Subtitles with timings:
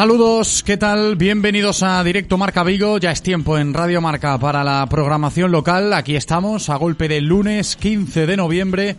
[0.00, 1.14] Saludos, ¿qué tal?
[1.16, 2.96] Bienvenidos a Directo Marca Vigo.
[2.96, 5.92] Ya es tiempo en Radio Marca para la programación local.
[5.92, 8.96] Aquí estamos a golpe del lunes 15 de noviembre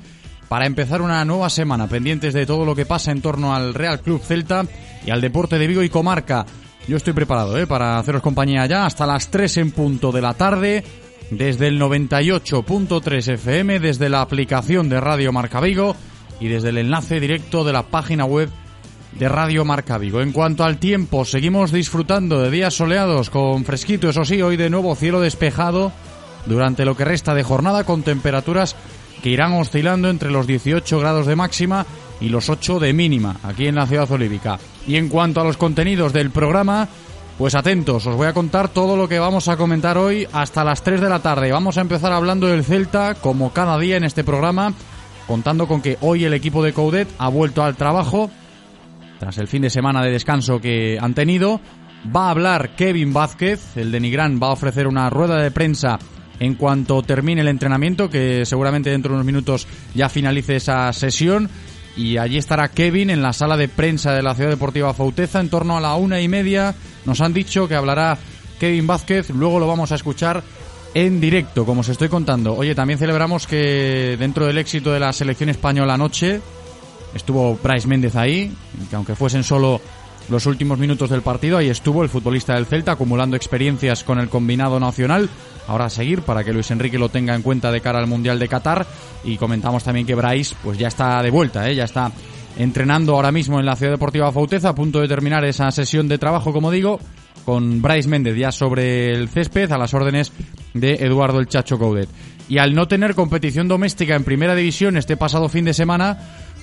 [0.47, 3.99] para empezar una nueva semana pendientes de todo lo que pasa en torno al Real
[4.01, 4.67] Club Celta
[5.03, 6.45] y al deporte de Vigo y comarca.
[6.87, 7.65] Yo estoy preparado ¿eh?
[7.65, 10.83] para haceros compañía ya hasta las 3 en punto de la tarde
[11.31, 15.95] desde el 98.3 FM, desde la aplicación de Radio Marca Vigo
[16.39, 18.51] y desde el enlace directo de la página web
[19.13, 20.21] de Radio Marca Vigo.
[20.21, 24.69] En cuanto al tiempo, seguimos disfrutando de días soleados con fresquito, eso sí, hoy de
[24.69, 25.91] nuevo cielo despejado
[26.45, 28.75] durante lo que resta de jornada con temperaturas
[29.21, 31.85] que irán oscilando entre los 18 grados de máxima
[32.19, 34.59] y los 8 de mínima aquí en la ciudad olívica.
[34.87, 36.87] Y en cuanto a los contenidos del programa,
[37.37, 40.83] pues atentos, os voy a contar todo lo que vamos a comentar hoy hasta las
[40.83, 41.51] 3 de la tarde.
[41.51, 44.73] Vamos a empezar hablando del Celta, como cada día en este programa,
[45.27, 48.29] contando con que hoy el equipo de Coudet ha vuelto al trabajo
[49.21, 51.61] tras el fin de semana de descanso que han tenido.
[52.13, 55.99] Va a hablar Kevin Vázquez, el de Nigrán va a ofrecer una rueda de prensa
[56.39, 61.51] en cuanto termine el entrenamiento, que seguramente dentro de unos minutos ya finalice esa sesión.
[61.95, 65.49] Y allí estará Kevin en la sala de prensa de la Ciudad Deportiva Fauteza en
[65.49, 66.73] torno a la una y media.
[67.05, 68.17] Nos han dicho que hablará
[68.59, 70.41] Kevin Vázquez, luego lo vamos a escuchar
[70.95, 72.55] en directo, como os estoy contando.
[72.55, 76.41] Oye, también celebramos que dentro del éxito de la selección española anoche,
[77.13, 78.53] Estuvo Bryce Méndez ahí,
[78.89, 79.81] que aunque fuesen solo
[80.29, 84.29] los últimos minutos del partido, ahí estuvo el futbolista del Celta acumulando experiencias con el
[84.29, 85.29] combinado nacional.
[85.67, 88.39] Ahora a seguir para que Luis Enrique lo tenga en cuenta de cara al Mundial
[88.39, 88.85] de Qatar.
[89.23, 91.75] Y comentamos también que Bryce pues ya está de vuelta, ¿eh?
[91.75, 92.11] ya está
[92.57, 96.17] entrenando ahora mismo en la Ciudad Deportiva Fauteza, a punto de terminar esa sesión de
[96.17, 96.99] trabajo, como digo,
[97.45, 100.31] con Bryce Méndez ya sobre el césped a las órdenes
[100.73, 102.09] de Eduardo el Chacho Coudet.
[102.49, 106.17] Y al no tener competición doméstica en primera división este pasado fin de semana,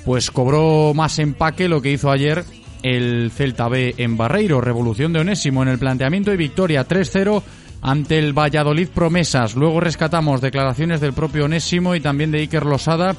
[0.09, 2.43] pues cobró más empaque lo que hizo ayer
[2.83, 4.63] el Celta B en Barreiro.
[4.63, 7.43] Revolución de Onésimo en el planteamiento y victoria 3-0
[7.83, 9.55] ante el Valladolid Promesas.
[9.55, 13.17] Luego rescatamos declaraciones del propio Onésimo y también de Iker Losada,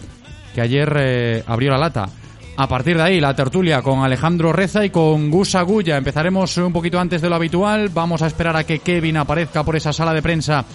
[0.55, 2.09] que ayer eh, abrió la lata.
[2.57, 5.95] A partir de ahí, la tertulia con Alejandro Reza y con Gus Agulla.
[5.95, 7.89] Empezaremos un poquito antes de lo habitual.
[7.89, 10.65] Vamos a esperar a que Kevin aparezca por esa sala de prensa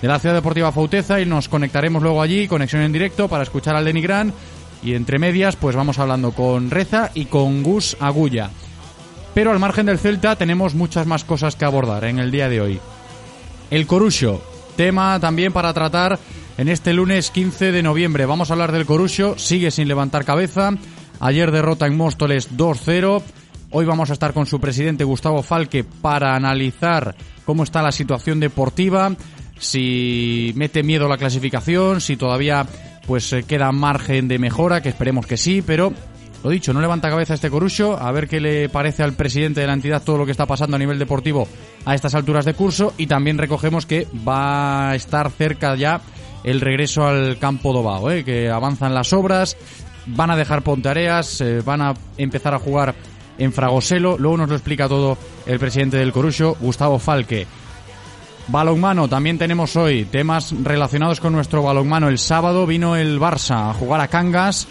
[0.00, 3.74] de la Ciudad Deportiva Fauteza y nos conectaremos luego allí, conexión en directo, para escuchar
[3.74, 4.32] al Denigran
[4.84, 8.50] y entre medias, pues vamos hablando con Reza y con Gus Agulla.
[9.32, 12.60] Pero al margen del Celta tenemos muchas más cosas que abordar en el día de
[12.60, 12.80] hoy.
[13.70, 14.42] El Corucho,
[14.76, 16.18] tema también para tratar
[16.58, 18.26] en este lunes 15 de noviembre.
[18.26, 20.70] Vamos a hablar del Corucho, sigue sin levantar cabeza.
[21.18, 23.22] Ayer derrota en Móstoles 2-0.
[23.70, 28.38] Hoy vamos a estar con su presidente Gustavo Falque para analizar cómo está la situación
[28.38, 29.16] deportiva,
[29.58, 32.66] si mete miedo la clasificación, si todavía
[33.06, 35.92] pues eh, queda margen de mejora, que esperemos que sí, pero
[36.42, 39.66] lo dicho, no levanta cabeza este Corucho, a ver qué le parece al presidente de
[39.66, 41.48] la entidad todo lo que está pasando a nivel deportivo
[41.86, 46.02] a estas alturas de curso y también recogemos que va a estar cerca ya
[46.44, 48.24] el regreso al campo Dobao, ¿eh?
[48.24, 49.56] que avanzan las obras,
[50.06, 52.94] van a dejar Pontareas, eh, van a empezar a jugar
[53.38, 55.16] en Fragoselo, luego nos lo explica todo
[55.46, 57.46] el presidente del Corucho, Gustavo Falque.
[58.48, 62.08] Balonmano, también tenemos hoy temas relacionados con nuestro balonmano.
[62.08, 64.68] El sábado vino el Barça a jugar a Cangas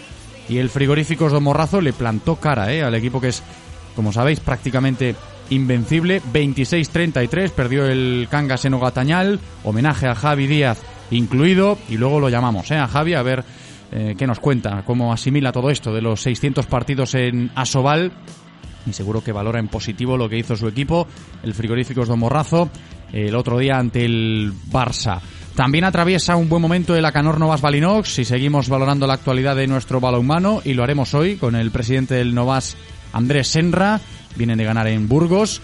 [0.48, 2.82] y el frigorífico de Morrazo le plantó cara ¿eh?
[2.84, 3.42] al equipo que es,
[3.96, 5.16] como sabéis, prácticamente
[5.50, 10.80] invencible, 26-33, perdió el Cangas en Ogatañal, homenaje a Javi Díaz
[11.10, 12.76] incluido, y luego lo llamamos ¿eh?
[12.76, 13.44] a Javi a ver
[13.92, 18.12] eh, qué nos cuenta, cómo asimila todo esto de los 600 partidos en Asobal,
[18.86, 21.06] y seguro que valora en positivo lo que hizo su equipo,
[21.42, 22.70] el frigorífico de Morrazo,
[23.14, 25.20] el otro día ante el Barça.
[25.54, 29.68] También atraviesa un buen momento el Acanor Novas Balinox y seguimos valorando la actualidad de
[29.68, 32.76] nuestro balonmano y lo haremos hoy con el presidente del Novas,
[33.12, 34.00] Andrés Senra.
[34.34, 35.62] Vienen de ganar en Burgos.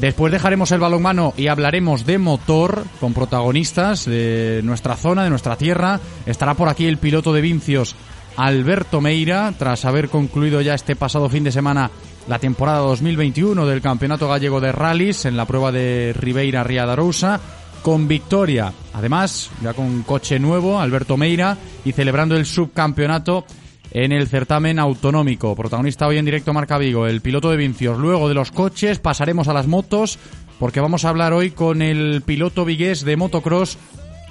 [0.00, 5.56] Después dejaremos el balonmano y hablaremos de motor con protagonistas de nuestra zona, de nuestra
[5.56, 5.98] tierra.
[6.26, 7.96] Estará por aquí el piloto de Vincios,
[8.36, 11.90] Alberto Meira, tras haber concluido ya este pasado fin de semana
[12.26, 17.40] la temporada 2021 del Campeonato Gallego de Rallys en la prueba de Ribeira Riadarousa
[17.82, 18.72] con victoria.
[18.94, 23.44] Además, ya con coche nuevo, Alberto Meira, y celebrando el subcampeonato
[23.90, 25.54] en el certamen autonómico.
[25.54, 27.98] Protagonista hoy en directo Marca Vigo, el piloto de Vincios.
[27.98, 30.18] Luego de los coches pasaremos a las motos,
[30.58, 33.78] porque vamos a hablar hoy con el piloto vigués de motocross,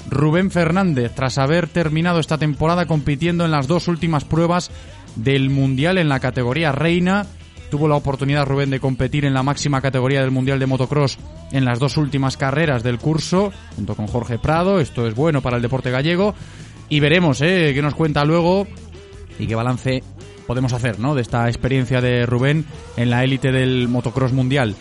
[0.10, 4.72] Rubén Fernández, tras haber terminado esta temporada compitiendo en las dos últimas pruebas
[5.16, 7.26] del Mundial en la categoría Reina
[7.74, 11.18] Tuvo la oportunidad Rubén de competir en la máxima categoría del Mundial de Motocross
[11.52, 14.80] en las dos últimas carreras del curso, junto con Jorge Prado.
[14.80, 16.36] Esto es bueno para el deporte gallego.
[16.88, 17.72] Y veremos ¿eh?
[17.74, 18.68] qué nos cuenta luego
[19.40, 20.04] y qué balance
[20.46, 21.16] podemos hacer ¿no?
[21.16, 22.64] de esta experiencia de Rubén
[22.96, 24.76] en la élite del motocross mundial.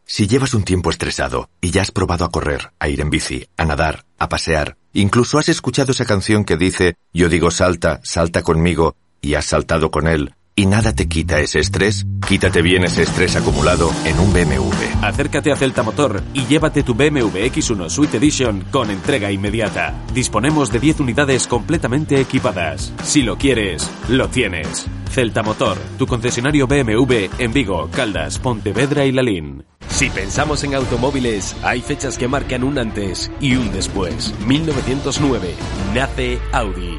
[0.05, 3.49] Si llevas un tiempo estresado y ya has probado a correr, a ir en bici,
[3.57, 8.43] a nadar, a pasear, incluso has escuchado esa canción que dice Yo digo salta, salta
[8.43, 13.03] conmigo, y has saltado con él, y nada te quita ese estrés, quítate bien ese
[13.03, 15.03] estrés acumulado en un BMW.
[15.03, 19.95] Acércate a Celta Motor y llévate tu BMW X1 Suite Edition con entrega inmediata.
[20.13, 22.93] Disponemos de 10 unidades completamente equipadas.
[23.03, 24.87] Si lo quieres, lo tienes.
[25.11, 29.65] Celta Motor, tu concesionario BMW en Vigo, Caldas, Pontevedra y Lalín.
[29.89, 34.35] Si pensamos en automóviles, hay fechas que marcan un antes y un después.
[34.47, 35.55] 1909
[35.95, 36.99] nace Audi.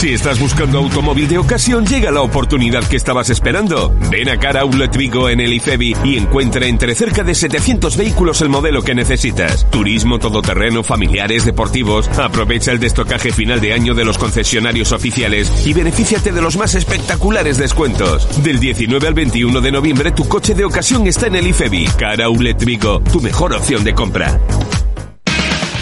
[0.00, 3.94] Si estás buscando automóvil de ocasión, llega la oportunidad que estabas esperando.
[4.10, 8.40] Ven a Cara Outlet Vigo en el IFEBI y encuentra entre cerca de 700 vehículos
[8.40, 9.70] el modelo que necesitas.
[9.70, 12.08] Turismo, todoterreno, familiares, deportivos.
[12.18, 16.74] Aprovecha el destocaje final de año de los concesionarios oficiales y benefíciate de los más
[16.74, 18.42] espectaculares descuentos.
[18.42, 21.88] Del 19 al 21 de noviembre, tu coche de ocasión está en el IFEBI.
[21.98, 24.40] Cara Outlet Vigo, tu mejor opción de compra.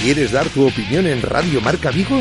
[0.02, 2.20] ¿Quieres dar tu opinión en Radio Marca Vigo?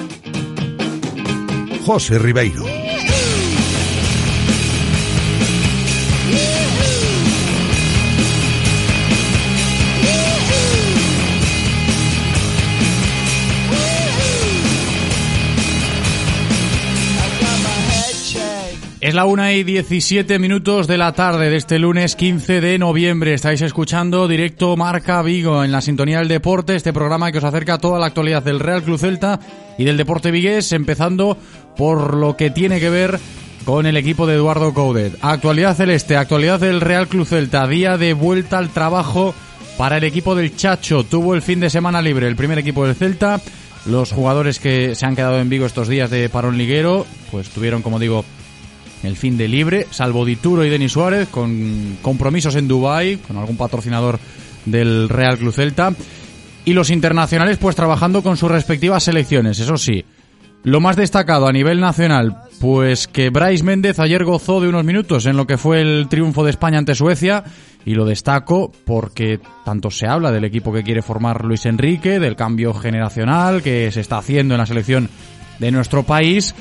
[1.85, 2.80] José Ribeiro.
[19.01, 23.33] Es la una y 17 minutos de la tarde de este lunes 15 de noviembre.
[23.33, 27.79] Estáis escuchando directo Marca Vigo en la sintonía del deporte, este programa que os acerca
[27.79, 29.39] toda la actualidad del Real Club Celta
[29.79, 31.35] y del deporte vigués, empezando
[31.75, 33.19] por lo que tiene que ver
[33.65, 35.17] con el equipo de Eduardo Coudet.
[35.23, 39.33] Actualidad celeste, actualidad del Real Club Celta, día de vuelta al trabajo
[39.79, 41.05] para el equipo del Chacho.
[41.05, 43.41] Tuvo el fin de semana libre el primer equipo del Celta.
[43.87, 47.81] Los jugadores que se han quedado en Vigo estos días de parón liguero, pues tuvieron,
[47.81, 48.23] como digo,
[49.03, 53.57] el fin de libre, salvo Dituro y Denis Suárez, con compromisos en Dubai con algún
[53.57, 54.19] patrocinador
[54.65, 55.93] del Real Club Celta.
[56.63, 60.05] Y los internacionales, pues trabajando con sus respectivas selecciones, eso sí.
[60.63, 65.25] Lo más destacado a nivel nacional, pues que Bryce Méndez ayer gozó de unos minutos
[65.25, 67.43] en lo que fue el triunfo de España ante Suecia,
[67.83, 72.35] y lo destaco porque tanto se habla del equipo que quiere formar Luis Enrique, del
[72.35, 75.09] cambio generacional que se está haciendo en la selección
[75.57, 76.53] de nuestro país,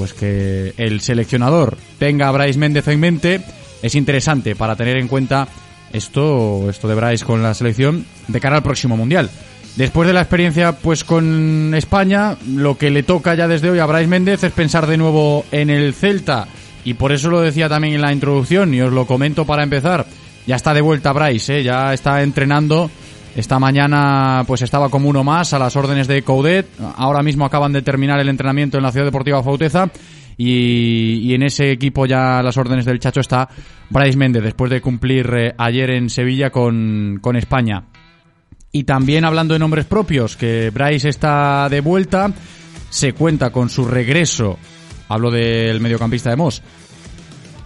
[0.00, 3.42] pues que el seleccionador tenga a Bryce Méndez en mente
[3.82, 5.46] es interesante para tener en cuenta
[5.92, 9.28] esto, esto de Bryce con la selección de cara al próximo mundial.
[9.76, 13.84] Después de la experiencia pues con España, lo que le toca ya desde hoy a
[13.84, 16.48] Bryce Méndez es pensar de nuevo en el Celta
[16.82, 20.06] y por eso lo decía también en la introducción y os lo comento para empezar.
[20.46, 21.62] Ya está de vuelta Bryce, ¿eh?
[21.62, 22.90] ya está entrenando
[23.36, 26.66] esta mañana pues estaba como uno más a las órdenes de Coudet.
[26.96, 29.90] Ahora mismo acaban de terminar el entrenamiento en la Ciudad Deportiva Fauteza.
[30.36, 33.48] Y, en ese equipo ya las órdenes del Chacho está
[33.90, 37.84] Bryce Méndez, después de cumplir eh, ayer en Sevilla con, con España.
[38.72, 42.32] Y también hablando de nombres propios, que Bryce está de vuelta,
[42.88, 44.58] se cuenta con su regreso,
[45.08, 46.62] hablo del mediocampista de Moss,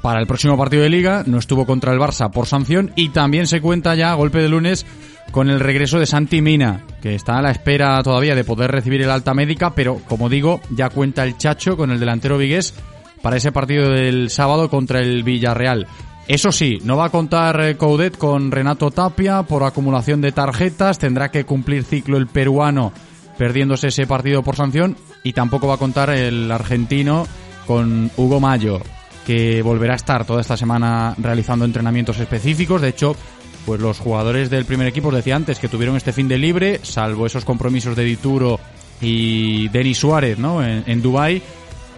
[0.03, 3.47] para el próximo partido de liga, no estuvo contra el Barça por sanción y también
[3.47, 4.85] se cuenta ya, golpe de lunes,
[5.31, 9.03] con el regreso de Santi Mina, que está a la espera todavía de poder recibir
[9.03, 12.75] el alta médica, pero como digo, ya cuenta el Chacho con el delantero vigués
[13.23, 15.87] para ese partido del sábado contra el Villarreal.
[16.27, 20.99] Eso sí, no va a contar eh, Coudet con Renato Tapia por acumulación de tarjetas,
[20.99, 22.93] tendrá que cumplir ciclo el peruano
[23.37, 27.27] perdiéndose ese partido por sanción y tampoco va a contar el argentino
[27.67, 28.81] con Hugo Mayo,
[29.27, 32.81] que volverá a estar toda esta semana realizando entrenamientos específicos.
[32.81, 33.17] De hecho,
[33.65, 36.81] pues los jugadores del primer equipo, os decía antes, que tuvieron este fin de libre,
[36.83, 38.61] salvo esos compromisos de Dituro
[39.01, 40.65] y Denis Suárez, ¿no?
[40.65, 41.43] En, Dubái.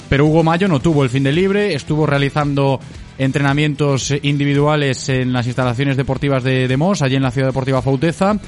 [0.09, 2.79] Pero Hugo Mayo no tuvo el fin de libre, estuvo realizando
[3.19, 8.39] entrenamientos individuales en las instalaciones deportivas de, de Mos, allí en la Ciudad Deportiva Fauteza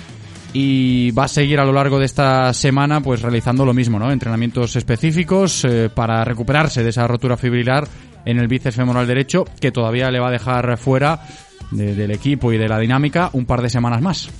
[0.52, 4.10] y va a seguir a lo largo de esta semana pues realizando lo mismo, ¿no?
[4.10, 7.86] Entrenamientos específicos eh, para recuperarse de esa rotura fibrilar
[8.24, 11.20] en el bíceps femoral derecho que todavía le va a dejar fuera
[11.70, 14.30] del equipo y de la dinámica un par de semanas más.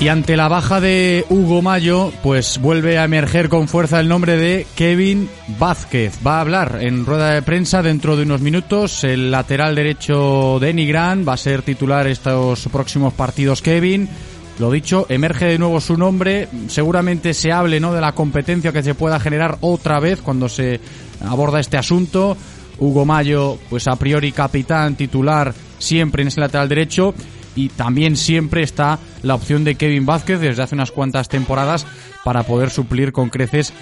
[0.00, 4.38] Y ante la baja de Hugo Mayo, pues vuelve a emerger con fuerza el nombre
[4.38, 6.18] de Kevin Vázquez.
[6.26, 9.04] Va a hablar en rueda de prensa dentro de unos minutos.
[9.04, 14.08] El lateral derecho de Nigrán va a ser titular estos próximos partidos Kevin.
[14.60, 16.46] Lo dicho, emerge de nuevo su nombre.
[16.68, 17.94] Seguramente se hable ¿no?
[17.94, 20.80] de la competencia que se pueda generar otra vez cuando se
[21.26, 22.36] aborda este asunto.
[22.78, 27.14] Hugo Mayo, pues a priori capitán titular siempre en ese lateral derecho.
[27.56, 31.86] Y también siempre está la opción de Kevin Vázquez desde hace unas cuantas temporadas
[32.22, 33.72] para poder suplir con creces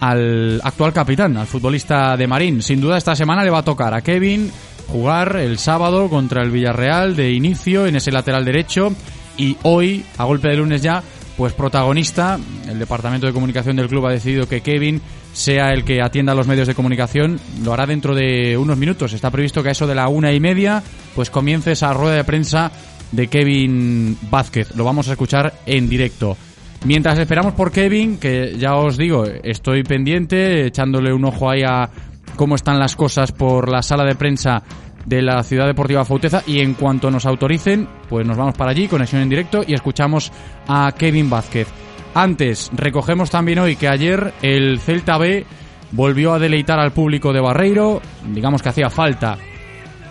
[0.00, 2.60] al actual capitán, al futbolista de Marín.
[2.60, 4.52] Sin duda esta semana le va a tocar a Kevin
[4.86, 8.92] jugar el sábado contra el Villarreal de inicio en ese lateral derecho
[9.36, 11.02] y hoy, a golpe de lunes ya,
[11.36, 12.38] pues protagonista,
[12.68, 15.00] el departamento de comunicación del club ha decidido que Kevin
[15.32, 19.12] sea el que atienda a los medios de comunicación, lo hará dentro de unos minutos.
[19.12, 20.82] Está previsto que a eso de la una y media,
[21.14, 22.70] pues comience esa rueda de prensa
[23.10, 24.76] de Kevin Vázquez.
[24.76, 26.36] Lo vamos a escuchar en directo.
[26.84, 31.88] Mientras esperamos por Kevin, que ya os digo, estoy pendiente, echándole un ojo ahí a
[32.36, 34.62] cómo están las cosas por la sala de prensa
[35.06, 38.88] de la Ciudad Deportiva Fauteza y en cuanto nos autoricen, pues nos vamos para allí,
[38.88, 40.32] conexión en directo y escuchamos
[40.66, 41.68] a Kevin Vázquez.
[42.14, 45.44] Antes, recogemos también hoy que ayer el Celta B
[45.92, 48.00] volvió a deleitar al público de Barreiro,
[48.32, 49.36] digamos que hacía falta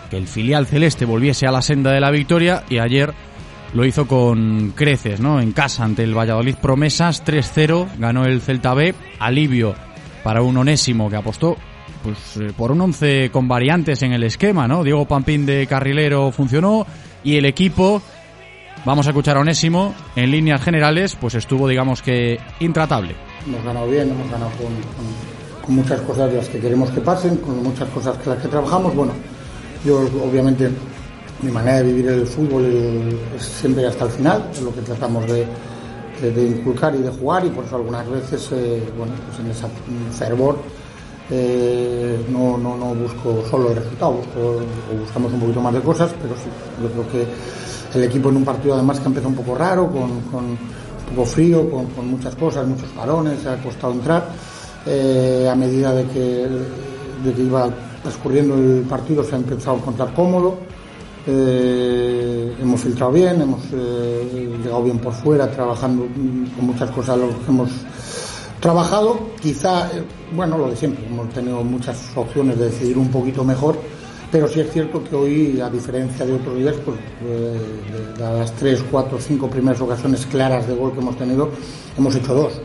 [0.10, 3.14] que el filial celeste volviese a la senda de la victoria y ayer
[3.74, 5.42] lo hizo con creces, ¿no?
[5.42, 9.74] En casa ante el Valladolid Promesas 3-0, ganó el Celta B, alivio
[10.24, 11.58] para un onésimo que apostó
[12.04, 14.84] pues eh, por un once con variantes en el esquema, ¿no?
[14.84, 16.86] Diego Pampín de carrilero funcionó
[17.24, 18.02] y el equipo
[18.86, 19.96] Vamos a escuchar a Onésimo.
[20.16, 23.16] En líneas generales, pues estuvo, digamos que, intratable.
[23.48, 27.64] Hemos ganado bien, hemos ganado con, muchas cosas de las que queremos que pasen, con
[27.64, 28.94] muchas cosas con las que trabajamos.
[28.94, 29.14] Bueno,
[29.86, 30.70] yo obviamente
[31.42, 32.66] mi manera de vivir el fútbol
[33.38, 35.48] es siempre hasta el final, es lo que tratamos de,
[36.22, 39.68] inculcar y de jugar y por eso algunas veces, eh, bueno, pues en ese
[40.18, 40.58] fervor
[41.30, 44.22] eh, no, no, no busco solo el resultado,
[45.00, 46.50] buscamos un poquito más de cosas, pero sí,
[46.82, 50.12] yo creo que el equipo en un partido además que empezó un poco raro, con,
[50.12, 50.58] un
[51.10, 54.27] poco frío, con, muchas cosas, muchos parones, se ha costado entrar.
[54.86, 56.48] Eh, a medida de que,
[57.24, 57.70] de que iba
[58.01, 60.58] transcurriendo el partido se ha empezado a encontrar cómodo.
[61.25, 67.46] Eh, hemos filtrado bien, hemos llegado bien por fuera, trabajando con muchas cosas lo que
[67.48, 67.70] hemos
[68.63, 69.20] trabajado.
[69.39, 69.91] Quizá,
[70.34, 73.77] bueno, lo de siempre, hemos tenido muchas opciones de decidir un poquito mejor
[74.34, 77.62] pero sí es cierto que hoy, a diferencia de otros días, pues, eh,
[78.17, 81.51] de, las tres, cuatro, cinco primeras ocasiones claras de gol que hemos tenido,
[81.96, 82.60] hemos hecho dos.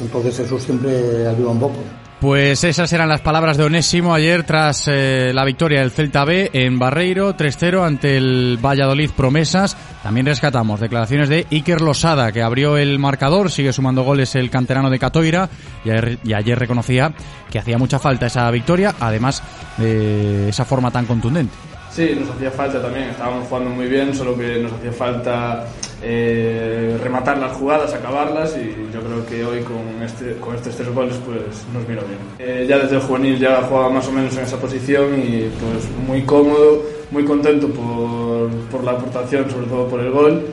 [0.00, 1.78] Entonces eso siempre ayuda un poco.
[2.20, 6.50] Pues esas eran las palabras de Onésimo ayer tras eh, la victoria del Celta B
[6.52, 9.74] en Barreiro 3-0 ante el Valladolid Promesas.
[10.02, 14.90] También rescatamos declaraciones de Iker Losada que abrió el marcador, sigue sumando goles el canterano
[14.90, 15.48] de Catoira
[15.82, 17.10] y ayer, reconocía
[17.50, 19.42] que hacía mucha falta esa victoria, además
[19.78, 21.69] de esa forma tan contundente.
[21.90, 25.66] Sí, nos hacía falta también, estábamos jugando muy bien, solo que nos hacía falta
[26.02, 30.94] eh, rematar las jugadas, acabarlas y yo creo que hoy con, este, con estos tres
[30.94, 32.20] goles pues nos vino bien.
[32.38, 35.90] Eh, ya desde el juvenil ya jugaba más o menos en esa posición y pues
[36.06, 40.46] muy cómodo, muy contento por, por la aportación, sobre todo por el gol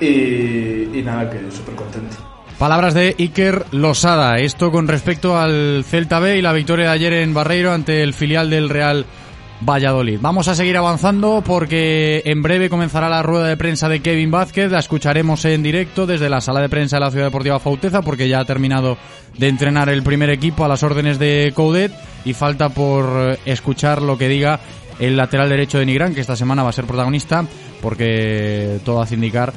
[0.00, 2.16] y, y nada, que súper contento.
[2.58, 4.38] Palabras de Iker Losada.
[4.38, 8.14] Esto con respecto al Celta B y la victoria de ayer en Barreiro ante el
[8.14, 9.06] filial del Real
[9.64, 10.18] Valladolid.
[10.20, 14.70] Vamos a seguir avanzando porque en breve comenzará la rueda de prensa de Kevin Vázquez.
[14.70, 18.28] La escucharemos en directo desde la sala de prensa de la Ciudad Deportiva Fauteza porque
[18.28, 18.96] ya ha terminado
[19.38, 21.92] de entrenar el primer equipo a las órdenes de Coudet
[22.24, 24.60] y falta por escuchar lo que diga
[24.98, 27.44] el lateral derecho de Nigrán, que esta semana va a ser protagonista
[27.80, 29.52] porque todo hace indicar,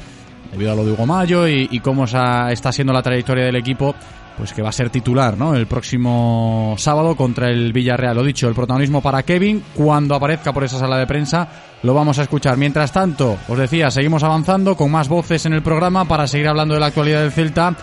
[0.51, 3.95] debido a lo de Hugo Mayo y, y cómo está siendo la trayectoria del equipo,
[4.37, 5.55] pues que va a ser titular, ¿no?
[5.55, 8.15] El próximo sábado contra el Villarreal.
[8.15, 9.63] Lo dicho, el protagonismo para Kevin.
[9.73, 11.47] Cuando aparezca por esa sala de prensa,
[11.83, 12.57] lo vamos a escuchar.
[12.57, 16.73] Mientras tanto, os decía, seguimos avanzando con más voces en el programa para seguir hablando
[16.73, 17.75] de la actualidad del Celta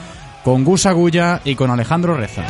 [0.44, 2.44] con Gus Agulla y con Alejandro Reza.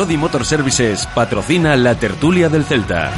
[0.00, 3.12] Rodi Motor Services patrocina la tertulia del Celta.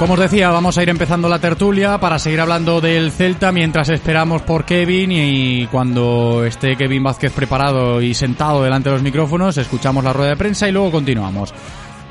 [0.00, 3.88] Como os decía, vamos a ir empezando la tertulia para seguir hablando del Celta mientras
[3.90, 9.56] esperamos por Kevin y cuando esté Kevin Vázquez preparado y sentado delante de los micrófonos,
[9.58, 11.54] escuchamos la rueda de prensa y luego continuamos.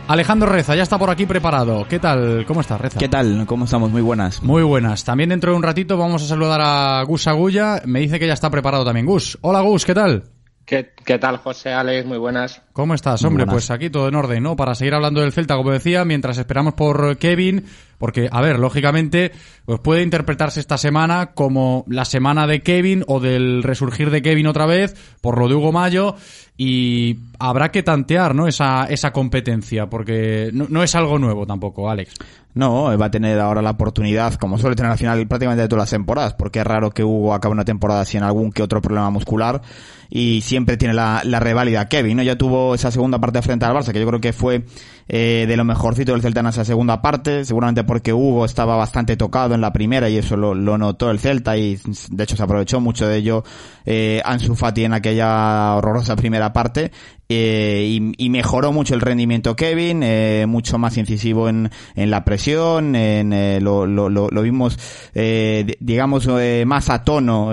[0.07, 1.85] Alejandro Reza ya está por aquí preparado.
[1.85, 2.45] ¿Qué tal?
[2.47, 2.97] ¿Cómo estás, Reza?
[2.97, 3.45] ¿Qué tal?
[3.45, 3.91] ¿Cómo estamos?
[3.91, 4.41] Muy buenas.
[4.41, 5.03] Muy buenas.
[5.03, 7.81] También dentro de un ratito vamos a saludar a Gus Agulla.
[7.83, 9.37] Me dice que ya está preparado también Gus.
[9.41, 10.34] Hola Gus, ¿qué tal?
[10.65, 12.07] ¿Qué, tal, José Alex?
[12.07, 12.61] Muy buenas.
[12.73, 13.45] ¿Cómo estás, hombre?
[13.45, 14.55] Pues aquí todo en orden, ¿no?
[14.55, 17.65] Para seguir hablando del Celta, como decía, mientras esperamos por Kevin,
[17.97, 19.31] porque, a ver, lógicamente,
[19.65, 24.47] pues puede interpretarse esta semana como la semana de Kevin o del resurgir de Kevin
[24.47, 26.15] otra vez, por lo de Hugo Mayo,
[26.57, 28.47] y habrá que tantear, ¿no?
[28.47, 32.13] Esa, esa competencia, porque no, es algo nuevo tampoco, Alex.
[32.53, 35.83] No, va a tener ahora la oportunidad, como suele tener al final prácticamente de todas
[35.83, 39.09] las temporadas, porque es raro que Hugo acabe una temporada sin algún que otro problema
[39.09, 39.61] muscular
[40.09, 42.23] y siempre tiene la, la reválida Kevin, ¿no?
[42.23, 44.63] Ya tuvo esa segunda parte frente al Barça, que yo creo que fue
[45.07, 49.17] eh, de lo mejorcito del Celta en esa segunda parte, seguramente porque Hugo estaba bastante
[49.17, 51.79] tocado en la primera y eso lo, notó el Celta y
[52.11, 53.43] de hecho se aprovechó mucho de ello
[53.85, 56.91] eh, Ansu Fati en aquella horrorosa primera parte
[57.27, 62.95] eh, y, mejoró mucho el rendimiento Kevin, eh, mucho más incisivo en, en la presión,
[62.95, 64.77] en, eh, lo, lo, lo, vimos,
[65.15, 66.29] eh, digamos,
[66.65, 67.51] más a tono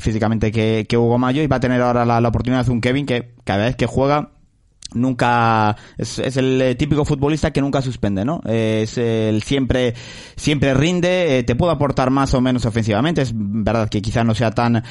[0.00, 2.80] físicamente que, que Hugo Mayo y va a tener ahora la, la oportunidad de un
[2.80, 4.30] Kevin que cada vez que juega
[4.94, 8.40] nunca es, el eh, típico futbolista que nunca suspende, ¿no?
[8.44, 9.94] Es el siempre
[10.36, 14.34] siempre rinde, eh, te puede aportar más o menos ofensivamente, es verdad que quizá no
[14.34, 14.82] sea tan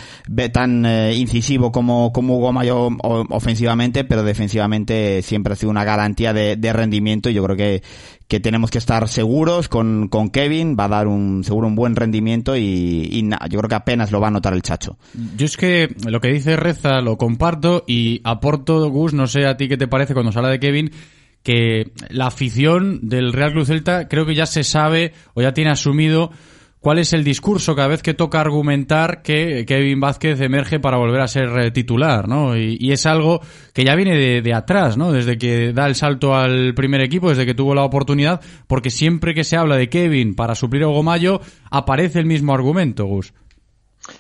[0.52, 2.90] tan eh, incisivo como como Hugo Mayo
[3.30, 7.84] ofensivamente, pero defensivamente siempre ha sido una garantía de rendimiento y yo creo que
[8.28, 11.96] que tenemos que estar seguros con, con Kevin, va a dar un seguro un buen
[11.96, 14.98] rendimiento y, yo creo que apenas lo va a notar el Chacho.
[15.38, 19.58] Yo es que lo que dice Reza lo comparto y aporto, Gus, no sé a
[19.58, 20.92] ti qué te parece cuando se habla de Kevin,
[21.44, 25.70] que la afición del Real Cruz Celta creo que ya se sabe o ya tiene
[25.70, 26.32] asumido
[26.86, 31.20] cuál es el discurso cada vez que toca argumentar que Kevin Vázquez emerge para volver
[31.20, 32.56] a ser eh, titular, ¿no?
[32.56, 33.42] Y, es algo
[33.74, 35.12] que ya viene de, atrás, ¿no?
[35.12, 39.34] Desde que da el salto al primer equipo, desde que tuvo la oportunidad, porque siempre
[39.34, 43.34] que se habla de Kevin para suplir a Gomayo, aparece el mismo argumento, Gus.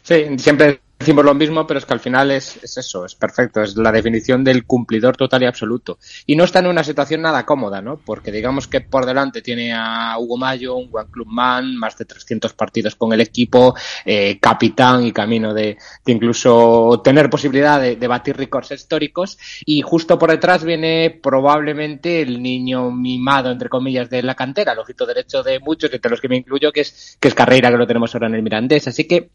[0.01, 3.62] Sí, siempre decimos lo mismo, pero es que al final es, es, eso, es perfecto,
[3.62, 5.97] es la definición del cumplidor total y absoluto.
[6.25, 7.97] Y no está en una situación nada cómoda, ¿no?
[7.97, 12.53] Porque digamos que por delante tiene a Hugo Mayo, un buen clubman, más de 300
[12.53, 18.08] partidos con el equipo, eh, capitán y camino de, de, incluso tener posibilidad de, de
[18.08, 19.38] batir récords históricos.
[19.65, 24.79] Y justo por detrás viene probablemente el niño mimado, entre comillas, de la cantera, el
[24.79, 27.77] ojito derecho de muchos, entre los que me incluyo, que es, que es Carreira, que
[27.77, 28.88] lo tenemos ahora en el Mirandés.
[28.88, 29.29] Así que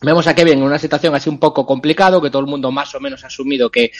[0.00, 2.94] Vemos a Kevin en una situación así un poco complicado, que todo el mundo más
[2.94, 3.90] o menos ha asumido que,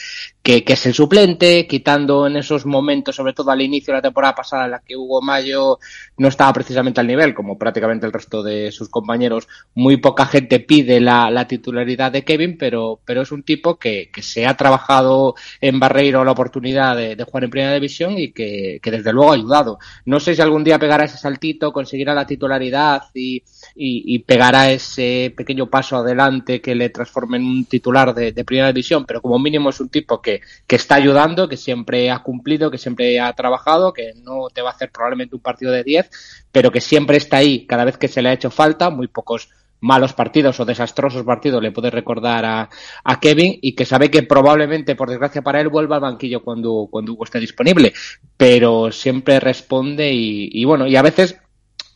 [0.41, 4.01] que, que, es el suplente, quitando en esos momentos, sobre todo al inicio de la
[4.01, 5.77] temporada pasada, en la que Hugo Mayo
[6.17, 9.49] no estaba precisamente al nivel, como prácticamente el resto de sus compañeros.
[9.75, 14.09] Muy poca gente pide la, la titularidad de Kevin, pero, pero es un tipo que,
[14.09, 18.31] que se ha trabajado en Barreiro la oportunidad de, de jugar en Primera División y
[18.31, 19.79] que, que, desde luego ha ayudado.
[20.05, 23.43] No sé si algún día pegará ese saltito, conseguirá la titularidad y,
[23.75, 28.67] y, y pegará ese pequeño paso adelante que le transforme en un titular de, primera
[28.67, 32.71] división, pero como mínimo es un tipo que, que está ayudando, que siempre ha cumplido,
[32.71, 36.09] que siempre ha trabajado, que no te va a hacer probablemente un partido de 10,
[36.51, 39.49] pero que siempre está ahí cada vez que se le ha hecho falta, muy pocos
[39.81, 42.69] malos partidos o desastrosos partidos le puede recordar a,
[43.03, 46.87] a, Kevin y que sabe que probablemente, por desgracia para él, vuelva al banquillo cuando,
[46.91, 47.93] cuando Hugo esté disponible,
[48.35, 51.39] pero siempre responde y bueno, y a veces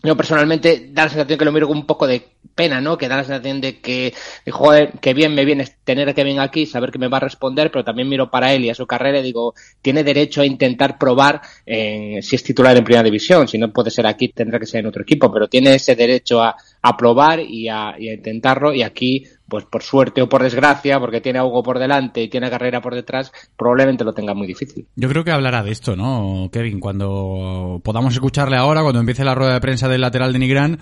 [0.04, 2.22] yo personalmente da la sensación que lo miro con un poco de
[2.56, 2.98] pena, ¿no?
[2.98, 4.14] Que da la sensación de que,
[4.52, 7.72] joder, que bien me viene tener que venir aquí, saber que me va a responder,
[7.72, 10.98] pero también miro para él y a su carrera y digo, tiene derecho a intentar
[10.98, 13.48] probar eh, si es titular en primera división.
[13.48, 16.44] Si no puede ser aquí, tendrá que ser en otro equipo, pero tiene ese derecho
[16.44, 18.74] a, a probar y a, y a intentarlo.
[18.74, 22.28] Y aquí, pues por suerte o por desgracia, porque tiene a Hugo por delante y
[22.28, 24.88] tiene Carrera por detrás, probablemente lo tenga muy difícil.
[24.96, 26.80] Yo creo que hablará de esto, ¿no, Kevin?
[26.80, 30.80] Cuando podamos escucharle ahora, cuando empiece la rueda de prensa del lateral de Nigrán,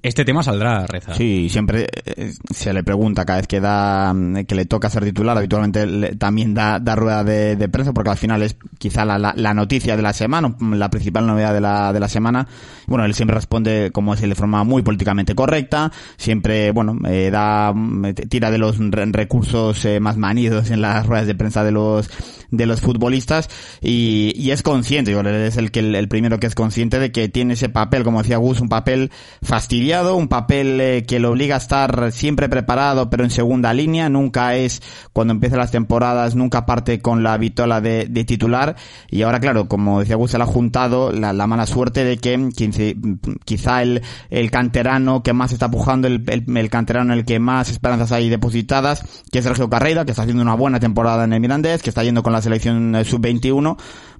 [0.00, 1.14] este tema saldrá, Reza.
[1.14, 4.14] Sí, siempre eh, se le pregunta cada vez que da
[4.46, 8.10] que le toca ser titular, habitualmente le, también da, da rueda de, de, prensa porque
[8.10, 11.60] al final es quizá la, la, la, noticia de la semana, la principal novedad de
[11.60, 12.46] la, de la semana.
[12.86, 17.74] Bueno, él siempre responde como si de forma muy políticamente correcta, siempre, bueno, eh, da,
[18.28, 22.08] tira de los recursos eh, más manidos en las ruedas de prensa de los
[22.52, 23.48] de los futbolistas
[23.80, 27.10] y, y es consciente, yo, es el que el, el, primero que es consciente de
[27.10, 29.10] que tiene ese papel, como decía Gus, un papel
[29.72, 34.10] fastidiado, un papel eh, que lo obliga a estar siempre preparado, pero en segunda línea,
[34.10, 34.82] nunca es
[35.14, 38.76] cuando empiezan las temporadas, nunca parte con la vitola de, de titular.
[39.08, 42.18] Y ahora claro, como decía Gus, se le ha juntado la, la mala suerte de
[42.18, 42.50] que
[43.46, 47.70] quizá el, el canterano que más está pujando, el, el, el canterano el que más
[47.70, 51.40] esperanzas hay depositadas, que es Sergio Carreira, que está haciendo una buena temporada en el
[51.40, 53.78] Mirandés, que está yendo con la selección sub-21,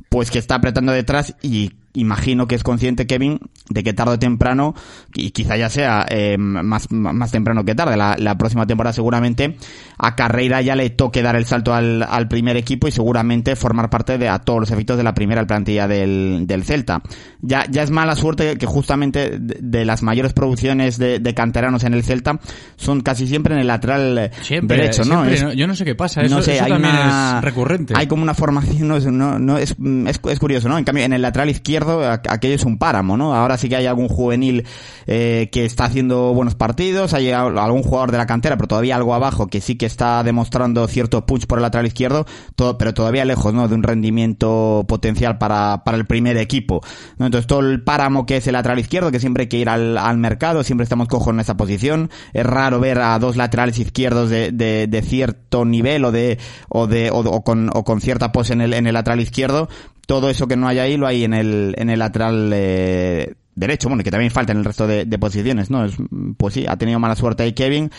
[0.08, 4.18] pues que está apretando detrás y imagino que es consciente Kevin de que tarde o
[4.18, 4.74] temprano,
[5.14, 9.57] y quizá ya sea eh, más, más temprano que tarde, la, la, próxima temporada seguramente,
[9.98, 13.88] a Carreira ya le toque dar el salto al, al, primer equipo y seguramente formar
[13.90, 17.02] parte de a todos los efectos de la primera plantilla del, del Celta.
[17.40, 21.85] Ya, ya es mala suerte que justamente de, de las mayores producciones de, de, canteranos
[21.85, 22.38] en el Celta
[22.76, 25.24] son casi siempre en el lateral siempre, derecho, ¿no?
[25.24, 27.94] Siempre, es, yo no sé qué pasa, eso, no sé, eso también una, es recurrente.
[27.96, 29.76] Hay como una formación, no, no, no es,
[30.07, 30.78] es, es curioso, ¿no?
[30.78, 31.82] En cambio, en el lateral izquierdo
[32.29, 33.35] aquello es un páramo, ¿no?
[33.35, 34.64] Ahora sí que hay algún juvenil
[35.07, 39.14] eh, que está haciendo buenos partidos, hay algún jugador de la cantera, pero todavía algo
[39.14, 43.25] abajo que sí que está demostrando cierto punch por el lateral izquierdo, todo, pero todavía
[43.25, 43.68] lejos, ¿no?
[43.68, 46.81] De un rendimiento potencial para, para el primer equipo.
[47.18, 47.27] ¿no?
[47.27, 49.99] Entonces todo el páramo que es el lateral izquierdo, que siempre hay que ir al,
[49.99, 52.11] al mercado, siempre estamos cojos en esa posición.
[52.33, 56.87] Es raro ver a dos laterales izquierdos de, de, de cierto nivel o de, o
[56.87, 59.68] de, o, o, con, o con cierta pose en el, en el lateral izquierdo,
[60.06, 63.88] todo eso que no hay ahí lo hay en el, en el lateral eh, derecho,
[63.88, 65.84] bueno, que también falta en el resto de, de, posiciones, ¿no?
[65.84, 65.94] Es,
[66.36, 67.90] pues sí, ha tenido mala suerte ahí Kevin,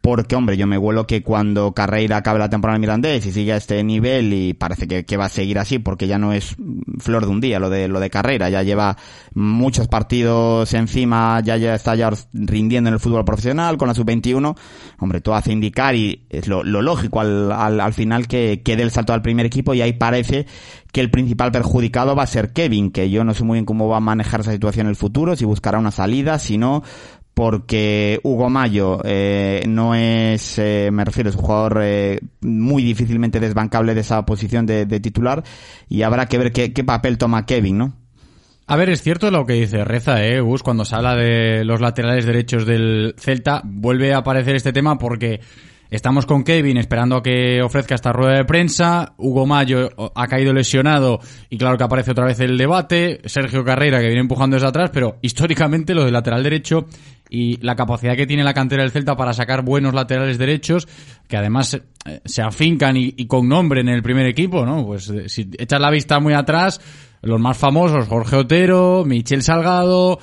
[0.00, 3.82] porque, hombre, yo me vuelo que cuando Carreira acabe la temporada Mirandés y siga este
[3.82, 6.56] nivel y parece que, va a seguir así porque ya no es
[6.98, 8.96] flor de un día lo de lo de Carreira, ya lleva
[9.34, 14.56] muchos partidos encima, ya, ya está ya rindiendo en el fútbol profesional con la sub-21,
[15.00, 18.76] hombre, todo hace indicar y es lo, lo lógico al, al, al, final que, que
[18.76, 20.46] dé el salto al primer equipo y ahí parece
[20.92, 23.88] que el principal perjudicado va a ser Kevin, que yo no sé muy bien cómo
[23.88, 26.82] va a manejar esa situación en el futuro, si buscará una salida, si no,
[27.38, 33.38] porque Hugo Mayo eh, no es, eh, me refiero, es un jugador eh, muy difícilmente
[33.38, 35.44] desbancable de esa posición de, titular
[35.88, 37.92] y habrá que ver qué, qué, papel toma Kevin, ¿no?
[38.66, 41.80] A ver, es cierto lo que dice Reza, eh, Gus, cuando se habla de los
[41.80, 45.38] laterales derechos del Celta, vuelve a aparecer este tema porque
[45.90, 49.14] Estamos con Kevin esperando a que ofrezca esta rueda de prensa.
[49.16, 53.22] Hugo Mayo ha caído lesionado y claro que aparece otra vez el debate.
[53.24, 56.86] Sergio Carrera que viene empujando desde atrás, pero históricamente lo del lateral derecho
[57.30, 60.86] y la capacidad que tiene la cantera del Celta para sacar buenos laterales derechos,
[61.26, 64.84] que además eh, se afincan y, y con nombre en el primer equipo, ¿no?
[64.84, 66.82] Pues eh, si echas la vista muy atrás,
[67.22, 70.18] los más famosos, Jorge Otero, Michel Salgado,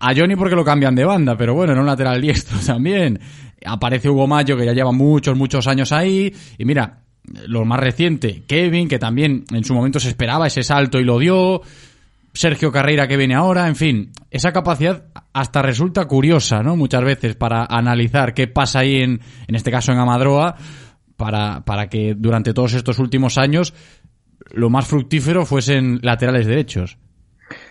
[0.00, 3.18] a Johnny porque lo cambian de banda, pero bueno, en un lateral diestro también
[3.64, 7.00] aparece Hugo Mayo, que ya lleva muchos, muchos años ahí, y mira,
[7.46, 11.18] lo más reciente, Kevin, que también en su momento se esperaba ese salto y lo
[11.18, 11.62] dio,
[12.32, 16.76] Sergio Carreira que viene ahora, en fin, esa capacidad hasta resulta curiosa, ¿no?
[16.76, 20.56] Muchas veces para analizar qué pasa ahí en, en este caso en Amadroa,
[21.16, 23.74] para, para que durante todos estos últimos años
[24.52, 26.96] lo más fructífero fuesen laterales derechos.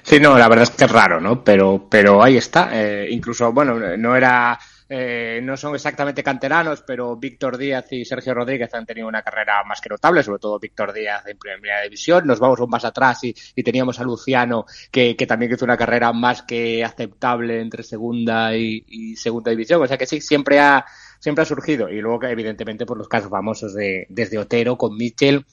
[0.04, 1.44] Sí, no, la verdad es que es raro, ¿no?
[1.44, 2.70] Pero, pero ahí está.
[2.74, 8.34] Eh, incluso, bueno, no era eh, no son exactamente canteranos, pero Víctor Díaz y Sergio
[8.34, 12.26] Rodríguez han tenido una carrera más que notable, sobre todo Víctor Díaz en primera división.
[12.26, 15.78] Nos vamos un paso atrás y, y teníamos a Luciano, que, que, también hizo una
[15.78, 19.82] carrera más que aceptable entre segunda y, y, segunda división.
[19.82, 20.86] O sea que sí, siempre ha,
[21.20, 21.90] siempre ha surgido.
[21.90, 25.46] Y luego, evidentemente, por los casos famosos de desde Otero con Mitchell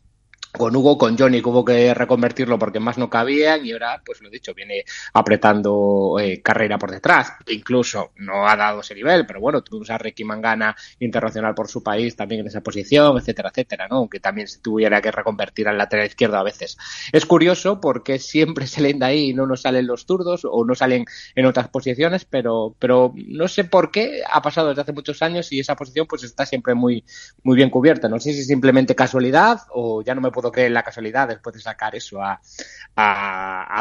[0.56, 4.30] con Hugo, con Johnny, hubo que reconvertirlo porque más no cabían y ahora, pues lo
[4.30, 7.32] dicho, viene apretando eh, carrera por detrás.
[7.48, 11.82] Incluso no ha dado ese nivel, pero bueno, tuvimos a Ricky Mangana internacional por su
[11.82, 13.96] país también en esa posición, etcétera, etcétera, ¿no?
[13.96, 16.78] Aunque también se tuviera que reconvertir al lateral izquierdo a veces.
[17.12, 20.64] Es curioso porque siempre se leen de ahí y no nos salen los zurdos o
[20.64, 24.92] no salen en otras posiciones, pero, pero no sé por qué ha pasado desde hace
[24.92, 27.04] muchos años y esa posición pues está siempre muy,
[27.42, 28.08] muy bien cubierta.
[28.08, 31.54] No sé si es simplemente casualidad o ya no me puedo creer la casualidad después
[31.54, 32.40] de sacar eso a,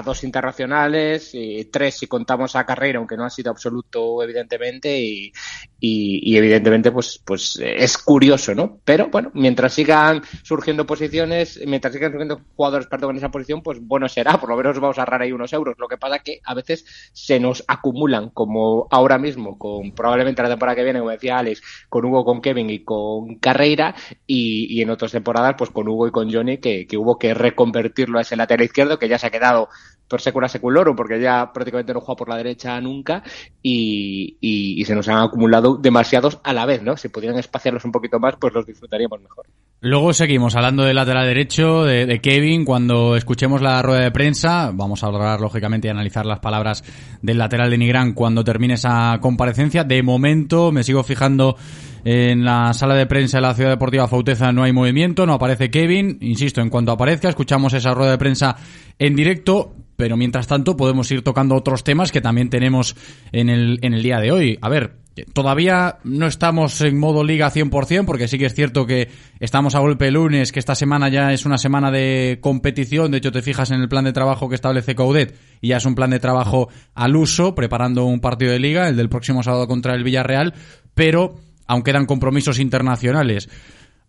[0.03, 5.31] dos internacionales, y tres si contamos a carrera, aunque no ha sido absoluto evidentemente, y,
[5.79, 8.79] evidentemente pues, pues es curioso, ¿no?
[8.83, 13.79] Pero bueno, mientras sigan surgiendo posiciones, mientras sigan surgiendo jugadores, perdón, en esa posición, pues
[13.81, 15.75] bueno será, por lo menos vamos a ahorrar ahí unos euros.
[15.77, 20.49] Lo que pasa que a veces se nos acumulan, como ahora mismo, con probablemente la
[20.49, 23.95] temporada que viene, como decía Alex, con Hugo, con Kevin y con Carreira,
[24.25, 28.19] y, y en otras temporadas, pues con Hugo y con Johnny, que, hubo que reconvertirlo
[28.19, 29.69] a ese lateral izquierdo, que ya se ha quedado
[30.07, 33.23] per secula seculorum, porque ya prácticamente no juega por la derecha nunca
[33.61, 36.97] y, y, y, se nos han acumulado demasiados a la vez, ¿no?
[36.97, 39.45] Si pudieran espaciarlos un poquito más, pues los disfrutaríamos mejor.
[39.79, 42.63] Luego seguimos hablando del lateral derecho, de, de, Kevin.
[42.63, 46.83] Cuando escuchemos la rueda de prensa, vamos a hablar lógicamente y analizar las palabras
[47.21, 49.83] del lateral de Nigrán cuando termine esa comparecencia.
[49.83, 51.57] De momento me sigo fijando
[52.03, 55.69] en la sala de prensa de la Ciudad Deportiva Fauteza no hay movimiento, no aparece
[55.69, 56.17] Kevin.
[56.21, 58.55] Insisto, en cuanto aparezca, escuchamos esa rueda de prensa
[58.99, 62.95] en directo pero mientras tanto podemos ir tocando otros temas que también tenemos
[63.31, 64.57] en el, en el día de hoy.
[64.61, 64.97] A ver,
[65.33, 69.79] todavía no estamos en modo liga 100%, porque sí que es cierto que estamos a
[69.79, 73.71] golpe lunes, que esta semana ya es una semana de competición, de hecho te fijas
[73.71, 76.69] en el plan de trabajo que establece Coudet y ya es un plan de trabajo
[76.95, 80.53] al uso, preparando un partido de liga, el del próximo sábado contra el Villarreal,
[80.95, 81.35] pero
[81.67, 83.49] aún quedan compromisos internacionales.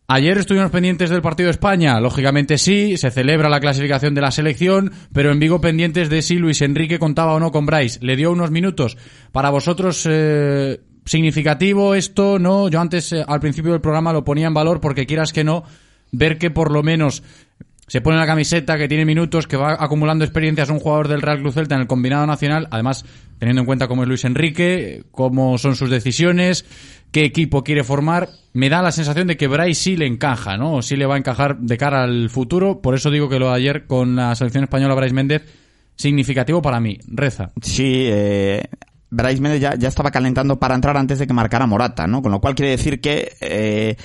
[0.07, 4.31] Ayer estuvimos pendientes del partido de España, lógicamente sí, se celebra la clasificación de la
[4.31, 8.01] selección, pero en Vigo pendientes de si Luis Enrique contaba o no con Bryce.
[8.03, 8.99] Le dio unos minutos.
[9.33, 12.69] Para vosotros, eh, significativo esto, ¿no?
[12.69, 15.65] Yo antes, eh, al principio del programa, lo ponía en valor porque quieras que no,
[16.13, 17.23] ver que por lo menos
[17.87, 21.41] se pone la camiseta, que tiene minutos, que va acumulando experiencias un jugador del Real
[21.41, 23.05] Club Celta en el combinado nacional, además
[23.39, 26.65] teniendo en cuenta cómo es Luis Enrique, cómo son sus decisiones,
[27.11, 30.75] qué equipo quiere formar, me da la sensación de que Bryce sí le encaja, ¿no?
[30.75, 33.49] O sí le va a encajar de cara al futuro, por eso digo que lo
[33.49, 35.43] de ayer con la selección española Bryce Méndez,
[35.97, 36.99] significativo para mí.
[37.07, 37.53] Reza.
[37.61, 38.65] Sí, eh,
[39.11, 42.21] Bryce Méndez ya, ya, estaba calentando para entrar antes de que marcara Morata, ¿no?
[42.23, 43.97] Con lo cual quiere decir que eh,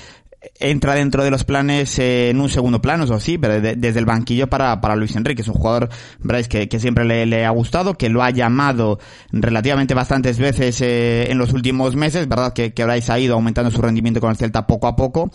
[0.59, 4.05] entra dentro de los planes eh, en un segundo plano, eso sí, pero desde el
[4.05, 5.41] banquillo para, para Luis Enrique.
[5.41, 8.99] Es un jugador, veréis, que, que siempre le, ha gustado, que lo ha llamado
[9.31, 12.53] relativamente bastantes veces eh, en los últimos meses, ¿verdad?
[12.53, 15.31] Que, que ha ido aumentando su rendimiento con el Celta poco a poco.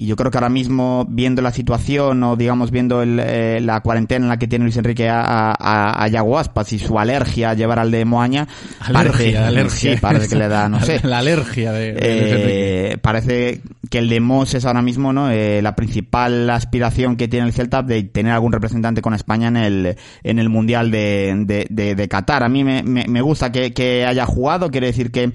[0.00, 3.80] Y yo creo que ahora mismo, viendo la situación o digamos viendo el, eh, la
[3.82, 7.54] cuarentena en la que tiene Luis Enrique a, a, a Yaguaspas y su alergia a
[7.54, 8.48] llevar al de Moaña,
[8.80, 9.70] alergia, parece, alergia.
[9.94, 11.02] Sí, parece que le da, no sé.
[11.04, 13.60] La alergia de, de eh, Parece
[13.90, 17.52] que el de Mos es ahora mismo no eh, la principal aspiración que tiene el
[17.52, 21.94] Celta de tener algún representante con España en el, en el Mundial de, de, de,
[21.94, 22.42] de Qatar.
[22.42, 25.30] A mí me, me, me gusta que, que haya jugado, quiere decir que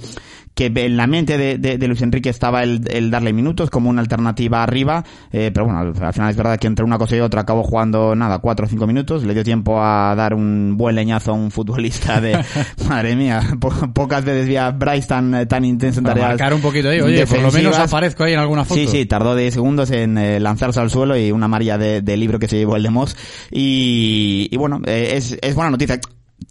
[0.56, 3.90] que en la mente de, de, de Luis Enrique estaba el, el, darle minutos como
[3.90, 7.16] una alternativa arriba, eh, pero bueno, al, al, final es verdad que entre una cosa
[7.18, 10.76] y otra acabó jugando nada, cuatro o cinco minutos, le dio tiempo a dar un
[10.78, 12.40] buen leñazo a un futbolista de,
[12.88, 16.62] madre mía, po pocas veces vi a Bryce tan, tan intenso en tareas marcar un
[16.62, 18.80] poquito ahí, oye, por lo menos aparezco ahí en alguna foto.
[18.80, 22.18] Sí, sí, tardó 10 segundos en eh, lanzarse al suelo y una María de, de,
[22.18, 23.18] libro que se llevó el de Moss.
[23.52, 26.00] Y, y bueno, eh, es, es buena noticia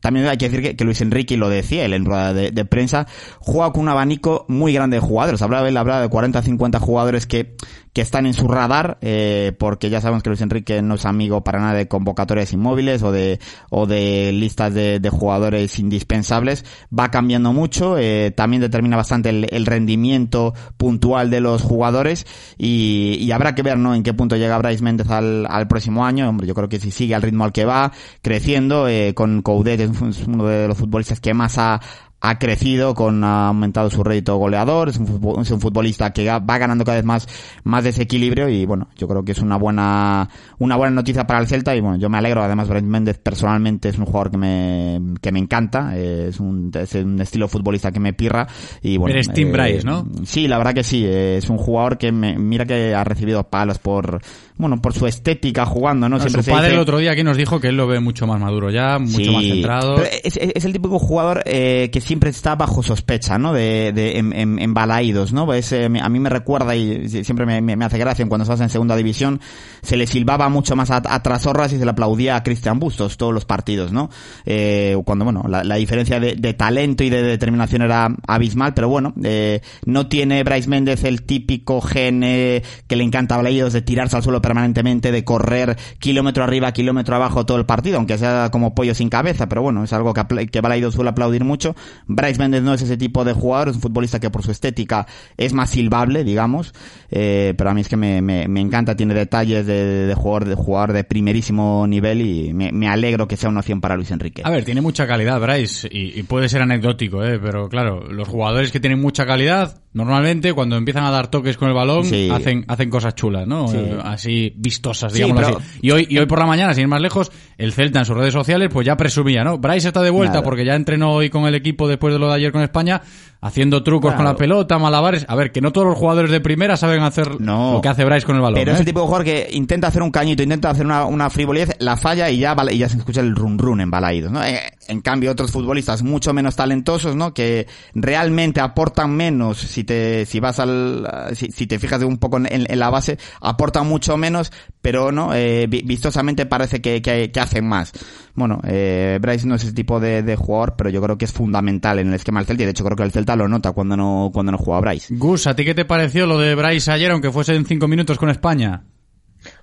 [0.00, 3.06] también hay que decir que, Luis Enrique, lo decía él en rueda de, de, prensa,
[3.38, 5.40] juega con un abanico muy grande de jugadores.
[5.42, 7.56] Hablaba él hablaba de 40 50 jugadores que,
[7.94, 11.44] que están en su radar, eh, porque ya sabemos que Luis Enrique no es amigo
[11.44, 13.38] para nada de convocatorias inmóviles o de,
[13.70, 16.64] o de listas de, de jugadores indispensables.
[16.96, 22.26] Va cambiando mucho, eh, también determina bastante el, el, rendimiento puntual de los jugadores
[22.58, 23.94] y, y, habrá que ver, ¿no?
[23.94, 26.28] En qué punto llega Bryce Méndez al, al próximo año.
[26.28, 29.78] Hombre, yo creo que si sigue al ritmo al que va, creciendo, eh, con Coudet,
[29.78, 31.80] es uno de los futbolistas que más ha,
[32.26, 36.58] ha crecido, con ha aumentado su rédito goleador, es un, es un, futbolista que va
[36.58, 37.28] ganando cada vez más,
[37.64, 41.46] más desequilibrio y bueno, yo creo que es una buena, una buena noticia para el
[41.46, 45.00] Celta y bueno, yo me alegro, además Brent Méndez personalmente es un jugador que me,
[45.20, 48.46] que me encanta, es, un, es un estilo futbolista que me pirra
[48.82, 49.14] y bueno.
[49.14, 50.06] Eres Tim eh, Bryce, ¿no?
[50.24, 53.78] Sí, la verdad que sí, es un jugador que me, mira que ha recibido palos
[53.78, 54.20] por,
[54.56, 56.16] bueno, por su estética jugando, ¿no?
[56.16, 56.74] no Siempre su padre dice...
[56.74, 59.16] el otro día aquí nos dijo que él lo ve mucho más maduro ya, mucho
[59.16, 60.02] sí, más centrado.
[60.02, 63.52] Es, es, es, el típico jugador eh, que siempre está bajo sospecha, ¿no?
[63.52, 65.52] De, de en, en, en balaídos, ¿no?
[65.52, 68.68] Es, eh, a mí me recuerda y siempre me, me, hace gracia cuando estás en
[68.68, 69.40] segunda división,
[69.82, 73.16] se le silbaba mucho más a, a Trasorras y se le aplaudía a Cristian Bustos
[73.16, 74.08] todos los partidos, ¿no?
[74.46, 79.12] Eh, cuando, bueno, la, diferencia de, de, talento y de determinación era abismal, pero bueno,
[79.22, 84.22] eh, no tiene Bryce Méndez el típico gen que le encanta a de tirarse al
[84.22, 88.94] suelo permanentemente, de correr kilómetro arriba, kilómetro abajo todo el partido, aunque sea como pollo
[88.94, 91.74] sin cabeza, pero bueno, es algo que, que suele aplaudir mucho.
[92.06, 95.06] Bryce Méndez no es ese tipo de jugador, es un futbolista que por su estética
[95.36, 96.74] es más silbable, digamos,
[97.10, 98.18] eh, pero a mí es que me,
[98.60, 103.28] encanta, tiene detalles de, de, jugador, de jugador de primerísimo nivel y me, me, alegro
[103.28, 104.42] que sea una opción para Luis Enrique.
[104.44, 108.26] A ver, tiene mucha calidad, Bryce, y, y puede ser anecdótico, eh, pero claro, los
[108.26, 112.28] jugadores que tienen mucha calidad, normalmente cuando empiezan a dar toques con el balón, sí.
[112.30, 113.68] hacen, hacen cosas chulas, ¿no?
[113.68, 113.76] Sí.
[113.78, 115.58] Eh, así vistosas, digamos sí, pero...
[115.58, 115.78] así.
[115.80, 118.16] Y hoy, y hoy por la mañana, sin ir más lejos, el Celta en sus
[118.16, 119.58] redes sociales, pues ya presumía, ¿no?
[119.58, 122.34] Bryce está de vuelta porque ya entrenó hoy con el equipo después de lo de
[122.34, 123.00] ayer con España,
[123.40, 124.16] haciendo trucos claro.
[124.16, 125.26] con la pelota, malabares.
[125.28, 128.04] A ver, que no todos los jugadores de primera saben hacer no, lo que hace
[128.04, 128.58] Bryce con el balón.
[128.58, 128.74] Pero ¿eh?
[128.74, 131.76] es el tipo de jugador que intenta hacer un cañito, intenta hacer una, una frivolidad,
[131.78, 134.42] la falla y ya, y ya se escucha el run run en balaídos, ¿no?
[134.42, 137.32] Eh, en cambio, otros futbolistas mucho menos talentosos, ¿no?
[137.32, 142.38] Que realmente aportan menos, si te, si vas al, si, si te fijas un poco
[142.38, 147.66] en, en, la base, aportan mucho menos, pero no, eh, vistosamente parece que, que, hacen
[147.66, 147.92] más.
[148.34, 151.32] Bueno, eh, Bryce no es ese tipo de, de, jugador, pero yo creo que es
[151.32, 153.72] fundamental en el esquema del Celta y de hecho creo que el Celta lo nota
[153.72, 155.14] cuando no, cuando no juega Bryce.
[155.14, 158.18] Gus, ¿a ti qué te pareció lo de Bryce ayer, aunque fuese en cinco minutos
[158.18, 158.84] con España?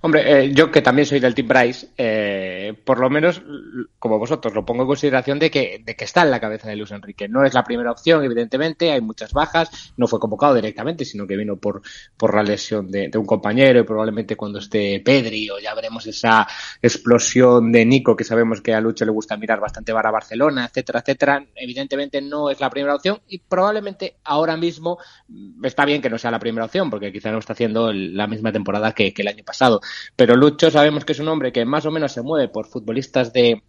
[0.04, 3.42] Hombre, eh, yo que también soy del Team Bryce, eh, por lo menos,
[4.00, 6.76] como vosotros, lo pongo en consideración de que, de que está en la cabeza de
[6.76, 7.28] Luis Enrique.
[7.28, 11.38] No es la primera opción, evidentemente, hay muchas bajas, no fue convocado directamente, sino que
[11.38, 11.82] vino por,
[12.34, 16.48] la lesión de, un compañero y probablemente cuando esté Pedri o ya veremos esa
[16.82, 21.02] explosión de Nico que sabemos que a Lucho le gusta mirar bastante para Barcelona, etcétera,
[21.02, 21.46] etcétera.
[21.56, 24.98] Evidentemente no es la primera opción y probablemente ahora mismo
[25.64, 28.52] está bien que no sea la primera opción porque quizá no está haciendo la misma
[28.52, 29.82] temporada que, el año pasado.
[30.16, 33.34] Pero Lucho sabemos que es un hombre que más o menos se mueve por futbolistas
[33.34, 33.64] de,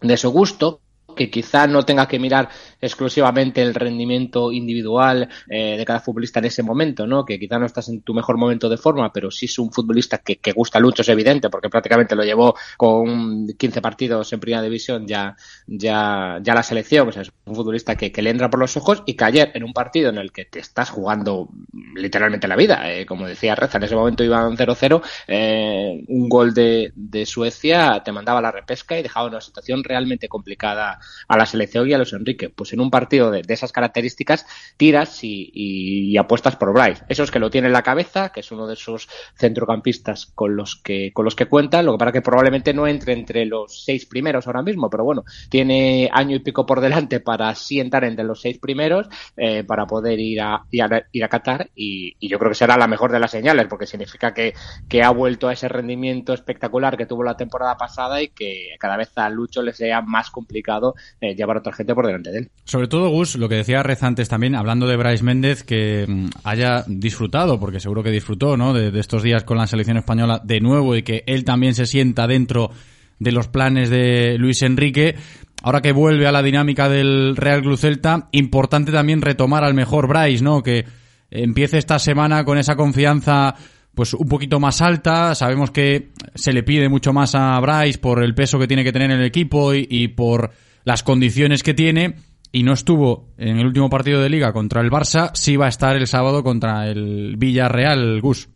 [0.00, 0.80] de su gusto,
[1.16, 2.48] que quizá no tenga que mirar
[2.80, 7.24] exclusivamente el rendimiento individual eh, de cada futbolista en ese momento, ¿no?
[7.24, 10.18] Que quizá no estás en tu mejor momento de forma, pero sí es un futbolista
[10.18, 14.62] que, que gusta mucho, es evidente, porque prácticamente lo llevó con 15 partidos en primera
[14.62, 18.58] división ya, ya, ya la selección, o sea, es un futbolista que, le entra por
[18.58, 21.48] los ojos y que ayer en un partido en el que te estás jugando
[21.94, 26.52] literalmente la vida, eh, como decía Reza, en ese momento iban 0-0, eh, un gol
[26.52, 31.46] de, de Suecia te mandaba la repesca y dejaba una situación realmente complicada a la
[31.46, 32.48] selección y a los Enrique.
[32.48, 37.04] Pues en un partido de, esas características tiras y, apuestas por Bryce.
[37.08, 40.56] Eso es que lo tiene en la cabeza, que es uno de esos centrocampistas con
[40.56, 43.84] los que, con los que cuenta, lo que para que probablemente no entre entre los
[43.84, 48.04] seis primeros ahora mismo, pero bueno, tiene año y pico por delante para sí entrar
[48.04, 50.82] entre los seis primeros, eh, para poder ir a, ir
[51.24, 54.32] a, Qatar y, y, yo creo que será la mejor de las señales, porque significa
[54.32, 54.54] que,
[54.88, 58.96] que ha vuelto a ese rendimiento espectacular que tuvo la temporada pasada y que cada
[58.96, 60.87] vez a Lucho le sea más complicado
[61.20, 62.50] eh, llevar a otra gente por delante de él.
[62.64, 66.28] Sobre todo, Gus, lo que decía Rez antes también, hablando de Bryce Méndez, que mm,
[66.44, 68.72] haya disfrutado, porque seguro que disfrutó, ¿no?
[68.72, 72.26] De, estos días con la selección española de nuevo y que él también se sienta
[72.26, 72.70] dentro
[73.18, 75.16] de los planes de Luis Enrique.
[75.62, 80.08] Ahora que vuelve a la dinámica del Real Club Celta, importante también retomar al mejor
[80.08, 80.62] Bryce, ¿no?
[80.62, 80.84] Que
[81.30, 83.54] empiece esta semana con esa confianza
[83.98, 85.34] pues un poquito más alta.
[85.34, 88.92] Sabemos que se le pide mucho más a Bryce por el peso que tiene que
[88.92, 90.52] tener en el equipo y por
[90.84, 92.16] las condiciones que tiene
[92.52, 95.70] y no estuvo en el último partido de liga contra el Barça, sí va a
[95.70, 98.48] estar el sábado contra el Villarreal, Gus.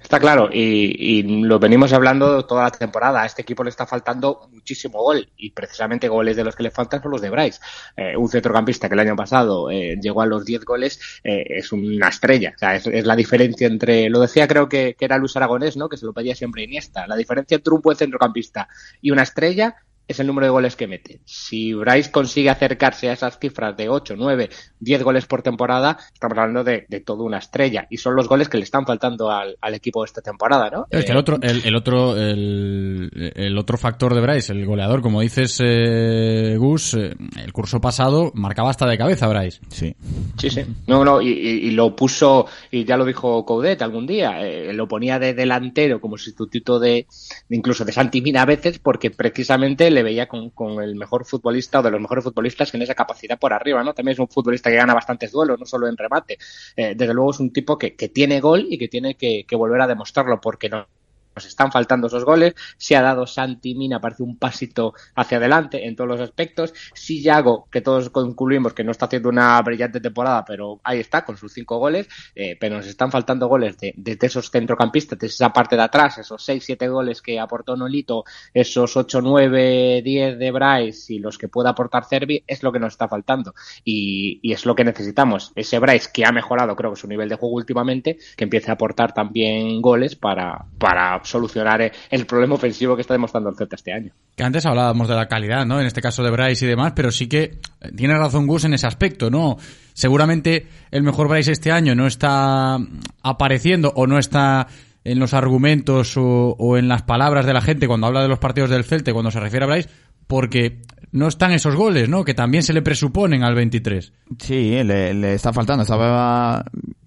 [0.00, 3.22] Está claro, y, lo venimos hablando toda la temporada.
[3.22, 6.70] A este equipo le está faltando muchísimo gol, y precisamente goles de los que le
[6.70, 7.60] faltan son los de Bryce.
[7.96, 11.72] Eh, un centrocampista que el año pasado eh, llegó a los 10 goles eh, es
[11.72, 12.52] una estrella.
[12.54, 15.76] O sea, es, es, la diferencia entre, lo decía creo que, que, era Luis Aragonés,
[15.76, 15.88] ¿no?
[15.88, 17.06] que se lo pedía siempre Iniesta.
[17.08, 18.68] La diferencia entre un buen centrocampista
[19.02, 19.74] y una estrella
[20.06, 21.20] es el número de goles que mete.
[21.24, 24.50] Si Bryce consigue acercarse a esas cifras de 8, 9,
[24.80, 27.86] 10 goles por temporada, estamos hablando de, de toda una estrella.
[27.90, 30.86] Y son los goles que le están faltando al, al equipo esta temporada, ¿no?
[30.90, 35.00] Es que el otro, el, el otro, el, el, otro factor de Bryce, el goleador,
[35.00, 39.60] como dices, eh, Gus, eh, el curso pasado marcaba hasta de cabeza Bryce.
[39.68, 39.94] Sí.
[40.38, 40.64] Sí, sí.
[40.86, 44.86] No, no, y, y, lo puso, y ya lo dijo Coudet algún día, eh, lo
[44.86, 47.06] ponía de delantero como sustituto de,
[47.48, 51.80] de incluso de Santimina a veces, porque precisamente le veía con, con, el mejor futbolista
[51.80, 53.94] o de los mejores futbolistas en esa capacidad por arriba, ¿no?
[53.94, 56.38] También es un futbolista que gana bastantes duelos, no solo en remate.
[56.76, 59.56] Eh, desde luego es un tipo que, que tiene gol y que tiene que, que
[59.56, 60.86] volver a demostrarlo porque no,
[61.34, 62.54] nos están faltando esos goles.
[62.76, 66.72] Se ha dado Santi Mina, parece un pasito hacia adelante en todos los aspectos.
[66.94, 71.24] Si Yago, que todos concluimos que no está haciendo una brillante temporada, pero ahí está
[71.24, 72.08] con sus cinco goles.
[72.34, 76.42] Eh, pero nos están faltando goles de, esos centrocampistas, de esa parte de atrás, esos
[76.44, 81.48] seis, siete goles que aportó Nolito, esos ocho, nueve, diez de Bryce y los que
[81.48, 83.54] pueda aportar Cervi, es lo que nos está faltando.
[83.84, 85.52] Y, y es lo que necesitamos.
[85.54, 88.74] Ese Bryce que ha mejorado, creo que su nivel de juego últimamente, que empiece a
[88.74, 93.92] aportar también goles para, para solucionar el problema ofensivo que está demostrando el Celta este
[93.92, 94.12] año.
[94.36, 95.80] Que antes hablábamos de la calidad, ¿no?
[95.80, 97.58] En este caso de Bryce y demás, pero sí que
[97.96, 99.56] tiene razón Gus en ese aspecto, ¿no?
[99.92, 102.78] Seguramente el mejor Bryce este año no está
[103.22, 104.66] apareciendo o no está
[105.04, 108.38] en los argumentos o, o, en las palabras de la gente cuando habla de los
[108.38, 109.90] partidos del Celta cuando se refiere a Bryce,
[110.26, 110.80] porque
[111.12, 112.24] no están esos goles, ¿no?
[112.24, 114.12] Que también se le presuponen al 23.
[114.38, 115.82] Sí, le, le está faltando.
[115.82, 116.64] Estaba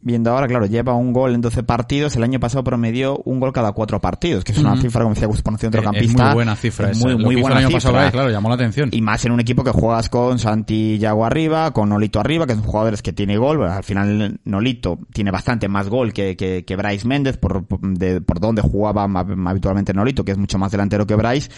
[0.07, 2.15] viendo ahora, claro, lleva un gol en 12 partidos.
[2.15, 4.81] El año pasado promedió un gol cada cuatro partidos, que es una uh -huh.
[4.81, 6.23] cifra, como decía Gus, por centrocampista.
[6.23, 6.91] Es muy buena cifra.
[6.91, 7.91] Es muy, muy buena el año cifra.
[7.91, 8.89] Pasado, claro, llamó la atención.
[8.91, 12.53] Y más en un equipo que juegas con Santi Yago arriba, con Nolito arriba, que
[12.53, 13.63] son jugadores que tiene gol.
[13.63, 18.39] Al final, Nolito tiene bastante más gol que, que, que Bryce Méndez, por, de, por
[18.39, 21.49] donde jugaba habitualmente Nolito, que es mucho más delantero que Bryce.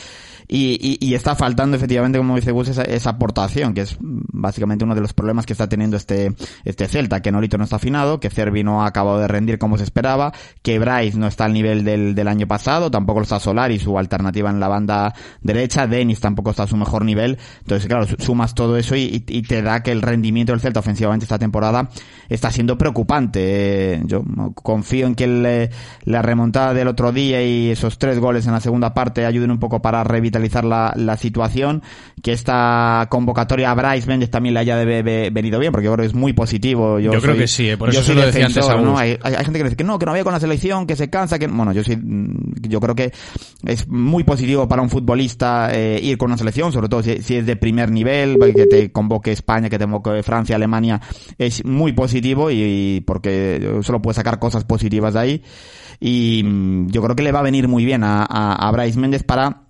[0.51, 4.83] Y, y, y, está faltando efectivamente, como dice Gus, esa, esa, aportación, que es básicamente
[4.83, 6.33] uno de los problemas que está teniendo este,
[6.65, 9.77] este Celta, que Nolito no está afinado, que Cervi no ha acabado de rendir como
[9.77, 10.31] se esperaba,
[10.61, 13.97] que Bryce no está al nivel del, del año pasado, tampoco lo está Solari, su
[13.97, 18.55] alternativa en la banda derecha, Denis tampoco está a su mejor nivel, entonces claro, sumas
[18.55, 21.89] todo eso y, y te da que el rendimiento del Celta ofensivamente esta temporada
[22.29, 24.01] está siendo preocupante.
[24.05, 24.23] Yo
[24.55, 25.69] confío en que el,
[26.05, 29.59] la remontada del otro día y esos tres goles en la segunda parte ayuden un
[29.59, 31.81] poco para revitalizar la, la, situación,
[32.21, 35.93] que esta convocatoria a Bryce Méndez también le haya de, de, venido bien, porque yo
[35.93, 36.99] creo que es muy positivo.
[36.99, 38.97] Yo, yo soy, creo que sí, eh, por eso se lo decía antes a ¿no?
[38.97, 41.09] hay, hay, gente que dice que no, que no había con la selección, que se
[41.09, 41.97] cansa, que bueno, yo sí,
[42.61, 43.11] yo creo que
[43.65, 47.35] es muy positivo para un futbolista eh, ir con una selección, sobre todo si, si,
[47.35, 51.01] es de primer nivel, que te convoque España, que te convoque Francia, Alemania,
[51.37, 55.43] es muy positivo y, y porque solo puede sacar cosas positivas de ahí.
[55.99, 58.99] Y mm, yo creo que le va a venir muy bien a, a, a Bryce
[58.99, 59.68] Méndez para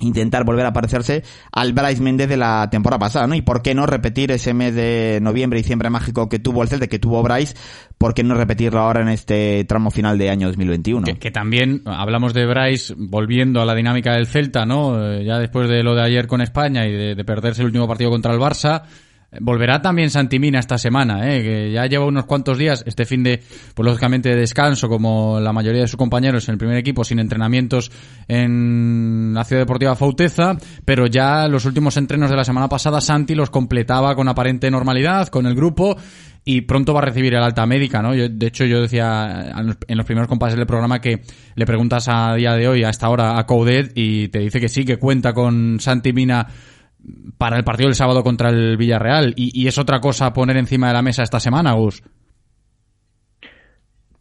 [0.00, 1.22] intentar volver a parecerse
[1.52, 3.34] al Bryce Méndez de la temporada pasada, ¿no?
[3.34, 6.68] Y por qué no repetir ese mes de noviembre y diciembre mágico que tuvo el
[6.68, 7.54] Celta, que tuvo Bryce,
[7.98, 11.04] por qué no repetirlo ahora en este tramo final de año 2021.
[11.04, 15.02] Que, que también hablamos de Bryce volviendo a la dinámica del Celta, ¿no?
[15.02, 18.10] Eh, ya después de lo de ayer con España y de perderse el último partido
[18.10, 18.82] contra el Barça,
[19.40, 21.42] Volverá también Santimina esta semana, ¿eh?
[21.42, 23.42] que ya lleva unos cuantos días, este fin de,
[23.74, 27.18] pues lógicamente de descanso, como la mayoría de sus compañeros en el primer equipo, sin
[27.18, 27.90] entrenamientos
[28.28, 33.34] en la Ciudad Deportiva Fauteza, pero ya los últimos entrenos de la semana pasada Santi
[33.34, 35.96] los completaba con aparente normalidad, con el grupo,
[36.48, 38.12] y pronto va a recibir el alta médica, ¿no?
[38.12, 39.52] de hecho, yo decía
[39.88, 41.22] en los primeros compases del programa que
[41.56, 44.68] le preguntas a día de hoy, a esta hora, a Coudet, y te dice que
[44.68, 46.46] sí, que cuenta con Santi Mina
[47.38, 49.34] para el partido del sábado contra el Villarreal.
[49.36, 52.02] Y, es otra cosa poner encima de la mesa esta semana, Gus.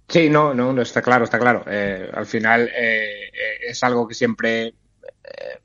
[0.07, 1.63] Sí, no, no, no está claro, está claro.
[1.67, 4.73] Eh, al final eh, eh, es algo que siempre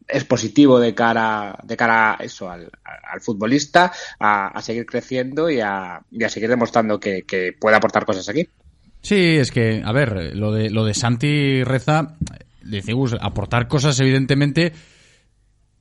[0.08, 2.70] es positivo de cara, de cara a eso, al,
[3.20, 8.48] futbolista, a, seguir creciendo y a, seguir demostrando que, puede aportar cosas aquí.
[9.02, 12.16] Sí, es que, a ver, lo de, lo de Santi Reza,
[12.62, 14.72] dice aportar cosas evidentemente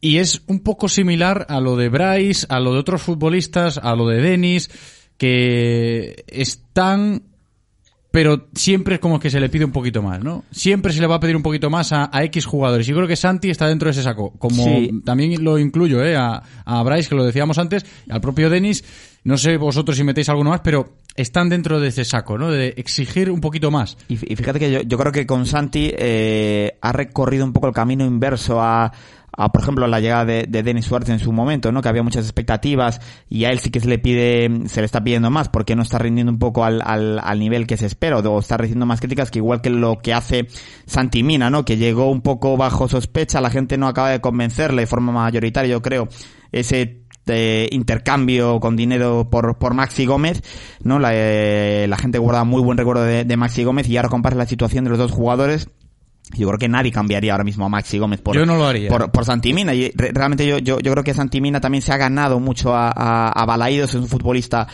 [0.02, 3.96] y es un poco similar a lo de Bryce, a lo de otros futbolistas, a
[3.96, 4.70] lo de Denis,
[5.18, 7.24] que están
[8.12, 10.44] pero siempre es como que se le pide un poquito más, ¿no?
[10.50, 12.88] Siempre se le va a pedir un poquito más a, X jugadores.
[12.88, 14.34] Y yo creo que Santi está dentro de ese saco.
[14.40, 14.66] Como
[15.06, 16.16] también lo incluyo, ¿eh?
[16.16, 18.84] A, a Bryce, que lo decíamos antes, al propio Denis.
[19.24, 22.50] No sé vosotros si metéis alguno más, pero están dentro de ese saco, ¿no?
[22.50, 23.96] De exigir un poquito más.
[24.08, 27.74] Y, fíjate que yo, yo, creo que con Santi eh, ha recorrido un poco el
[27.74, 28.92] camino inverso a
[29.40, 31.82] a, por ejemplo, la llegada de, de Dennis Suárez en su momento, ¿no?
[31.82, 35.02] Que había muchas expectativas y a él sí que se le pide, se le está
[35.02, 38.18] pidiendo más porque no está rindiendo un poco al, al, al nivel que se espera
[38.18, 40.48] o está recibiendo más críticas que igual que lo que hace
[40.86, 41.64] Santimina, ¿no?
[41.64, 45.72] Que llegó un poco bajo sospecha, la gente no acaba de convencerle de forma mayoritaria,
[45.72, 46.10] yo creo,
[46.52, 50.44] ese eh, intercambio con dinero por, por Maxi Gómez,
[50.84, 51.00] ¿no?
[51.00, 54.36] La, eh, la gente guarda muy buen recuerdo de, de Maxi Gómez y ahora compara
[54.36, 55.70] la situación de los dos jugadores
[56.38, 58.36] yo creo que nadie cambiaría ahora mismo a Maxi Gómez por,
[58.88, 59.74] por, por, Santimina.
[59.74, 63.30] Y realmente yo, yo, yo creo que Santimina también se ha ganado mucho a, a,
[63.30, 64.68] a Balaídos, es un futbolista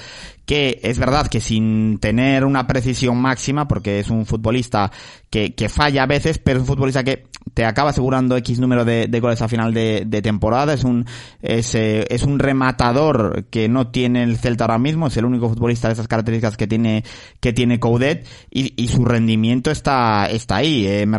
[0.45, 4.91] que es verdad que sin tener una precisión máxima, porque es un futbolista
[5.29, 8.85] que, que falla a veces, pero es un futbolista que te acaba asegurando X número
[8.85, 11.05] de, de goles a final de, temporada, es un,
[11.41, 15.49] es, eh, es un rematador que no tiene el Celta ahora mismo, es el único
[15.49, 17.03] futbolista de esas características que tiene,
[17.39, 21.17] que tiene Coudet, y, y su rendimiento está, está ahí, eh, me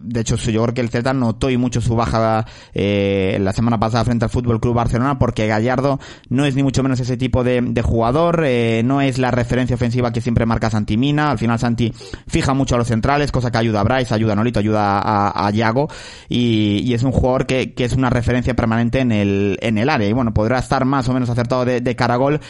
[0.00, 3.78] de hecho yo creo que el Celta notó y mucho su baja eh, la semana
[3.78, 5.98] pasada frente al Fútbol Club Barcelona, porque Gallardo
[6.28, 9.74] no es ni mucho menos ese tipo de, de jugador, eh, no es la referencia
[9.74, 11.92] ofensiva que siempre marca Santimina, al final Santi
[12.26, 15.46] fija mucho a los centrales, cosa que ayuda a Bryce, ayuda a Nolito, ayuda a,
[15.46, 15.88] a Yago,
[16.28, 20.12] y, es un jugador que, es una referencia permanente en el, en el área, y
[20.12, 22.40] bueno, podrá estar más o menos acertado de, de cara a gol,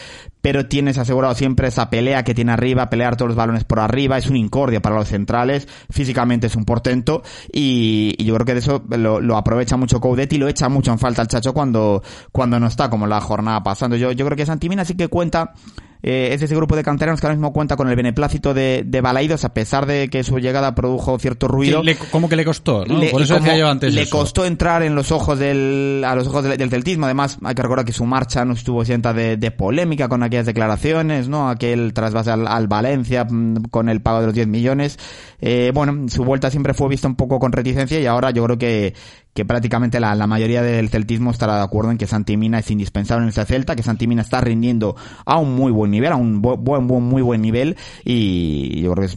[0.40, 4.18] pero tienes asegurado siempre esa pelea que tiene arriba, pelear todos los balones por arriba,
[4.18, 7.22] es un incordia para los centrales, físicamente es un portento,
[7.52, 10.98] y, yo creo que de eso lo, aprovecha mucho Coudet y lo echa mucho en
[10.98, 13.96] falta el Chacho cuando, cuando no está, como la jornada pasando.
[13.96, 15.54] Yo, yo creo que Santimina sí que cuenta
[16.02, 19.00] eh, es ese grupo de canteranos que ahora mismo cuenta con el beneplácito de, de
[19.00, 21.82] Balaidos, a pesar de que su llegada produjo cierto ruido.
[21.84, 22.84] Sí, ¿Cómo que le costó?
[22.84, 23.00] ¿no?
[23.10, 23.94] Por eso decía yo antes.
[23.94, 27.06] Le costó entrar en los ojos del, a los ojos del, celtismo.
[27.06, 30.46] Además, hay que recordar que su marcha no estuvo sienta de, de polémica con aquellas
[30.46, 31.48] declaraciones, ¿no?
[31.48, 34.98] Aquel trasvase al, al Valencia mm, con el pago de los 10 millones.
[35.40, 38.58] Eh, bueno, su vuelta siempre fue vista un poco con reticencia y ahora yo creo
[38.58, 38.94] que,
[39.34, 43.24] que prácticamente la, la, mayoría del celtismo estará de acuerdo en que Santimina es indispensable
[43.24, 46.64] en ese Celta, que Santimina está rindiendo a un muy buen nivel, a un buen,
[46.64, 49.16] buen, muy buen nivel y yo creo que es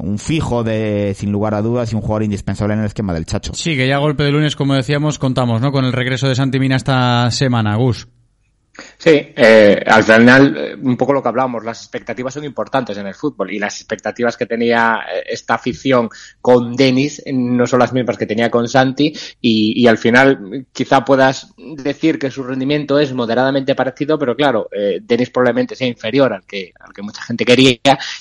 [0.00, 3.26] un fijo de, sin lugar a dudas y un jugador indispensable en el esquema del
[3.26, 3.54] Chacho.
[3.54, 5.72] Sí, que ya golpe de lunes, como decíamos, contamos, ¿no?
[5.72, 8.08] Con el regreso de Santimina esta semana, Gus.
[8.98, 13.06] Sí, eh, al final, eh, un poco lo que hablábamos, las expectativas son importantes en
[13.06, 16.08] el fútbol y las expectativas que tenía eh, esta afición
[16.40, 21.52] con Denis no son las mismas que tenía con Santi y, al final quizá puedas
[21.56, 26.44] decir que su rendimiento es moderadamente parecido, pero claro, eh, Denis probablemente sea inferior al
[26.44, 27.72] que, al que mucha gente quería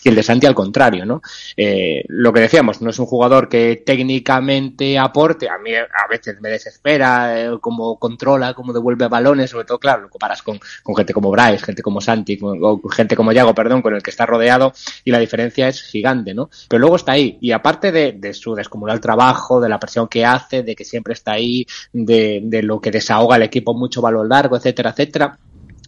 [0.03, 1.21] y el de Santi al contrario, ¿no?
[1.55, 6.39] Eh, lo que decíamos, no es un jugador que técnicamente aporte, a mí a veces
[6.41, 10.50] me desespera cómo controla, cómo devuelve balones, sobre todo, claro, lo comparas con,
[10.83, 14.11] con gente como Bryce, gente como Santi, o gente como Yago, perdón, con el que
[14.11, 14.73] está rodeado,
[15.03, 16.49] y la diferencia es gigante, ¿no?
[16.67, 20.25] Pero luego está ahí, y aparte de, de su descomunal trabajo, de la presión que
[20.25, 24.27] hace, de que siempre está ahí, de, de lo que desahoga el equipo mucho valor
[24.27, 25.37] largo, etcétera, etcétera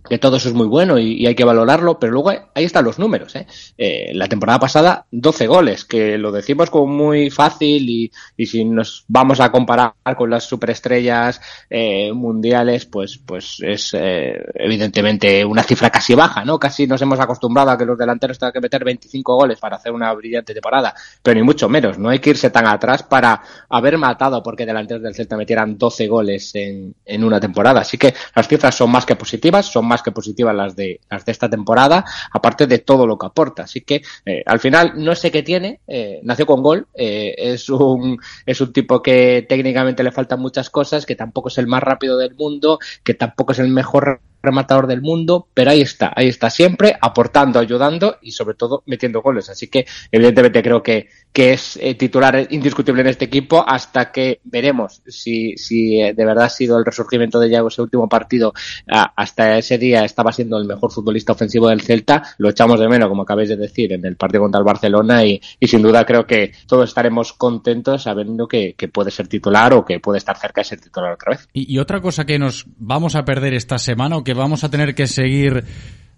[0.07, 2.99] que todo eso es muy bueno y, hay que valorarlo, pero luego ahí están los
[2.99, 3.35] números.
[3.35, 3.47] ¿eh?
[3.77, 8.65] Eh, la temporada pasada, 12 goles, que lo decimos como muy fácil y, y si
[8.65, 15.63] nos vamos a comparar con las superestrellas eh, mundiales, pues, pues es eh, evidentemente una
[15.63, 16.59] cifra casi baja, ¿no?
[16.59, 19.91] Casi nos hemos acostumbrado a que los delanteros tengan que meter 25 goles para hacer
[19.91, 21.97] una brillante temporada, pero ni mucho menos.
[21.97, 26.07] No hay que irse tan atrás para haber matado porque delanteros del Celta metieran 12
[26.07, 27.81] goles en, en una temporada.
[27.81, 30.99] Así que las cifras son más que positivas, son más más que positivas las de,
[31.09, 33.63] las de esta temporada, aparte de todo lo que aporta.
[33.63, 37.69] Así que eh, al final no sé qué tiene, eh, nació con gol, eh, es,
[37.69, 41.83] un, es un tipo que técnicamente le faltan muchas cosas, que tampoco es el más
[41.83, 46.27] rápido del mundo, que tampoco es el mejor rematador del mundo, pero ahí está, ahí
[46.27, 49.49] está siempre, aportando, ayudando y sobre todo metiendo goles.
[49.49, 54.41] Así que evidentemente creo que, que es eh, titular indiscutible en este equipo hasta que
[54.43, 58.53] veremos si, si eh, de verdad ha sido el resurgimiento de Yago ese último partido.
[58.87, 63.09] hasta ese día estaba siendo el mejor futbolista ofensivo del Celta, lo echamos de menos,
[63.09, 66.25] como acabáis de decir, en el partido contra el Barcelona y, y sin duda creo
[66.25, 70.61] que todos estaremos contentos sabiendo que, que, puede ser titular o que puede estar cerca
[70.61, 71.47] de ser titular otra vez.
[71.53, 74.95] Y, y otra cosa que nos vamos a perder esta semana que vamos a tener
[74.95, 75.63] que seguir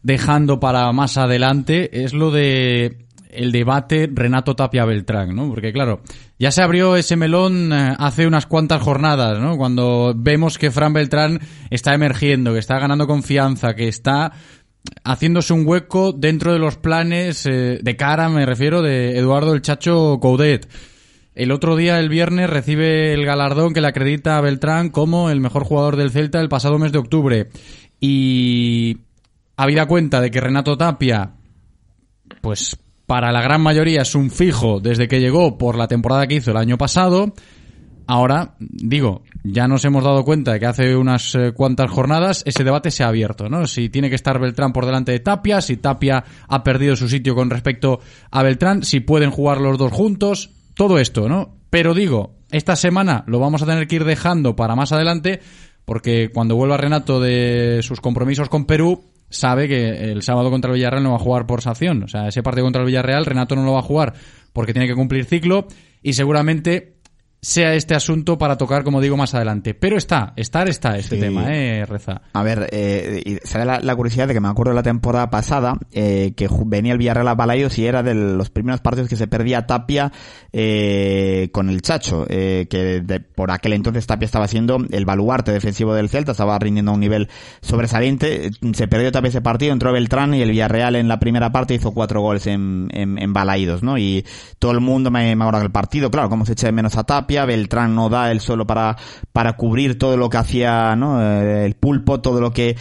[0.03, 5.49] dejando para más adelante es lo de el debate Renato Tapia Beltrán, ¿no?
[5.49, 6.01] Porque claro,
[6.39, 9.57] ya se abrió ese melón eh, hace unas cuantas jornadas, ¿no?
[9.57, 11.39] Cuando vemos que Fran Beltrán
[11.69, 14.31] está emergiendo, que está ganando confianza, que está
[15.03, 19.61] haciéndose un hueco dentro de los planes eh, de cara, me refiero, de Eduardo el
[19.61, 20.67] Chacho Coudet.
[21.33, 25.41] El otro día, el viernes, recibe el galardón que le acredita a Beltrán como el
[25.41, 27.49] mejor jugador del Celta el pasado mes de octubre.
[28.07, 28.99] Y
[29.57, 31.31] habida cuenta de que Renato Tapia,
[32.39, 32.77] pues
[33.07, 36.51] para la gran mayoría es un fijo desde que llegó por la temporada que hizo
[36.51, 37.33] el año pasado,
[38.05, 42.63] ahora, digo, ya nos hemos dado cuenta de que hace unas eh, cuantas jornadas ese
[42.63, 43.65] debate se ha abierto, ¿no?
[43.65, 47.33] Si tiene que estar Beltrán por delante de Tapia, si Tapia ha perdido su sitio
[47.33, 51.55] con respecto a Beltrán, si pueden jugar los dos juntos, todo esto, ¿no?
[51.71, 55.41] Pero digo, esta semana lo vamos a tener que ir dejando para más adelante
[55.85, 60.75] porque cuando vuelva Renato de sus compromisos con Perú, sabe que el sábado contra el
[60.75, 62.03] Villarreal no va a jugar por sanción.
[62.03, 64.13] O sea, ese partido contra el Villarreal, Renato no lo va a jugar
[64.53, 65.67] porque tiene que cumplir ciclo
[66.01, 66.94] y seguramente
[67.45, 69.75] sea este asunto para tocar, como digo, más adelante.
[69.75, 72.23] Pero está, estar está este tema, ¿eh, Reza?
[72.33, 75.77] A ver, eh, se da la, curiosidad de que me acuerdo de la temporada pasada
[75.91, 79.27] eh, que venía el Villarreal a Balaidos y era de los primeros partidos que se
[79.27, 80.11] perdía Tapia
[80.51, 83.03] eh, con el Chacho, eh, que
[83.35, 86.99] por aquel entonces Tapia estaba siendo el baluarte defensivo del Celta, estaba rindiendo a un
[86.99, 87.29] nivel
[87.61, 88.49] sobresaliente.
[88.73, 91.91] Se perdió Tapia ese partido, entró Beltrán y el Villarreal en la primera parte hizo
[91.91, 93.99] cuatro goles en, en, en Balaidos, ¿no?
[93.99, 94.25] Y
[94.57, 97.03] todo el mundo me, me acuerdo del partido, claro, cómo se echa de menos a
[97.03, 98.95] Tapia Beltrán no da él solo para,
[99.33, 101.21] para cubrir todo lo que hacía, ¿no?
[101.21, 102.77] Eh, el pulpo, todo lo que,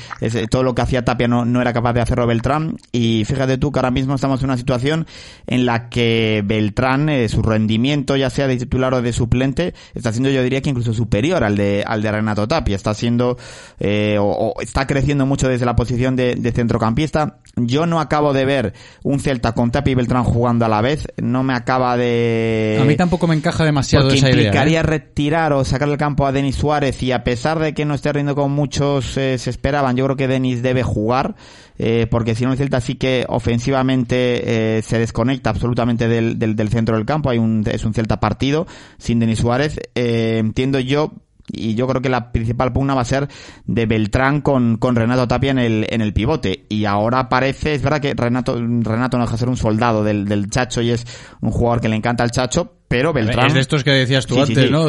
[0.51, 2.77] todo lo que hacía Tapia no, no era capaz de hacerlo Beltrán.
[2.93, 5.07] Y fíjate tú que ahora mismo estamos en una situación
[5.47, 10.13] en la que Beltrán, eh, su rendimiento, ya sea de titular o de suplente, está
[10.13, 12.77] siendo yo diría que incluso superior al de, al de Renato Tapia.
[12.77, 13.39] Está siendo,
[13.81, 17.39] eh, o, está creciendo mucho desde la posición de, de centrocampista.
[17.57, 21.07] Yo no acabo de ver un Celta con Tapia y Beltrán jugando a la vez.
[21.23, 22.79] No me acaba de...
[22.81, 24.83] A mí tampoco me encaja demasiado esa idea implicaría ¿eh?
[24.83, 28.13] retirar o sacar el campo a Denis Suárez y a pesar de que no esté
[28.13, 31.35] riendo como muchos eh, se esperaban, yo creo que Denis debe jugar.
[31.77, 36.69] Eh, porque si no el Celta sí que ofensivamente se desconecta absolutamente del, del, del,
[36.69, 38.67] centro del campo, hay un, es un Celta partido
[38.99, 39.81] sin Denis Suárez.
[39.95, 41.13] entiendo yo
[41.49, 43.29] y yo creo que la principal pugna va a ser
[43.67, 46.65] de Beltrán con, con Renato Tapia en el, en el pivote.
[46.69, 50.27] Y ahora parece, es verdad que Renato, Renato no deja de ser un soldado del,
[50.27, 51.07] del Chacho y es
[51.41, 53.47] un jugador que le encanta al Chacho, pero Beltrán...
[53.49, 54.71] Es de estos que decías tú Sí, antes, sí.
[54.71, 54.87] ¿no?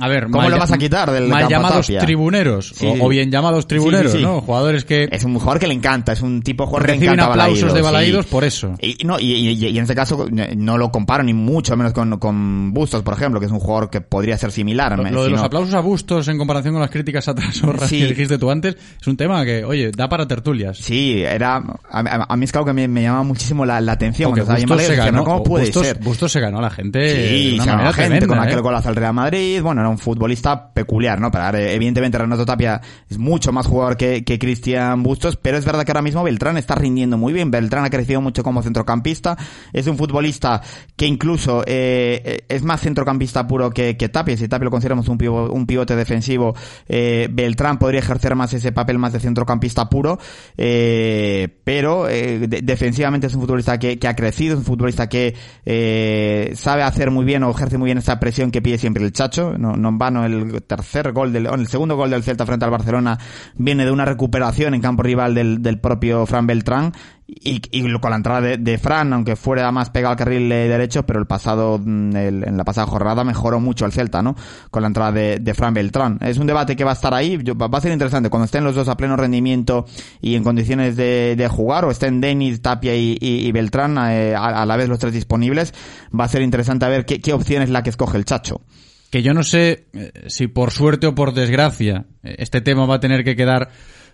[0.00, 2.00] A ver, ¿Cómo mal- lo vas a quitar del mal llamados Tapia?
[2.00, 4.14] tribuneros o, bien llamados tribuneros.
[4.16, 4.40] ¿no?
[4.40, 7.04] Jugadores que Es un jugador que le encanta, es un tipo de jugador que le
[7.04, 8.30] encanta aplausos de Balaídos, Balaídos sí.
[8.30, 8.74] por eso.
[8.80, 11.92] Y, no, y, y- y en este caso eh, no lo comparo ni mucho menos
[11.92, 14.96] con, con Bustos, por ejemplo, que es un jugador que podría ser similar.
[14.96, 17.88] Lo, me- lo de los aplausos a bustos en comparación con las críticas a Trasorras
[17.90, 20.78] que dijiste tú antes es un tema que, oye, da para tertulias.
[20.78, 23.92] Sí, era a, a- a mí es claro que me, me llamaba muchísimo la, la
[23.92, 24.30] atención.
[24.30, 25.98] Porque Bustos se Balaídos, ganó, "¿Pero ¿Cómo puede Bustos, ser?
[25.98, 28.38] Bustos se ganó a la gente de Sí, una se ganó manera gente tremenda, con
[28.44, 28.62] aquel ¿eh?
[28.62, 29.62] golazo al Real Madrid.
[29.62, 31.30] Bueno, era un futbolista peculiar, ¿no?
[31.30, 35.64] Pero ahora, evidentemente Renato Tapia es mucho más jugador que, que Cristian Bustos, pero es
[35.64, 37.50] verdad que ahora mismo Beltrán está rindiendo muy bien.
[37.50, 39.36] Beltrán ha crecido mucho como centrocampista.
[39.72, 40.60] Es un futbolista
[40.96, 44.36] que incluso eh, es más centrocampista puro que, que Tapia.
[44.36, 46.54] Si Tapia lo consideramos un, pivo- un pivote defensivo,
[46.88, 50.18] eh, Beltrán podría ejercer más ese papel más de centrocampista puro.
[50.56, 55.08] Eh, pero eh, de- defensivamente es un futbolista que, que ha crecido, es un futbolista
[55.08, 55.34] que
[55.64, 59.12] eh, sabe hacer muy bien o ejerce muy bien esa presión que pide siempre el
[59.12, 59.56] Chacho.
[59.58, 62.70] No, no en vano el tercer gol del, el segundo gol del Celta frente al
[62.70, 63.18] Barcelona
[63.54, 66.92] viene de una recuperación en campo rival del, del propio Fran Beltrán.
[67.30, 71.18] Y, y con la entrada de, Fran, aunque fuera más pegado al carril derecho, pero
[71.20, 74.34] el pasado, mm, en la pasada jornada mejoró mucho el Celta, ¿no?
[74.70, 76.18] Con la entrada de, Fran Beltrán.
[76.22, 78.74] Es un debate que va a estar ahí, va a ser interesante cuando estén los
[78.74, 79.84] dos a pleno rendimiento
[80.22, 84.88] y en condiciones de, jugar, o estén Denis, Tapia y, Beltrán eh, a, la vez
[84.88, 85.74] los tres disponibles,
[86.18, 88.62] va a ser interesante a ver qué, qué opción es la que escoge el Chacho.
[89.10, 92.96] que yo no sé eh, si por suerte o por desgracia eh, este tema va
[92.96, 93.68] a tener que quedar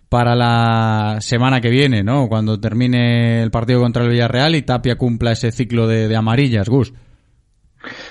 [0.08, 2.28] para la semana que viene, ¿no?
[2.28, 6.68] Cuando termine el partido contra el Villarreal y Tapia cumpla ese ciclo de, de amarillas,
[6.68, 6.92] Gus.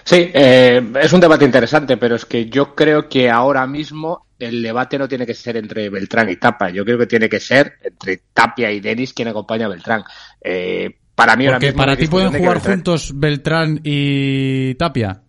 [0.04, 4.62] Sí, eh, es un debate interesante, pero es que yo creo que ahora mismo el
[4.62, 6.70] debate no tiene que ser entre Beltrán y Tapia.
[6.70, 10.04] Yo creo que tiene que ser entre Tapia y Denis quien acompaña a Beltrán.
[10.42, 15.22] Eh, para mí ahora Porque mismo para ti pueden jugar Beltrán- juntos Beltrán y Tapia.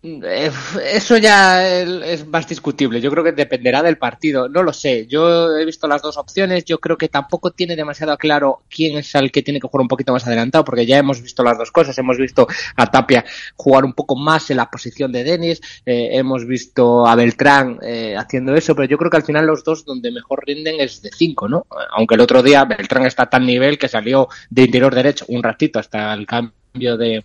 [0.00, 0.50] Eh,
[0.92, 3.00] Eso ya es más discutible.
[3.00, 4.48] Yo creo que dependerá del partido.
[4.48, 5.06] No lo sé.
[5.08, 6.64] Yo he visto las dos opciones.
[6.64, 9.88] Yo creo que tampoco tiene demasiado claro quién es el que tiene que jugar un
[9.88, 11.98] poquito más adelantado, porque ya hemos visto las dos cosas.
[11.98, 12.46] Hemos visto
[12.76, 13.24] a Tapia
[13.56, 15.60] jugar un poco más en la posición de Denis.
[15.84, 19.64] eh, hemos visto a Beltrán eh, haciendo eso, pero yo creo que al final los
[19.64, 21.66] dos donde mejor rinden es de cinco, ¿no?
[21.90, 25.42] Aunque el otro día Beltrán está a tan nivel que salió de interior derecho un
[25.42, 27.24] ratito hasta el cambio de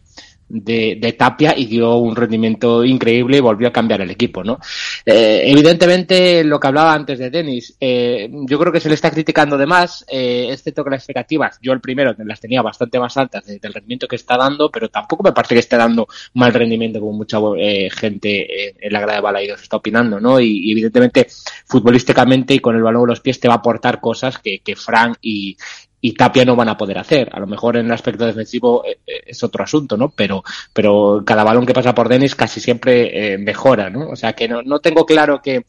[0.53, 4.59] de, de Tapia y dio un rendimiento increíble y volvió a cambiar el equipo, ¿no?
[5.05, 9.09] Eh, evidentemente, lo que hablaba antes de Denis, eh, yo creo que se le está
[9.09, 13.17] criticando de más, eh, excepto que las expectativas, yo el primero las tenía bastante más
[13.17, 16.53] altas de- del rendimiento que está dando, pero tampoco me parece que esté dando mal
[16.53, 20.39] rendimiento como mucha eh, gente en la grada de Balaidos está opinando, ¿no?
[20.39, 21.27] Y, evidentemente,
[21.65, 24.75] futbolísticamente y con el balón en los pies te va a aportar cosas que, que
[24.75, 25.57] Fran y,
[26.05, 27.29] y Tapia no van a poder hacer.
[27.31, 30.09] A lo mejor en el aspecto defensivo eh, eh, es otro asunto, ¿no?
[30.09, 30.43] Pero,
[30.73, 34.09] pero cada balón que pasa por Denis casi siempre eh, mejora, ¿no?
[34.09, 35.63] O sea que no, no tengo claro que,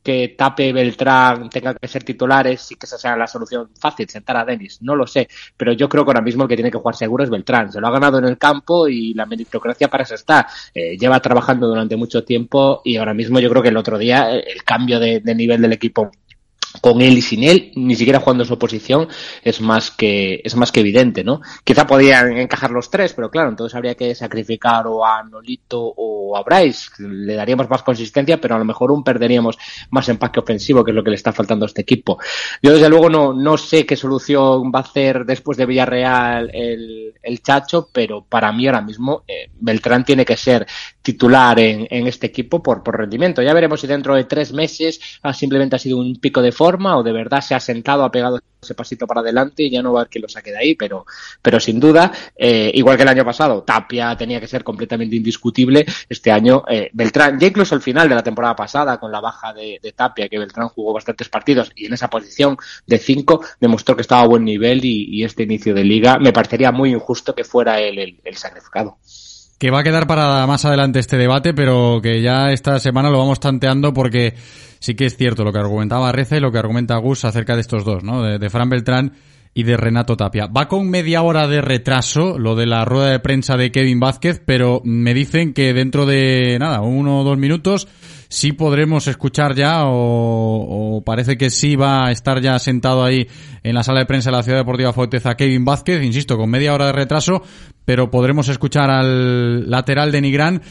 [0.00, 4.36] que Tape Beltrán tenga que ser titulares y que esa sea la solución fácil, sentar
[4.36, 4.78] a Denis.
[4.80, 7.24] No lo sé, pero yo creo que ahora mismo el que tiene que jugar seguro
[7.24, 7.72] es Beltrán.
[7.72, 10.46] Se lo ha ganado en el campo y la meritocracia para eso está.
[10.72, 14.30] Eh, lleva trabajando durante mucho tiempo y ahora mismo yo creo que el otro día
[14.30, 16.12] el cambio de nivel del equipo
[16.80, 19.08] con él y sin él, ni siquiera jugando en su posición,
[19.42, 21.40] es más que, es más que evidente, ¿no?
[21.64, 26.36] Quizá podían encajar los tres, pero claro, entonces habría que sacrificar o a Nolito o
[26.36, 29.58] a Bryce, le daríamos más consistencia, pero a lo mejor un perderíamos
[29.90, 32.18] más empaque ofensivo, que es lo que le está faltando a este equipo.
[32.62, 37.14] Yo desde luego no, no sé qué solución va a hacer después de Villarreal el,
[37.22, 40.66] el Chacho, pero para mí ahora mismo eh, Beltrán tiene que ser
[41.02, 43.42] titular en, en este equipo por, por rendimiento.
[43.42, 46.69] Ya veremos si dentro de tres meses ah, simplemente ha sido un pico de forma
[46.78, 49.92] o de verdad se ha sentado, ha pegado ese pasito para adelante y ya no
[49.92, 51.06] va a haber que lo saque de ahí, pero,
[51.40, 55.86] pero sin duda, eh, igual que el año pasado, Tapia tenía que ser completamente indiscutible.
[56.08, 59.52] Este año, eh, Beltrán, ya incluso al final de la temporada pasada, con la baja
[59.52, 62.56] de, Tapia, que Beltrán jugó bastantes partidos y en esa posición
[62.86, 66.72] de cinco demostró que estaba a buen nivel y, este inicio de liga me parecería
[66.72, 68.98] muy injusto que fuera él el sacrificado.
[69.60, 73.18] Que va a quedar para más adelante este debate, pero que ya esta semana lo
[73.18, 74.32] vamos tanteando porque
[74.78, 77.60] sí que es cierto lo que argumentaba Reza y lo que argumenta Gus acerca de
[77.60, 78.22] estos dos, ¿no?
[78.22, 79.12] De, de Fran Beltrán
[79.52, 80.46] y de Renato Tapia.
[80.46, 84.40] Va con media hora de retraso lo de la rueda de prensa de Kevin Vázquez,
[84.42, 87.86] pero me dicen que dentro de, nada, uno o dos minutos
[88.30, 93.26] sí podremos escuchar ya o, o parece que sí va a estar ya sentado ahí
[93.64, 96.72] en la sala de prensa de la Ciudad Deportiva Forteza Kevin Vázquez, insisto, con media
[96.72, 97.42] hora de retraso,
[97.84, 100.62] pero podremos escuchar al lateral de Nigrán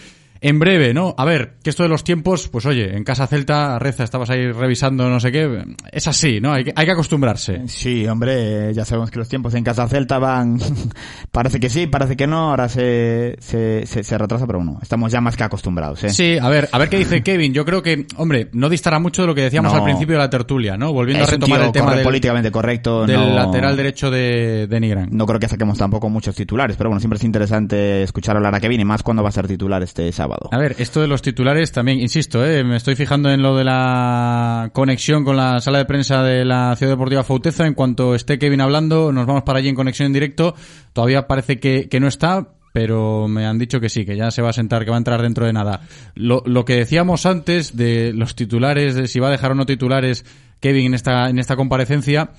[0.42, 1.14] en breve, ¿no?
[1.18, 4.52] A ver, que esto de los tiempos, pues oye, en casa Celta, Reza, estabas ahí
[4.52, 6.54] revisando no sé qué, es así, ¿no?
[6.54, 7.68] Hay que, hay que acostumbrarse.
[7.68, 10.58] Sí, hombre, ya sabemos que los tiempos en Casa Celta van,
[11.32, 15.12] parece que sí, parece que no, ahora se, se, se, se retrasa, pero bueno, estamos
[15.12, 16.10] ya más que acostumbrados, ¿eh?
[16.10, 17.54] Sí, a ver, a ver qué dice Kevin.
[17.54, 19.80] Yo creo que, hombre, no distará mucho de lo que decíamos No.
[19.80, 20.94] al principio de la tertulia, ¿no?
[20.94, 24.80] Volviendo Es a retomar el tema del, políticamente correcto, del no- lateral derecho de, de
[24.80, 25.10] Nigrán.
[25.12, 28.60] No creo que saquemos tampoco muchos titulares, pero bueno, siempre es interesante escuchar hablar a
[28.60, 30.29] Kevin y más cuando va a ser titular este sábado.
[30.52, 32.64] A ver, esto de los titulares también, insisto, ¿eh?
[32.64, 36.76] me estoy fijando en lo de la conexión con la sala de prensa de la
[36.76, 37.66] Ciudad Deportiva Fauteza.
[37.66, 40.56] En cuanto esté Kevin hablando, nos vamos para allí en conexión en directo.
[40.94, 44.42] Todavía parece que, que no está, pero me han dicho que sí, que ya se
[44.42, 45.82] va a sentar, que va a entrar dentro de nada.
[46.16, 50.26] Lo, que decíamos antes de los titulares, de si va a dejar o no titulares
[50.60, 52.32] Kevin en esta, en esta comparecencia.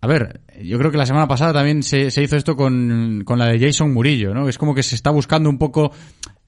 [0.00, 3.38] A ver, yo creo que la semana pasada también se, se hizo esto con, con
[3.38, 4.48] la de Jason Murillo, ¿no?
[4.48, 5.92] Es como que se está buscando un poco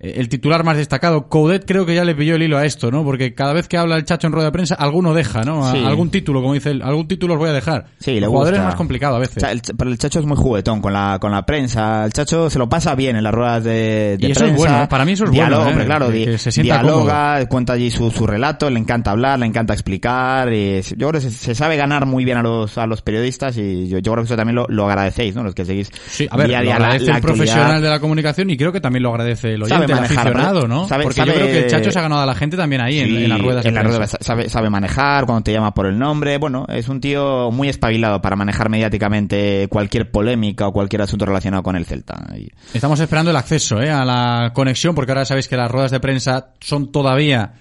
[0.01, 1.29] el titular más destacado.
[1.29, 3.05] Coudet creo que ya le pilló el hilo a esto, ¿no?
[3.05, 5.67] Porque cada vez que habla el chacho en rueda de prensa, alguno deja, ¿no?
[5.67, 5.85] A- Sí.
[5.85, 7.87] Algún título, como dice él, algún título os voy a dejar.
[7.99, 8.55] Sí, le gusta.
[8.57, 9.43] es más complicado a veces.
[9.43, 12.05] el pero el Chacho es muy juguetón con la, con la prensa.
[12.07, 14.57] El Chacho se lo pasa bien en las ruedas de, de Y eso es prensa.
[14.57, 14.87] bueno, ¿eh?
[14.89, 15.71] Para mí eso es bueno, Dialoga, ¿eh?
[15.71, 16.11] hombre, claro.
[16.11, 20.53] Di- se dialoga, cuenta allí su, su relato, le encanta hablar, le encanta explicar.
[20.53, 23.57] Y yo creo que se, se sabe ganar muy bien a los, a los periodistas
[23.59, 25.43] y yo, yo creo que eso también lo, lo agradecéis, ¿no?
[25.43, 27.89] Los que seguís Sí, a ver, día lo día la- agradece la el profesional de
[27.89, 30.69] la comunicación y creo que también lo agradece el Sabe oyente, el manejar, aficionado, ¿verdad?
[30.77, 30.89] ¿no?
[30.89, 32.81] Sabe- Porque sabe- yo creo que el chacho se ha ganado a la gente también
[32.83, 35.53] ahí en, Sí, en las ruedas de en las ruedas sabe, sabe manejar, cuando te
[35.53, 36.39] llama por el nombre.
[36.39, 41.63] Bueno, es un tío muy espabilado para manejar mediáticamente cualquier polémica o cualquier asunto relacionado
[41.63, 42.17] con el Celta.
[42.37, 43.91] Y- Estamos esperando el acceso ¿eh?
[43.91, 47.53] a la conexión, porque ahora sabéis que las ruedas de prensa son todavía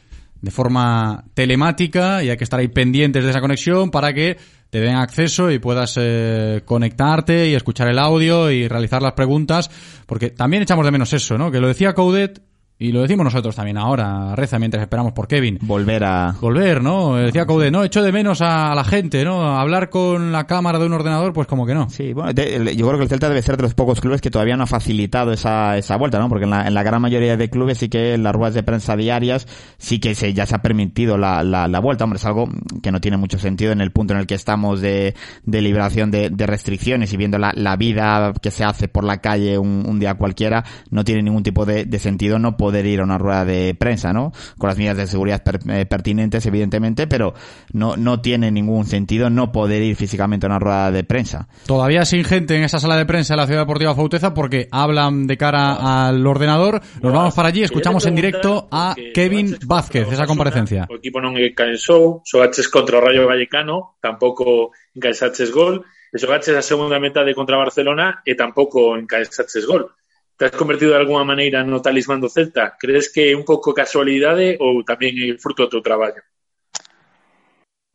[0.41, 4.37] de forma telemática y hay que estar ahí pendientes de esa conexión para que
[4.69, 9.69] te den acceso y puedas eh, conectarte y escuchar el audio y realizar las preguntas,
[10.05, 11.51] porque también echamos de menos eso, ¿no?
[11.51, 12.41] Que lo decía Coudet
[12.81, 15.57] y lo decimos nosotros también ahora, Reza, mientras esperamos por Kevin.
[15.61, 16.33] Volver a...
[16.39, 17.17] Volver, ¿no?
[17.17, 17.83] Decía Coudet, ¿no?
[17.83, 19.57] Echo de menos a la gente, ¿no?
[19.59, 21.89] Hablar con la cámara de un ordenador, pues como que no.
[21.89, 24.31] Sí, bueno, de- yo creo que el Celta debe ser de los pocos clubes que
[24.31, 26.29] todavía no ha facilitado esa, esa vuelta, ¿no?
[26.29, 28.63] Porque en la, en la gran mayoría de clubes sí que en las ruedas de
[28.63, 29.45] prensa diarias
[29.77, 32.05] sí que se, ya se ha permitido la, la, la vuelta.
[32.05, 32.47] Hombre, es algo
[32.81, 36.11] que no tiene mucho sentido en el punto en el que estamos de, de liberación
[36.11, 39.83] de, de restricciones y viendo la, la vida que se hace por la calle un,
[39.85, 43.17] un día cualquiera, no tiene ningún tipo de, de sentido no poder ir a una
[43.17, 44.31] rueda de prensa, ¿no?
[44.57, 47.33] Con las medidas de seguridad per- eh, pertinentes, evidentemente, pero
[47.73, 51.47] no, no tiene ningún sentido no poder ir físicamente a una rueda de prensa.
[51.65, 55.27] Todavía sin gente en esa sala de prensa de la Ciudad Deportiva Fauteza porque hablan
[55.27, 56.81] de cara al ordenador.
[57.01, 60.87] Nos vamos para allí, escuchamos en directo a Kevin Vázquez, esa comparecencia.
[60.89, 66.61] O equipo non encaixou, xogaches contra o Rayo Vallecano, tampouco encaixaches gol, e xogaches a
[66.65, 69.93] segunda metade contra Barcelona e tampouco encaixaches gol.
[70.39, 72.77] te has convertido de alguma maneira no talismán do Celta.
[72.79, 76.23] Crees que é un pouco casualidade ou tamén é fruto do teu traballo?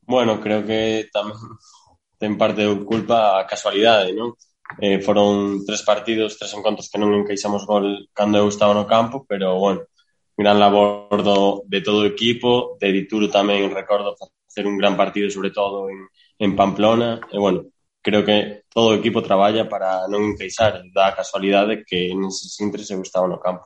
[0.05, 1.33] Bueno, creo que tamén
[2.21, 4.37] ten parte de culpa a casualidade, non?
[4.77, 9.25] Eh, foron tres partidos, tres encontros que non encaixamos gol cando eu estaba no campo,
[9.25, 9.89] pero, bueno,
[10.37, 15.33] gran labor do, de todo o equipo, de Dituro tamén recordo facer un gran partido,
[15.33, 17.73] sobre todo en, en Pamplona, e, bueno,
[18.05, 23.01] creo que todo o equipo traballa para non encaixar, da casualidade que neses intres eu
[23.01, 23.65] estaba no campo.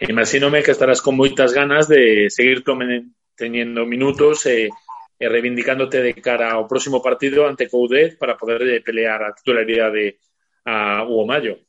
[0.00, 2.64] Imagínome que estarás con moitas ganas de seguir
[3.36, 4.72] teñendo minutos e,
[5.20, 10.16] e reivindicándote de cara ao próximo partido ante Coudet para poder eh, pelear a titularidade
[10.64, 11.60] a Hugo Mayo.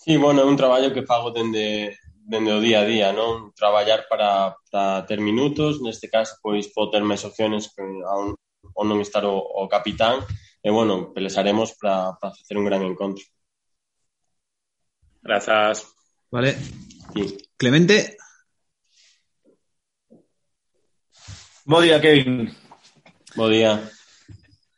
[0.00, 3.52] Sí, bueno, é un traballo que fago dende, dende o día a día, non?
[3.52, 8.38] Traballar para, para ter minutos, neste caso, pois, podo ter máis opciones a un,
[8.78, 10.22] ou non estar o, o capitán,
[10.62, 13.26] e, bueno, pelesaremos para, para facer un gran encontro.
[15.22, 15.90] Grazas.
[16.30, 16.54] Vale.
[17.14, 17.36] Sí.
[17.58, 18.16] Clemente.
[21.66, 22.54] Bo día, Kevin.
[23.34, 23.82] Bo día.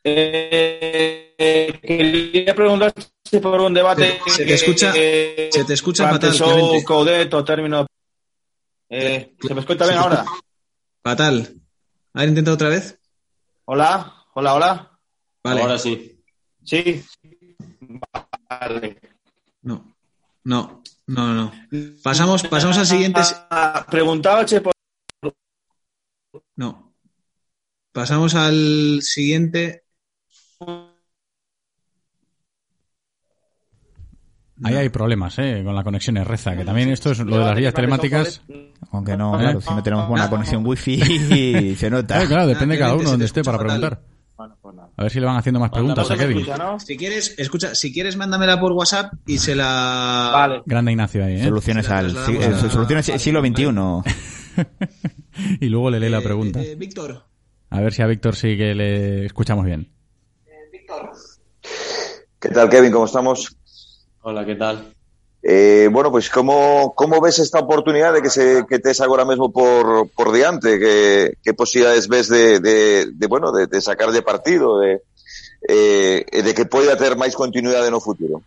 [0.03, 3.05] Eh, quería preguntarte
[3.41, 6.83] por un debate Se- se te escucha- que se te escucha fatal, Clemente.
[6.89, 7.85] O término
[8.89, 10.25] eh, ¿Se me escucha bien ahora?
[11.03, 11.55] Fatal.
[12.13, 12.99] A ver, intenta otra vez.
[13.65, 14.99] Hola, hola, hola.
[15.43, 15.61] Vale.
[15.61, 16.23] Ahora sí.
[16.63, 17.03] Sí.
[18.49, 18.99] Vale.
[19.61, 19.95] No.
[20.43, 21.51] No, no, no.
[22.03, 23.21] Pasamos, pasamos al siguiente.
[23.89, 24.73] Preguntaba por...
[26.55, 26.93] No.
[27.91, 29.83] Pasamos al siguiente.
[34.63, 35.61] Ahí hay problemas, ¿eh?
[35.63, 38.41] Con la conexión es reza, que también esto es lo de las guías telemáticas.
[38.91, 39.39] Aunque no, ¿Eh?
[39.39, 42.15] claro, si no tenemos buena conexión wifi, se nota.
[42.15, 44.01] Claro, claro, depende de cada uno donde esté para preguntar.
[44.97, 46.45] A ver si le van haciendo más preguntas a Kevin.
[46.79, 50.31] Si quieres, escucha, si quieres, mándamela por WhatsApp y se la.
[50.33, 50.63] Vale.
[50.65, 51.43] Grande Ignacio ahí, ¿eh?
[51.43, 53.65] Soluciones al eh, soluciones siglo XXI.
[55.61, 56.61] y luego le lee la pregunta.
[56.61, 57.23] Eh, Víctor.
[57.69, 59.89] A ver si a Víctor sí que le escuchamos bien.
[62.39, 62.91] ¿Qué tal, Kevin?
[62.91, 63.55] ¿Cómo estamos?
[64.23, 64.93] Hola, ¿qué tal?
[65.41, 70.11] Eh, bueno, pues ¿cómo, ¿cómo ves esta oportunidade que, se, que tes agora mesmo por,
[70.11, 70.77] por diante?
[70.77, 75.01] Que, que posibilidades ves de, de, de, bueno, de, de sacar de partido, de,
[75.67, 78.45] eh, de que poida ter máis continuidade no futuro?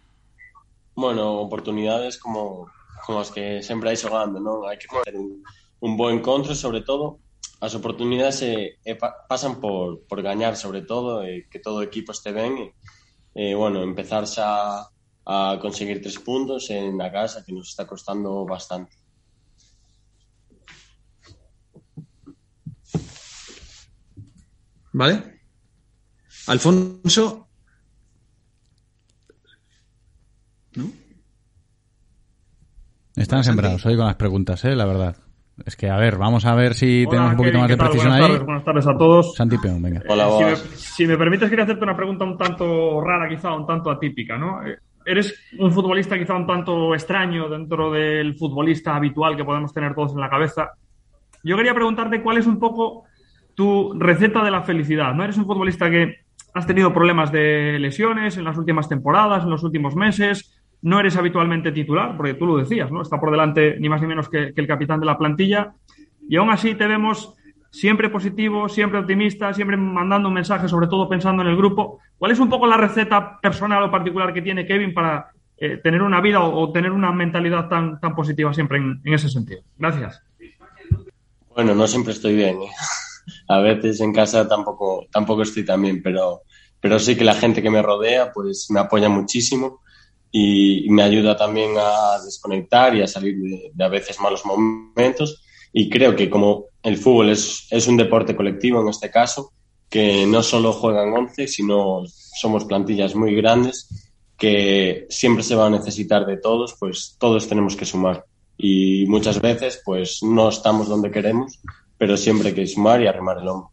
[0.94, 2.70] Bueno, oportunidades como,
[3.02, 4.62] como as que sempre hai xogando, non?
[4.62, 5.42] Hai que facer un,
[5.82, 7.18] un bo encontro, sobre todo,
[7.58, 8.94] as oportunidades eh, eh,
[9.26, 12.70] pasan por, por gañar, sobre todo, eh, que todo o equipo este ben, e,
[13.34, 14.93] e eh, bueno, empezar xa
[15.26, 18.92] a conseguir tres puntos en a casa, que nos está costando bastante.
[24.92, 25.40] ¿Vale?
[26.46, 27.48] Alfonso.
[33.16, 34.74] Están sembrados hoy con las preguntas, ¿eh?
[34.74, 35.16] La verdad.
[35.64, 38.08] Es que, a ver, vamos a ver si Hola, tenemos un poquito más de precisión
[38.08, 38.26] Buenas ahí.
[38.32, 39.34] tardes, buenas tardes a todos.
[39.36, 40.00] Santi Peón, venga.
[40.00, 43.88] si, me, si me permites, quería hacerte una pregunta un tanto rara, quizá un tanto
[43.90, 44.60] atípica, ¿no?
[45.04, 50.12] Eres un futbolista quizá un tanto extraño dentro del futbolista habitual que podemos tener todos
[50.12, 50.72] en la cabeza.
[51.42, 53.04] Yo quería preguntarte cuál es un poco
[53.54, 55.24] tu receta de la felicidad, ¿no?
[55.24, 56.24] Eres un futbolista que
[56.54, 61.16] has tenido problemas de lesiones en las últimas temporadas, en los últimos meses, no eres
[61.16, 63.02] habitualmente titular, porque tú lo decías, ¿no?
[63.02, 65.74] Está por delante ni más ni menos que, que el capitán de la plantilla,
[66.28, 67.36] y aún así te vemos
[67.74, 71.98] siempre positivo, siempre optimista, siempre mandando un mensaje, sobre todo pensando en el grupo.
[72.16, 76.00] ¿Cuál es un poco la receta personal o particular que tiene Kevin para eh, tener
[76.02, 79.62] una vida o, tener una mentalidad tan, tan positiva siempre en, ese sentido?
[79.76, 80.22] Gracias.
[81.52, 82.58] Bueno, no siempre estoy bien.
[83.48, 86.42] A veces en casa tampoco, tampoco estoy tan bien, pero,
[86.80, 89.80] pero sí que la gente que me rodea pues me apoya muchísimo
[90.30, 93.36] y, me ayuda también a desconectar y a salir
[93.72, 95.43] de, a veces malos momentos.
[95.76, 99.52] Y creo que como el fútbol es, es un deporte colectivo en este caso,
[99.90, 103.88] que no solo juegan 11, sino somos plantillas muy grandes
[104.38, 108.24] que siempre se va a necesitar de todos, pues todos tenemos que sumar.
[108.56, 111.60] Y muchas veces, pues no estamos donde queremos,
[111.98, 113.70] pero siempre hay que sumar y arrimar el hombro.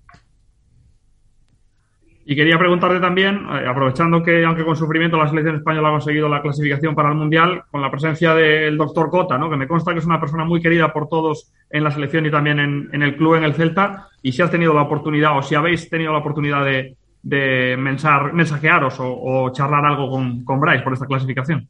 [2.25, 6.29] Y quería preguntarte también, eh, aprovechando que, aunque con sufrimiento, la selección española ha conseguido
[6.29, 9.49] la clasificación para el Mundial, con la presencia del doctor Cota, ¿no?
[9.49, 12.31] que me consta que es una persona muy querida por todos en la selección y
[12.31, 15.55] también en, el club, en el Celta, y si has tenido la oportunidad o si
[15.55, 21.07] habéis tenido la oportunidad de, mensar, mensajearos o, charlar algo con, con Bryce por esta
[21.07, 21.67] clasificación.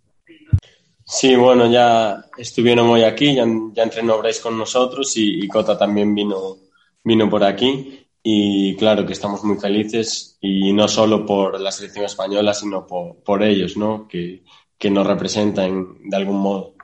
[1.06, 5.78] Sí, bueno, ya estuvieron hoy aquí, ya, ya entrenó Bryce con nosotros y, y Cota
[5.78, 6.58] también vino,
[7.04, 8.01] vino por aquí.
[8.24, 13.24] Y claro que estamos muy felices y no solo por la selección española, sino por,
[13.24, 14.08] por ellos, ¿no?
[14.08, 14.44] Que,
[14.78, 16.76] que nos representan de algún modo.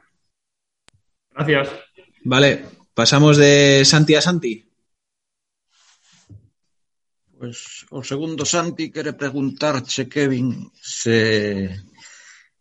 [1.32, 1.70] Gracias.
[2.24, 4.64] Vale, pasamos de Santi a Santi.
[7.38, 11.70] Pois o segundo Santi quere preguntarche, Kevin, se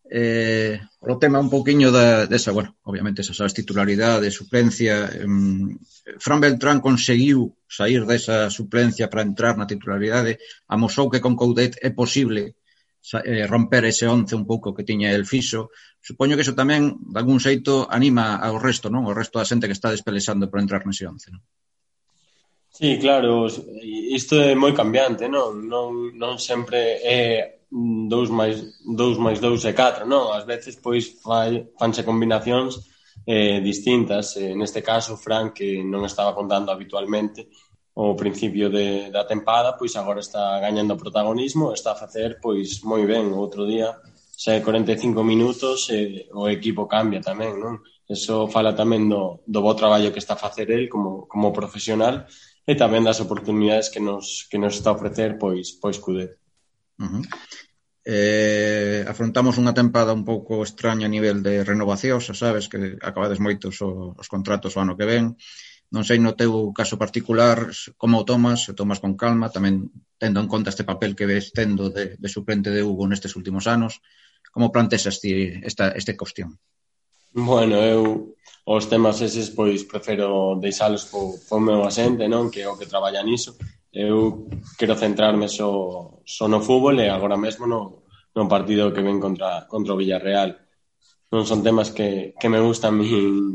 [0.08, 5.26] Eh, o tema un poquinho da, desa, bueno, obviamente esas titularidade, titularidades, suplencia eh,
[6.18, 10.38] Fran Beltrán conseguiu sair desa suplencia para entrar na titularidade,
[10.70, 12.54] amosou que con Coudet é posible
[13.26, 15.70] eh, romper ese once un pouco que tiña el fixo
[16.06, 19.10] supoño que iso tamén, de algún xeito anima ao resto, non?
[19.10, 21.42] O resto da xente que está despelexando para entrar nese once, non?
[22.70, 23.50] Sí, claro,
[24.14, 25.66] isto é moi cambiante, non?
[25.66, 30.30] Non, non sempre é dous máis, dous máis dous e catro, non?
[30.32, 32.86] Ás veces, pois, fai, fanse combinacións
[33.26, 34.36] eh, distintas.
[34.36, 37.50] Eh, neste caso, Fran, que non estaba contando habitualmente
[37.96, 43.02] o principio de, da tempada, pois agora está gañando protagonismo, está a facer pois moi
[43.08, 43.32] ben.
[43.32, 43.88] O outro día,
[44.36, 47.80] xa 45 minutos, eh, o equipo cambia tamén, non?
[48.06, 52.28] Eso fala tamén do, do bo traballo que está a facer el como, como profesional
[52.62, 56.38] e tamén das oportunidades que nos, que nos está a ofrecer pois, pois Cudet.
[56.98, 57.24] Uh -huh.
[58.06, 63.42] Eh, afrontamos unha tempada un pouco extraña a nivel de renovacións, xa sabes que acabades
[63.42, 65.34] moitos o, os contratos o ano que ven.
[65.90, 67.58] Non sei no teu caso particular
[67.98, 69.90] como o tomas, o tomas con calma, tamén
[70.22, 73.66] tendo en conta este papel que ves tendo de, de suplente de Hugo nestes últimos
[73.66, 73.98] anos.
[74.54, 76.58] Como plantexas ti esta, esta cuestión?
[77.34, 78.34] Bueno, eu
[78.66, 82.50] os temas eses pois prefiro deixalos po, po meu asente, non?
[82.54, 83.54] Que é o que traballa niso.
[83.96, 88.04] Eu quero centrarme só, só no fútbol e agora mesmo no,
[88.36, 90.52] no partido que ven contra, contra o Villarreal.
[91.32, 93.08] Non son temas que, que me gustan a mí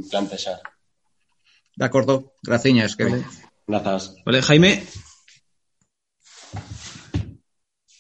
[0.10, 0.58] plantexar.
[1.78, 3.22] De acordo, graciñas, que vale.
[3.70, 4.18] Grazas.
[4.26, 4.82] Vale, Jaime.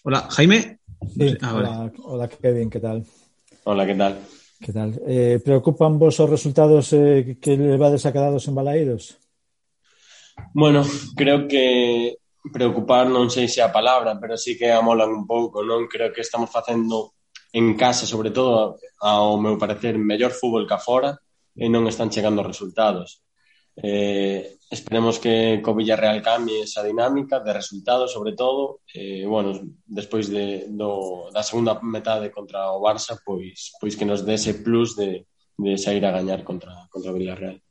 [0.02, 0.82] Hola, Jaime.
[1.14, 1.70] Sí, ah, vale.
[1.70, 3.06] hola, hola, Kevin, ¿qué tal?
[3.70, 4.18] Hola, ¿qué tal?
[4.58, 4.98] Que tal?
[5.06, 9.22] Eh, preocupan vos os resultados eh, que levades acadados en Balaídos?
[10.54, 10.82] Bueno,
[11.16, 12.18] creo que
[12.50, 15.86] preocupar non sei se a palabra, pero sí que amolan un pouco, non?
[15.86, 17.14] Creo que estamos facendo
[17.54, 21.20] en casa, sobre todo, ao meu parecer, mellor fútbol que afora
[21.54, 23.22] e non están chegando resultados.
[23.76, 30.32] Eh, esperemos que co Villarreal cambie esa dinámica de resultados, sobre todo, eh, bueno, despois
[30.32, 34.96] de, do, da segunda metade contra o Barça, pois, pois que nos dé ese plus
[34.96, 35.28] de,
[35.58, 37.62] de sair a gañar contra, contra o Villarreal.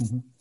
[0.00, 0.31] Uh -huh.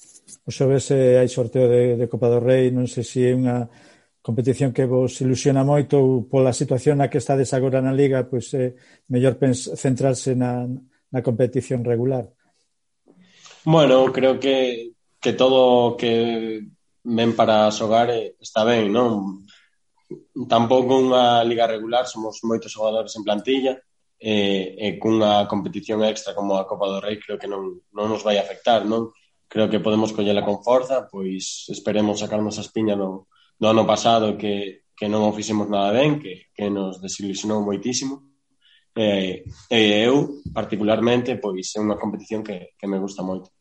[0.51, 3.71] O xoves eh, hai sorteo de, de Copa do Rei, non sei se é unha
[4.19, 8.51] competición que vos ilusiona moito ou pola situación na que estades agora na Liga, pois
[8.51, 8.69] é eh,
[9.07, 9.39] mellor
[9.79, 12.27] centrarse na, na competición regular.
[13.63, 14.91] Bueno, creo que,
[15.23, 16.67] que todo que
[16.99, 19.47] ven para xogar eh, está ben, non?
[20.51, 23.79] Tampouco unha liga regular, somos moitos xogadores en plantilla,
[24.19, 28.19] e, e cunha competición extra como a Copa do Rei creo que non, non nos
[28.19, 29.15] vai afectar, non?
[29.51, 33.27] creo que podemos collela con forza, pois esperemos sacarnos a espiña do,
[33.59, 38.31] do ano pasado que, que non o fixemos nada ben, que, que nos desilusionou moitísimo.
[38.95, 43.51] E, e eu, particularmente, pois é unha competición que, que me gusta moito.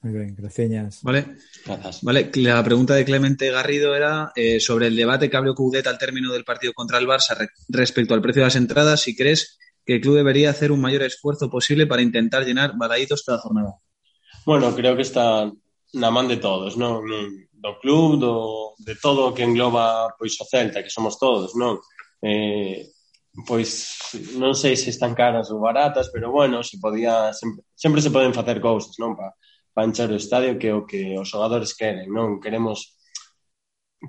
[0.00, 1.04] Muy bien, gracias.
[1.04, 1.36] Vale.
[1.68, 2.00] Gracias.
[2.00, 6.00] Vale, la pregunta de Clemente Garrido era eh, sobre el debate que abrió Coudet al
[6.00, 9.60] término del partido contra el Barça re respecto al precio de las entradas, si crees
[9.84, 13.76] que el club debería hacer un mayor esfuerzo posible para intentar llenar balaídos cada jornada.
[14.44, 15.50] Bueno, creo que está
[15.94, 17.04] na man de todos, non?
[17.52, 21.78] Do club, do, de todo o que engloba pois o Celta, que somos todos, non?
[22.18, 22.90] Eh,
[23.46, 28.10] pois non sei se están caras ou baratas, pero bueno, se podía sempre, sempre se
[28.10, 29.14] poden facer cousas, non?
[29.14, 29.30] Pa,
[29.70, 32.42] pa encher o estadio que o que os xogadores queren, non?
[32.42, 32.98] Queremos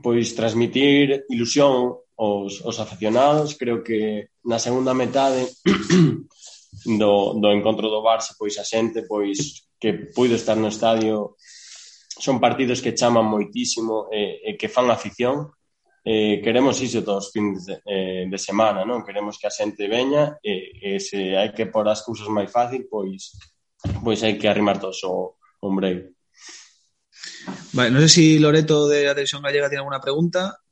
[0.01, 5.45] pois transmitir ilusión aos, aos aficionados, creo que na segunda metade
[7.01, 11.35] do, do encontro do Barça, pois a xente pois que puido estar no estadio
[12.15, 15.51] son partidos que chaman moitísimo e, eh, e que fan afición
[16.07, 19.03] eh, queremos iso todos os fins de, eh, de semana, non?
[19.03, 22.87] Queremos que a xente veña e, e se hai que por as cousas máis fácil,
[22.87, 23.35] pois
[23.99, 26.15] pois hai que arrimar todos o ombreiro.
[27.75, 30.63] Vale, non sei sé si se Loreto de la Televisión Gallega tiene alguna pregunta.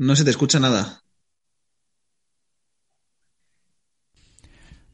[0.00, 1.04] No se te escucha nada.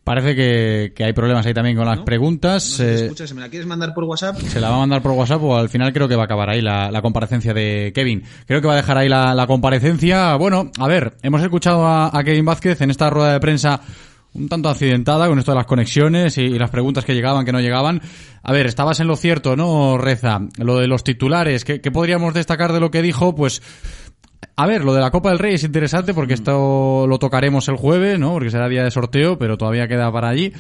[0.05, 2.05] Parece que, que, hay problemas ahí también con las ¿No?
[2.05, 2.63] preguntas.
[2.73, 4.37] No se te Eh, escucha, ¿se me la quieres mandar por WhatsApp?
[4.39, 6.51] se la va a mandar por WhatsApp o al final creo que va a acabar
[6.51, 8.23] ahí la, la comparecencia de Kevin.
[8.47, 10.35] Creo que va a dejar ahí la, la comparecencia.
[10.37, 13.81] Bueno, a ver, hemos escuchado a, a Kevin Vázquez en esta rueda de prensa
[14.35, 17.53] un tanto accidentada con esto de las conexiones y, y las preguntas que llegaban, que
[17.53, 18.03] no llegaban.
[18.43, 20.41] A ver, estabas en lo cierto, ¿no, Reza?
[20.59, 23.35] Lo de los titulares, ¿qué, qué podríamos destacar de lo que dijo?
[23.35, 23.63] Pues
[24.57, 27.77] a ver, lo de la Copa del Rey es interesante porque esto lo tocaremos el
[27.77, 28.33] jueves, ¿no?
[28.33, 30.53] Porque será día de sorteo, pero todavía queda para allí.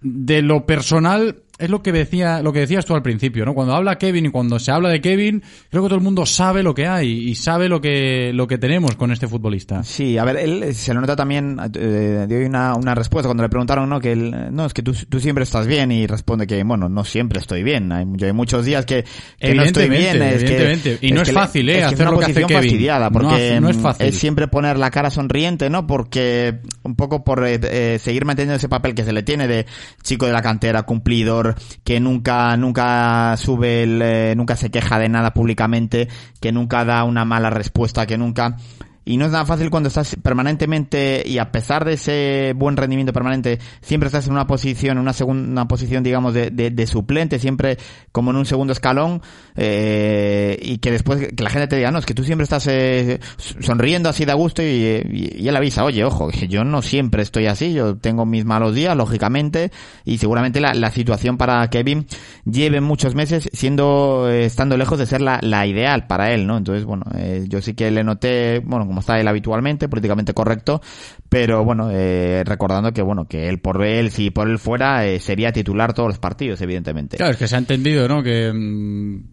[0.00, 3.54] De lo personal, es lo que decía, lo que decías tú al principio, ¿no?
[3.54, 6.62] Cuando habla Kevin y cuando se habla de Kevin, creo que todo el mundo sabe
[6.62, 9.84] lo que hay y sabe lo que, lo que tenemos con este futbolista.
[9.84, 13.48] Sí, a ver, él se lo nota también, eh, dio una, una respuesta cuando le
[13.48, 14.00] preguntaron, ¿no?
[14.00, 17.04] Que él, no, es que tú, tú siempre estás bien y responde que, bueno, no
[17.04, 17.92] siempre estoy bien.
[17.92, 19.04] Hay, yo hay muchos días que,
[19.38, 20.22] que no estoy bien.
[20.22, 20.98] Es evidentemente.
[20.98, 21.78] Que, y no es, fácil, ¿eh?
[21.78, 22.62] Es hacer una lo que hace posición Kevin.
[22.62, 24.06] fastidiada porque no, no es fácil.
[24.06, 25.86] es siempre poner la cara sonriente, ¿no?
[25.86, 29.66] Porque un poco por eh, eh, seguir manteniendo ese papel que se le tiene de
[30.02, 31.43] chico de la cantera, cumplidor,
[31.84, 36.08] que nunca nunca sube el, eh, nunca se queja de nada públicamente,
[36.40, 38.56] que nunca da una mala respuesta, que nunca
[39.04, 43.12] y no es nada fácil cuando estás permanentemente y a pesar de ese buen rendimiento
[43.12, 47.76] permanente siempre estás en una posición una segunda posición digamos de, de, de, suplente siempre
[48.12, 49.20] como en un segundo escalón
[49.56, 52.66] eh, y que después que la gente te diga no es que tú siempre estás
[52.68, 56.64] eh, sonriendo así de a gusto y, y, y, él avisa oye ojo que yo
[56.64, 59.70] no siempre estoy así yo tengo mis malos días lógicamente
[60.04, 62.06] y seguramente la, la situación para Kevin
[62.44, 66.56] lleve muchos meses siendo eh, estando lejos de ser la, la ideal para él no
[66.56, 70.80] entonces bueno eh, yo sí que le noté bueno como está él habitualmente, políticamente correcto,
[71.28, 75.18] pero bueno, eh, recordando que bueno, que él por él, si por él fuera, eh,
[75.18, 77.16] sería titular todos los partidos, evidentemente.
[77.16, 78.22] Claro, es que se ha entendido, ¿no?
[78.22, 78.52] Que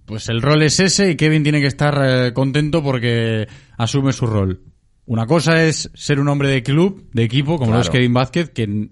[0.05, 3.47] pues el rol es ese y Kevin tiene que estar eh, contento porque
[3.78, 4.62] asume su rol.
[5.05, 7.78] Una cosa es ser un hombre de club, de equipo, como claro.
[7.78, 8.89] lo es Kevin Vázquez, que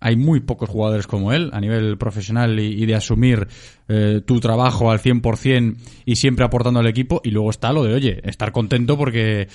[0.00, 3.48] hay muy pocos jugadores como él a nivel profesional y, y de asumir
[3.88, 7.20] eh, tu trabajo al 100% y siempre aportando al equipo.
[7.24, 9.48] Y luego está lo de, oye, estar contento porque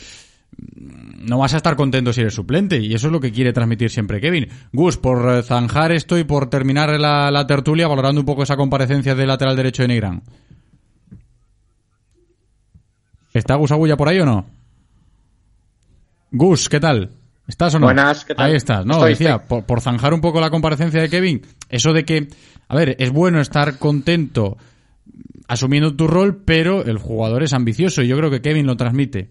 [0.57, 3.89] no vas a estar contento si eres suplente y eso es lo que quiere transmitir
[3.89, 4.47] siempre Kevin.
[4.71, 9.15] Gus, por zanjar esto y por terminar la, la tertulia valorando un poco esa comparecencia
[9.15, 10.23] del lateral derecho de Negrán.
[13.33, 14.45] ¿Está Gus Agulla por ahí o no?
[16.31, 17.11] Gus, ¿qué tal?
[17.47, 17.87] ¿Estás o no?
[17.87, 18.45] Buenas, ¿qué tal?
[18.45, 19.47] Ahí estás, no, estoy, decía, estoy.
[19.47, 22.27] Por, por, zanjar un poco la comparecencia de Kevin, eso de que,
[22.67, 24.57] a ver, es bueno estar contento
[25.47, 29.29] asumiendo tu rol, pero el jugador es ambicioso y yo creo que Kevin lo transmite.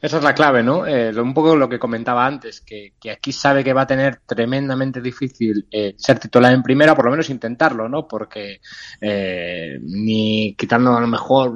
[0.00, 0.86] Esa es la clave, ¿no?
[0.86, 4.20] Eh, un poco lo que comentaba antes, que, que, aquí sabe que va a tener
[4.26, 8.06] tremendamente difícil eh, ser titular en primera, por lo menos intentarlo, ¿no?
[8.06, 8.60] Porque
[9.00, 11.52] eh, ni quitando a lo mejor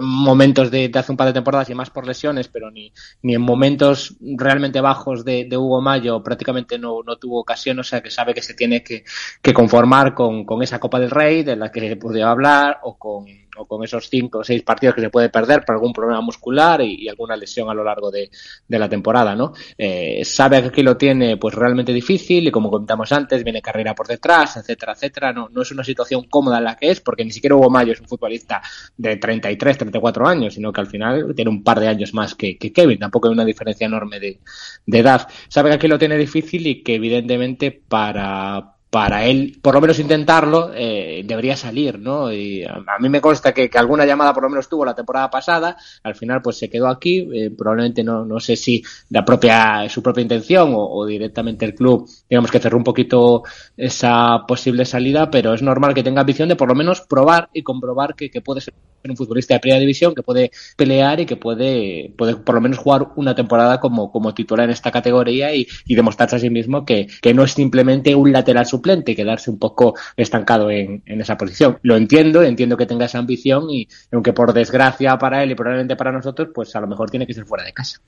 [0.00, 2.92] momentos de, de, hace un par de temporadas y más por lesiones, pero ni,
[3.22, 7.84] ni en momentos realmente bajos de, de Hugo Mayo prácticamente no, no, tuvo ocasión, o
[7.84, 9.04] sea que sabe que se tiene que,
[9.40, 13.26] que conformar con, con, esa Copa del Rey de la que podía hablar o con,
[13.56, 16.80] o con esos cinco o seis partidos que se puede perder por algún problema muscular
[16.80, 18.30] y, y alguna lesión a lo largo de,
[18.66, 19.52] de la temporada, ¿no?
[19.76, 23.94] Eh, sabe que aquí lo tiene pues realmente difícil y como comentamos antes, viene carrera
[23.94, 25.32] por detrás, etcétera, etcétera.
[25.32, 27.92] No, no es una situación cómoda en la que es, porque ni siquiera Hugo Mayo
[27.92, 28.62] es un futbolista
[28.96, 32.56] de 33, 34 años, sino que al final tiene un par de años más que,
[32.58, 32.98] que Kevin.
[32.98, 34.40] Tampoco hay una diferencia enorme de,
[34.86, 35.28] de edad.
[35.48, 39.98] Sabe que aquí lo tiene difícil y que evidentemente para para él, por lo menos
[39.98, 42.32] intentarlo, eh, debería salir, ¿no?
[42.32, 44.94] Y a, a, mí me consta que, que, alguna llamada por lo menos tuvo la
[44.94, 49.24] temporada pasada, al final pues se quedó aquí, eh, probablemente no, no sé si la
[49.24, 53.42] propia, su propia intención o, directamente el club, digamos que cerró un poquito
[53.76, 57.64] esa posible salida, pero es normal que tenga ambición de por lo menos probar y
[57.64, 58.74] comprobar que, que puede ser
[59.10, 62.78] un futbolista de primera división, que puede pelear y que puede, puede por lo menos
[62.78, 67.06] jugar una temporada como, como titular en esta categoría y, demostrarse a sí mismo que,
[67.22, 71.36] que no es simplemente un lateral suplente y quedarse un poco estancado en, en, esa
[71.36, 71.78] posición.
[71.82, 75.96] Lo entiendo, entiendo que tenga esa ambición y aunque por desgracia para él y probablemente
[75.96, 78.00] para nosotros, pues a lo mejor tiene que ser fuera de casa.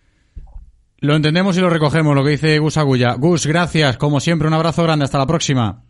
[0.98, 3.14] Lo entendemos y lo recogemos, lo que dice Gus Agulla.
[3.14, 5.82] Gus, gracias, como siempre, un abrazo grande, hasta la próxima.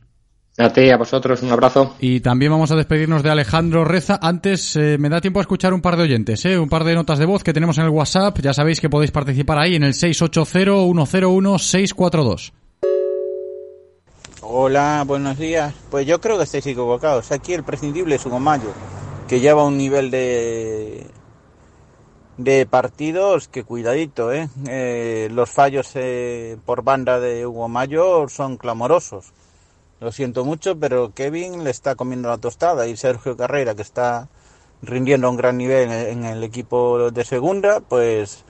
[0.59, 1.97] A ti, a vosotros, un abrazo.
[2.01, 4.19] Y también vamos a despedirnos de Alejandro Reza.
[4.23, 6.59] Antes, eh, me da tiempo a escuchar un par de oyentes, ¿eh?
[6.59, 8.39] un par de notas de voz que tenemos en el WhatsApp.
[8.41, 12.53] Ya sabéis que podéis participar ahí en el 680-101-642.
[14.49, 15.75] Hola, buenos días.
[15.91, 17.33] Pues yo creo que estáis equivocados.
[17.33, 18.71] Aquí el prescindible es Hugo Mayo,
[19.27, 21.05] que lleva un nivel de
[22.37, 24.49] de partidos que cuidadito, ¿eh?
[24.69, 29.33] Eh, los fallos eh, por banda de Hugo Mayo son clamorosos.
[29.99, 34.29] Lo siento mucho, pero Kevin le está comiendo la tostada y Sergio Carrera, que está
[34.81, 38.45] rindiendo a un gran nivel en, en el equipo de segunda, pues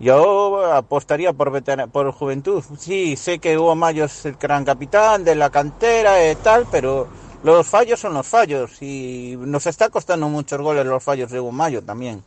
[0.00, 2.62] yo apostaría por por juventud.
[2.78, 7.08] Sí, sé que Hugo Mayo es el gran capitán de la cantera y tal, pero
[7.42, 11.52] los fallos son los fallos y nos está costando muchos goles los fallos de Hugo
[11.52, 12.22] Mayo también.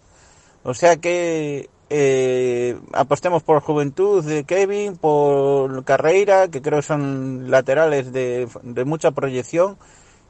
[0.64, 8.14] O sea que eh, apostemos por juventud de Kevin, por Carreira, que creo son laterales
[8.14, 9.78] de, de mucha proyección,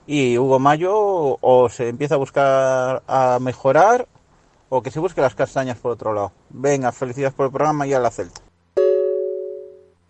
[0.07, 0.93] y Hugo Mayo
[1.41, 4.07] o se empieza a buscar a mejorar
[4.73, 6.31] o que se busque las castañas por otro lado.
[6.49, 8.39] Venga, felicidades por el programa y a la Celta.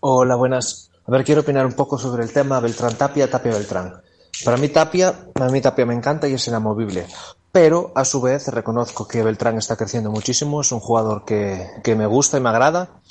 [0.01, 0.91] Hola, buenas.
[1.07, 4.01] A ver, quiero opinar un poco sobre el tema Beltrán Tapia, Tapia Beltrán.
[4.45, 7.07] Para mí Tapia, a mí Tapia me encanta y es inamovible.
[7.51, 11.95] Pero a su vez reconozco que Beltrán está creciendo muchísimo, es un jugador que, que
[11.95, 13.01] me gusta y me agrada.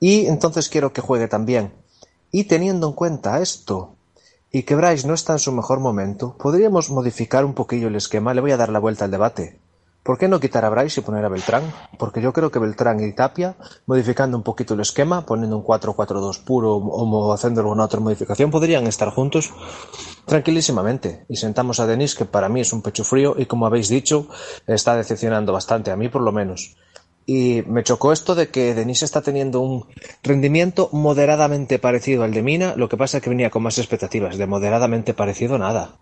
[0.00, 1.72] Y entonces quiero que juegue también.
[2.30, 3.94] Y teniendo en cuenta esto
[4.52, 8.34] y que Bryce no está en su mejor momento, podríamos modificar un poquillo el esquema.
[8.34, 9.63] Le voy a dar la vuelta al debate.
[10.04, 11.62] ¿Por qué no quitar a Bryce y poner a Beltrán?
[11.98, 13.56] Porque yo creo que Beltrán y Tapia,
[13.86, 18.86] modificando un poquito el esquema, poniendo un 4-4-2 puro o haciendo alguna otra modificación, podrían
[18.86, 19.54] estar juntos
[20.26, 21.24] tranquilísimamente.
[21.30, 24.28] Y sentamos a Denis, que para mí es un pecho frío y como habéis dicho,
[24.66, 26.76] está decepcionando bastante, a mí por lo menos.
[27.24, 29.86] Y me chocó esto de que Denis está teniendo un
[30.22, 34.36] rendimiento moderadamente parecido al de Mina, lo que pasa es que venía con más expectativas,
[34.36, 35.96] de moderadamente parecido nada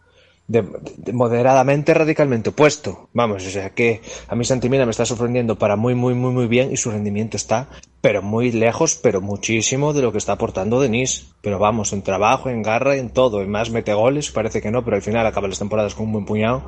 [0.48, 0.64] de,
[0.96, 3.08] de moderadamente radicalmente opuesto.
[3.12, 6.46] Vamos, o sea que a mí Santimina me está sorprendiendo para muy, muy, muy, muy
[6.46, 7.68] bien y su rendimiento está,
[8.00, 11.32] pero muy lejos, pero muchísimo de lo que está aportando Denis.
[11.40, 13.42] Pero vamos, en trabajo, en garra, en todo.
[13.42, 16.12] Y más mete goles, parece que no, pero al final acaba las temporadas con un
[16.12, 16.64] buen puñado.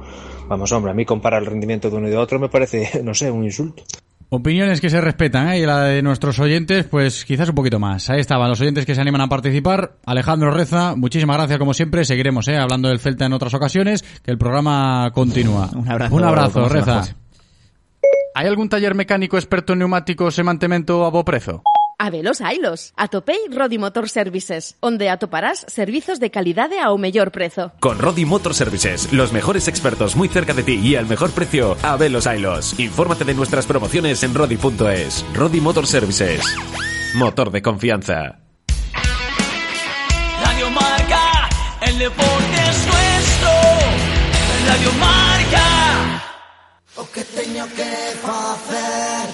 [0.49, 3.15] Vamos, hombre, a mí comparar el rendimiento de uno y de otro me parece, no
[3.15, 3.83] sé, un insulto.
[4.31, 5.61] Opiniones que se respetan, ¿eh?
[5.61, 8.11] Y la de nuestros oyentes, pues quizás un poquito más.
[8.11, 9.97] Ahí estaban los oyentes que se animan a participar.
[10.05, 12.05] Alejandro Reza, muchísimas gracias como siempre.
[12.05, 12.57] Seguiremos, ¿eh?
[12.57, 15.71] Hablando del Celta en otras ocasiones, que el programa continúa.
[15.75, 17.03] Un abrazo, Un abrazo, Reza.
[18.35, 21.25] ¿Hay algún taller mecánico experto en neumáticos e mantemento a bo
[21.95, 22.05] prezo?
[22.05, 22.93] Habelos hailos.
[22.97, 27.73] Atopei Rodi Motor Services, onde atoparás servizos de calidade ao mellor prezo.
[27.81, 31.77] Con Rodi Motor Services, los mejores expertos muy cerca de ti y al mejor precio,
[31.83, 32.79] a Velos Ailos.
[32.79, 35.25] Infórmate de nuestras promociones en rodi.es.
[35.35, 36.43] Rodi Motor Services.
[37.15, 38.41] Motor de confianza.
[40.43, 41.49] Radio Marca,
[41.83, 43.51] el deporte es nuestro.
[44.67, 46.23] Radio Marca.
[46.97, 49.34] O que teño que facer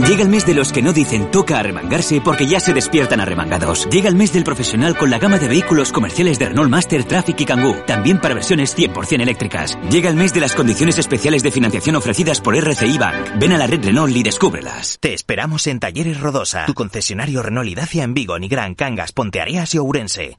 [0.00, 3.86] Llega el mes de los que no dicen toca arremangarse porque ya se despiertan arremangados.
[3.90, 7.40] Llega el mes del profesional con la gama de vehículos comerciales de Renault Master, Traffic
[7.40, 9.78] y Kangoo, también para versiones 100% eléctricas.
[9.90, 13.38] Llega el mes de las condiciones especiales de financiación ofrecidas por RCI Bank.
[13.38, 14.96] Ven a la red Renault y descúbrelas.
[15.00, 19.74] Te esperamos en Talleres Rodosa, tu concesionario Renault y Dacia en Vigo, Nigrán, Cangas, Ponteareas
[19.74, 20.38] y Ourense.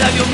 [0.00, 0.24] Radio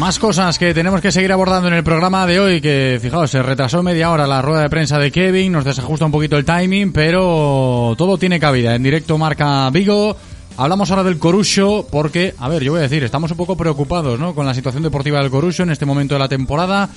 [0.00, 3.42] Más cosas que tenemos que seguir abordando en el programa de hoy, que fijaos, se
[3.42, 6.90] retrasó media hora la rueda de prensa de Kevin, nos desajusta un poquito el timing,
[6.90, 8.74] pero todo tiene cabida.
[8.74, 10.16] En directo marca Vigo.
[10.56, 14.18] Hablamos ahora del Corucho porque, a ver, yo voy a decir, estamos un poco preocupados
[14.18, 14.34] ¿no?
[14.34, 16.88] con la situación deportiva del Corucho en este momento de la temporada.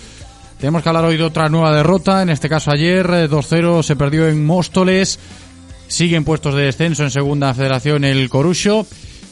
[0.58, 3.98] Tenemos que hablar hoy de otra nueva derrota, en este caso ayer, eh, 2-0 se
[3.98, 5.20] perdió en Móstoles.
[5.90, 8.88] Siguen puestos de descenso en segunda federación el Corucho.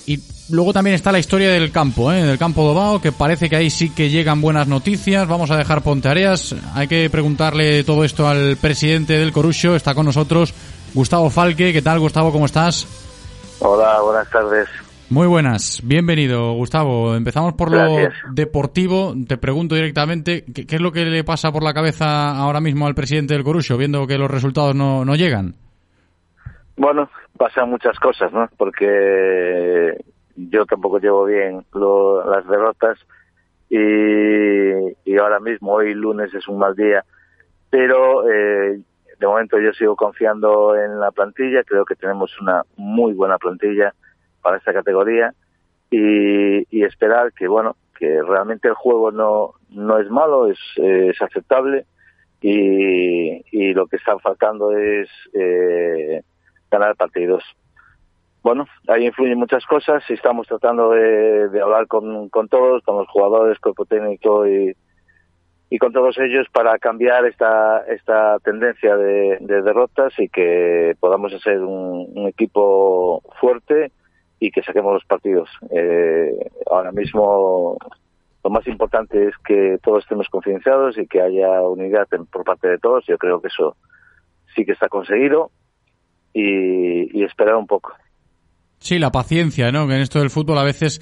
[0.05, 0.19] Y
[0.49, 2.23] luego también está la historia del campo, ¿eh?
[2.23, 5.27] del campo Dobao, que parece que ahí sí que llegan buenas noticias.
[5.27, 6.55] Vamos a dejar Ponteareas.
[6.73, 9.75] Hay que preguntarle todo esto al presidente del Corucho.
[9.75, 10.53] Está con nosotros
[10.93, 11.73] Gustavo Falque.
[11.73, 12.31] ¿Qué tal, Gustavo?
[12.31, 12.87] ¿Cómo estás?
[13.59, 14.67] Hola, buenas tardes.
[15.09, 15.81] Muy buenas.
[15.83, 17.15] Bienvenido, Gustavo.
[17.15, 18.13] Empezamos por Gracias.
[18.25, 19.13] lo deportivo.
[19.27, 22.87] Te pregunto directamente, ¿qué, qué es lo que le pasa por la cabeza ahora mismo
[22.87, 25.55] al presidente del Corucho, viendo que los resultados no, no llegan?
[26.77, 28.47] Bueno, pasan muchas cosas, ¿no?
[28.57, 29.97] Porque
[30.35, 32.97] yo tampoco llevo bien lo- las derrotas
[33.69, 37.05] y, ahora mismo, hoy lunes es un mal día,
[37.69, 38.79] pero eh,
[39.19, 43.93] de momento yo sigo confiando en la plantilla, creo que tenemos una muy buena plantilla
[44.41, 45.33] para esta categoría
[45.89, 51.21] y, y esperar que, bueno, que realmente el juego no, no es malo, es, es
[51.21, 51.85] aceptable
[52.41, 56.23] y, y lo que está faltando es eh,
[56.69, 57.43] ganar partidos.
[58.43, 63.59] Bueno, ahí influyen muchas cosas y estamos tratando de, hablar con, todos, con los jugadores,
[63.59, 64.75] cuerpo técnico y,
[65.69, 71.31] y con todos ellos para cambiar esta, esta tendencia de, de derrotas y que podamos
[71.33, 73.91] hacer un, equipo fuerte
[74.39, 75.47] y que saquemos los partidos.
[75.69, 76.35] Eh,
[76.71, 77.77] ahora mismo
[78.43, 82.67] lo más importante es que todos estemos concienciados y que haya unidad en- por parte
[82.67, 83.05] de todos.
[83.05, 83.75] Yo creo que eso
[84.55, 85.51] sí que está conseguido
[86.33, 87.91] y esperar un poco.
[88.81, 89.87] Sí, la paciencia, ¿no?
[89.87, 90.99] Que en esto del fútbol a veces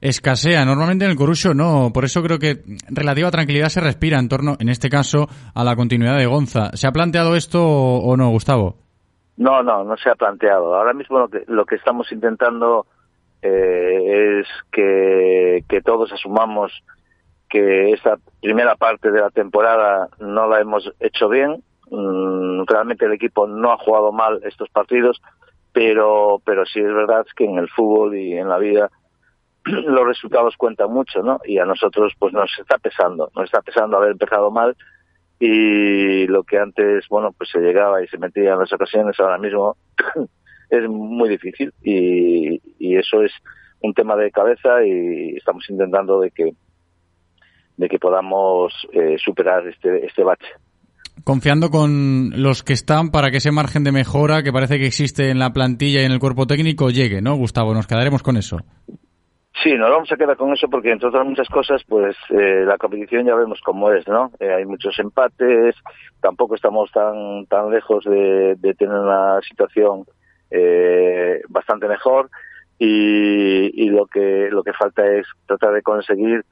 [0.00, 0.64] escasea.
[0.64, 1.90] Normalmente en el Corucho no.
[1.92, 5.76] Por eso creo que relativa tranquilidad se respira en torno, en este caso, a la
[5.76, 6.70] continuidad de Gonza.
[6.72, 8.76] ¿Se ha planteado esto o no, Gustavo?
[9.36, 10.74] No, no, no se ha planteado.
[10.74, 12.86] Ahora mismo lo que, lo que estamos intentando
[13.42, 16.72] eh, es que, que todos asumamos
[17.50, 21.62] que esta primera parte de la temporada no la hemos hecho bien.
[21.90, 25.20] Mm, realmente el equipo no ha jugado mal estos partidos,
[25.72, 28.90] pero, pero sí es verdad que en el fútbol y en la vida
[29.64, 31.40] los resultados cuentan mucho, ¿no?
[31.44, 34.76] Y a nosotros pues nos está pesando, nos está pesando haber empezado mal
[35.40, 39.38] y lo que antes, bueno, pues se llegaba y se metía en las ocasiones, ahora
[39.38, 39.76] mismo
[40.70, 42.60] es muy difícil y,
[42.96, 43.32] eso es
[43.80, 46.52] un tema de cabeza y estamos intentando de que
[47.76, 50.48] de que podamos eh, superar este este bache.
[51.28, 55.28] Confiando con los que están para que ese margen de mejora que parece que existe
[55.28, 57.74] en la plantilla y en el cuerpo técnico llegue, ¿no, Gustavo?
[57.74, 58.56] Nos quedaremos con eso.
[59.62, 62.78] Sí, nos vamos a quedar con eso porque entre otras muchas cosas, pues eh, la
[62.78, 64.30] competición ya vemos cómo es, ¿no?
[64.40, 65.74] Eh, hay muchos empates,
[66.22, 70.04] tampoco estamos tan tan lejos de, de tener una situación
[70.50, 72.30] eh, bastante mejor
[72.78, 76.46] y, y lo que lo que falta es tratar de conseguir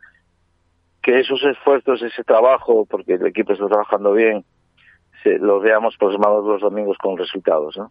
[1.02, 4.44] que esos esfuerzos, ese trabajo, porque el equipo está trabajando bien,
[5.24, 7.90] los veamos plasmados los domingos con resultados, ¿no?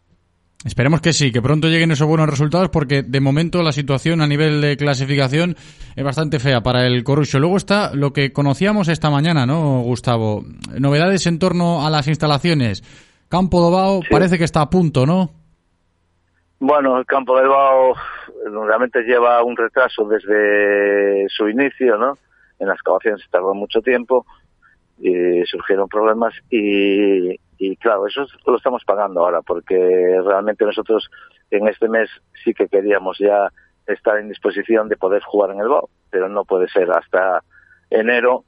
[0.65, 4.27] Esperemos que sí, que pronto lleguen esos buenos resultados porque de momento la situación a
[4.27, 5.55] nivel de clasificación
[5.95, 7.39] es bastante fea para el Corucho.
[7.39, 10.43] Luego está lo que conocíamos esta mañana, ¿no, Gustavo?
[10.79, 12.81] Novedades en torno a las instalaciones.
[13.29, 15.29] Campo Dobao parece que está a punto, ¿no?
[16.59, 17.93] Bueno, el campo del Bao
[18.65, 22.17] realmente lleva un retraso desde su inicio, ¿no?
[22.57, 24.25] En las excavaciones se tardó mucho tiempo
[24.99, 29.75] y surgieron problemas y, y claro, eso lo estamos pagando ahora porque
[30.23, 31.09] realmente nosotros
[31.51, 32.09] en este mes
[32.43, 33.51] sí que queríamos ya
[33.87, 37.43] estar en disposición de poder jugar en el Bao, pero no puede ser hasta
[37.89, 38.45] enero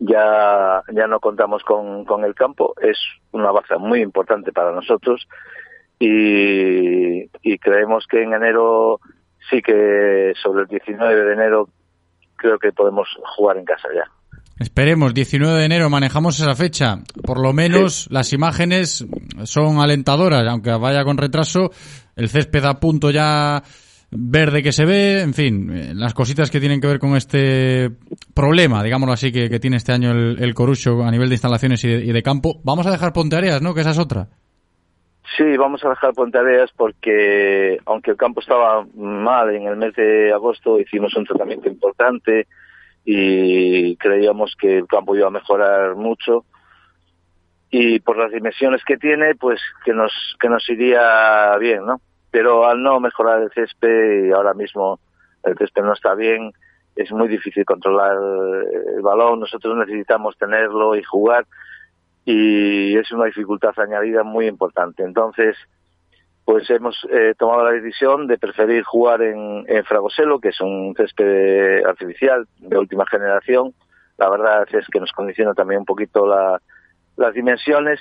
[0.00, 2.98] ya ya no contamos con, con el campo, es
[3.32, 5.28] una baza muy importante para nosotros
[5.98, 8.98] y, y creemos que en enero
[9.50, 11.68] sí que sobre el 19 de enero
[12.36, 14.10] creo que podemos jugar en casa ya.
[14.60, 16.98] Esperemos, 19 de enero manejamos esa fecha.
[17.24, 19.06] Por lo menos las imágenes
[19.44, 21.70] son alentadoras, aunque vaya con retraso.
[22.14, 23.62] El césped a punto ya
[24.10, 27.88] verde que se ve, en fin, eh, las cositas que tienen que ver con este
[28.34, 31.82] problema, digámoslo así, que, que tiene este año el, el Corucho a nivel de instalaciones
[31.84, 32.60] y de, y de campo.
[32.62, 33.72] Vamos a dejar Ponteareas, ¿no?
[33.72, 34.28] Que esa es otra.
[35.38, 40.34] Sí, vamos a dejar Ponteareas porque aunque el campo estaba mal en el mes de
[40.34, 42.46] agosto, hicimos un tratamiento importante
[43.04, 46.44] y creíamos que el campo iba a mejorar mucho
[47.70, 52.00] y por las dimensiones que tiene, pues que nos que nos iría bien, ¿no?
[52.30, 54.98] Pero al no mejorar el césped y ahora mismo
[55.44, 56.52] el césped no está bien,
[56.96, 58.16] es muy difícil controlar
[58.96, 61.46] el balón, nosotros necesitamos tenerlo y jugar
[62.24, 65.02] y es una dificultad añadida muy importante.
[65.02, 65.56] Entonces,
[66.50, 70.96] pues hemos eh, tomado la decisión de preferir jugar en, en Fragoselo, que es un
[70.96, 73.72] césped artificial de última generación.
[74.18, 76.60] La verdad es que nos condiciona también un poquito la,
[77.16, 78.00] las dimensiones,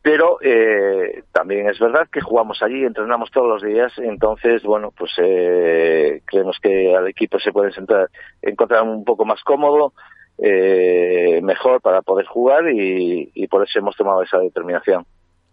[0.00, 5.12] pero eh, también es verdad que jugamos allí, entrenamos todos los días, entonces, bueno, pues
[5.18, 8.08] eh, creemos que al equipo se puede sentar,
[8.40, 9.92] encontrar un poco más cómodo,
[10.38, 15.04] eh, mejor para poder jugar y, y por eso hemos tomado esa determinación.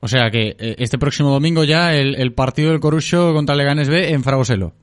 [0.06, 3.90] O sea que eh, este próximo domingo ya el, el partido del Corucho contra Leganes
[3.90, 4.74] B en Fragoselo.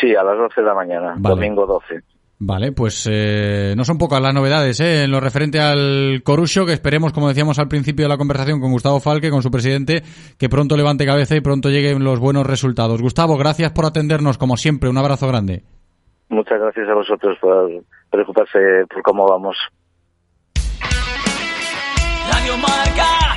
[0.00, 1.36] Sí, a las 12 de la mañana, Vale.
[1.36, 2.02] domingo 12.
[2.40, 5.04] Vale, pues eh, no son pocas las novedades ¿eh?
[5.04, 8.72] en lo referente al Corucho, que esperemos, como decíamos al principio de la conversación con
[8.72, 10.02] Gustavo Falque, con su presidente,
[10.36, 13.00] que pronto levante cabeza y pronto lleguen los buenos resultados.
[13.00, 15.62] Gustavo, gracias por atendernos, como siempre, un abrazo grande.
[16.30, 17.70] Muchas gracias a vosotros por
[18.10, 18.58] preocuparse
[18.92, 19.56] por cómo vamos.
[22.28, 23.36] Radio Marca,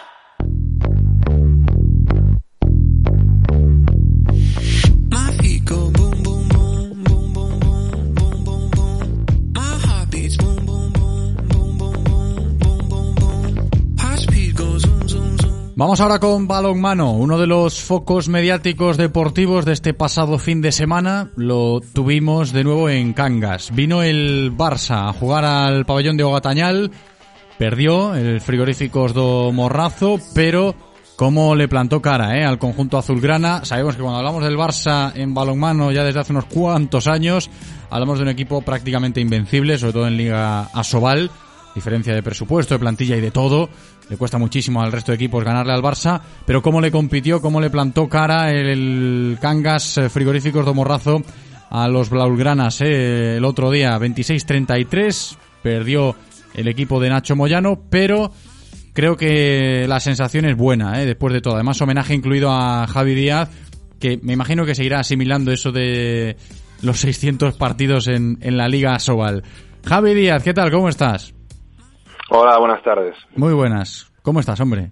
[15.81, 20.71] Vamos ahora con balonmano, uno de los focos mediáticos deportivos de este pasado fin de
[20.71, 21.31] semana.
[21.35, 23.71] Lo tuvimos de nuevo en Cangas.
[23.73, 26.91] Vino el Barça a jugar al pabellón de Ogatañal,
[27.57, 30.75] perdió el frigoríficos do Morrazo, pero
[31.15, 32.45] cómo le plantó cara ¿eh?
[32.45, 33.65] al conjunto azulgrana.
[33.65, 37.49] Sabemos que cuando hablamos del Barça en balonmano ya desde hace unos cuantos años,
[37.89, 41.31] hablamos de un equipo prácticamente invencible, sobre todo en Liga Asobal,
[41.73, 43.67] diferencia de presupuesto, de plantilla y de todo.
[44.11, 47.61] Le cuesta muchísimo al resto de equipos ganarle al Barça, pero cómo le compitió, cómo
[47.61, 51.21] le plantó cara el Cangas eh, Frigoríficos do Morrazo
[51.69, 56.13] a los Blaugranas eh, el otro día, 26-33, perdió
[56.53, 58.33] el equipo de Nacho Moyano, pero
[58.91, 61.05] creo que la sensación es buena, ¿eh?
[61.05, 61.55] después de todo.
[61.55, 63.49] Además, homenaje incluido a Javi Díaz,
[63.97, 66.35] que me imagino que seguirá asimilando eso de
[66.81, 69.43] los 600 partidos en, en la Liga Asobal.
[69.85, 70.69] Javi Díaz, ¿qué tal?
[70.69, 71.33] ¿Cómo estás?
[72.33, 73.13] Hola, buenas tardes.
[73.35, 74.09] Muy buenas.
[74.21, 74.91] ¿Cómo estás, hombre?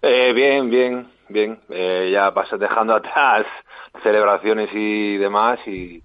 [0.00, 1.60] Eh, bien, bien, bien.
[1.68, 3.44] Eh, ya pasé dejando atrás
[4.02, 6.02] celebraciones y demás y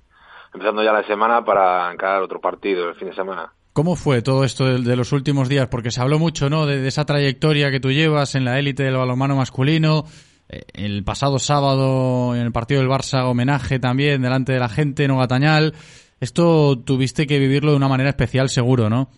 [0.53, 3.53] empezando ya la semana para encarar otro partido el fin de semana.
[3.71, 5.69] ¿Cómo fue todo esto de, de los últimos días?
[5.69, 6.65] Porque se habló mucho, ¿no?
[6.65, 10.03] De, de esa trayectoria que tú llevas en la élite del balonmano masculino.
[10.49, 15.05] Eh, El pasado sábado, en el partido del Barça, homenaje también delante de la gente
[15.05, 15.75] en Ogatañal.
[16.19, 19.09] Esto tuviste que vivirlo de una manera especial, seguro, ¿no?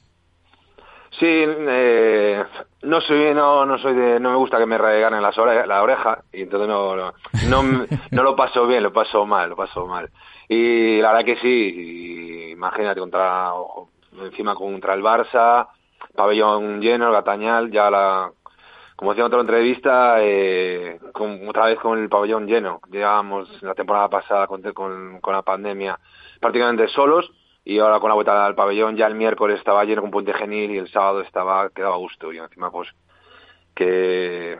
[1.20, 2.44] Sí, eh,
[2.84, 5.84] no soy, no, no soy de, no me gusta que me reganen las ore- la
[5.84, 7.14] oreja y entonces no, no,
[8.12, 10.10] no, lo paso bien, lo paso mal, lo paso mal.
[10.48, 13.52] Y la verdad que sí, imagínate contra,
[14.24, 15.68] encima contra el Barça,
[16.16, 18.32] pabellón lleno, el Gatañal, ya la,
[18.96, 22.80] como decía en otra entrevista, eh, con, otra vez con el pabellón lleno.
[22.90, 26.00] Llevábamos la temporada pasada con, con, con la pandemia
[26.40, 27.32] prácticamente solos
[27.64, 30.72] y ahora con la vuelta al pabellón ya el miércoles estaba lleno con Puente Genil
[30.72, 32.34] y el sábado estaba quedaba a gusto.
[32.34, 32.90] Y encima pues
[33.76, 34.60] que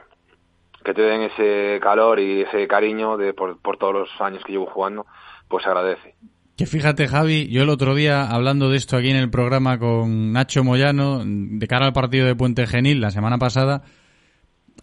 [0.84, 4.53] que te den ese calor y ese cariño de por, por todos los años que
[4.53, 5.06] llevo jugando
[5.48, 6.15] pues agradece.
[6.57, 10.32] Que fíjate, Javi, yo el otro día, hablando de esto aquí en el programa con
[10.32, 13.84] Nacho Moyano, de cara al partido de Puente Genil la semana pasada,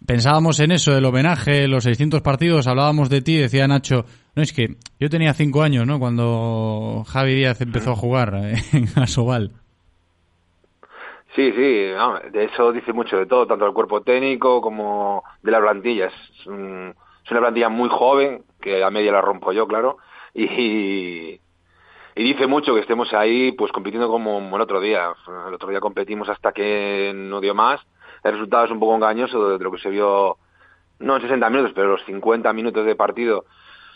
[0.05, 4.05] pensábamos en eso, el homenaje, los 600 partidos, hablábamos de ti, decía Nacho,
[4.35, 8.55] no, es que yo tenía cinco años, ¿no?, cuando Javi Díaz empezó a jugar eh,
[8.73, 9.51] en Asobal.
[11.35, 15.51] Sí, sí, no, de eso dice mucho de todo, tanto del cuerpo técnico como de
[15.51, 16.07] la plantilla.
[16.07, 16.93] Es, un-
[17.23, 19.97] es una plantilla muy joven, que a media la rompo yo, claro,
[20.33, 21.39] y,
[22.15, 25.09] y dice mucho que estemos ahí pues compitiendo como el otro día.
[25.47, 27.79] El otro día competimos hasta que no dio más.
[28.23, 30.37] El resultado es un poco engañoso de lo que se vio,
[30.99, 33.45] no en 60 minutos, pero los 50 minutos de partido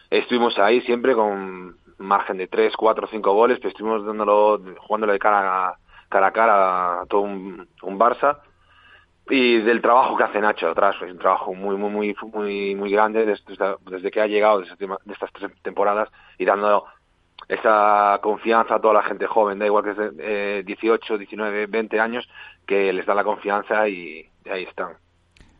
[0.10, 5.20] estuvimos ahí siempre con margen de 3, 4, 5 goles, pero estuvimos dándolo, jugándole de
[5.20, 5.78] cara a,
[6.10, 8.40] cara a cara a todo un, un Barça.
[9.30, 12.91] Y del trabajo que hace Nacho atrás, es un trabajo muy muy muy muy muy
[12.91, 13.56] grande desde,
[13.90, 16.84] desde que ha llegado de, este- de estas tres temporadas y dando
[17.48, 20.11] esa confianza a toda la gente joven, da igual que es de
[20.60, 22.28] eh, 18, 19, 20 años,
[22.65, 24.94] que les da la confianza y, y ahí están.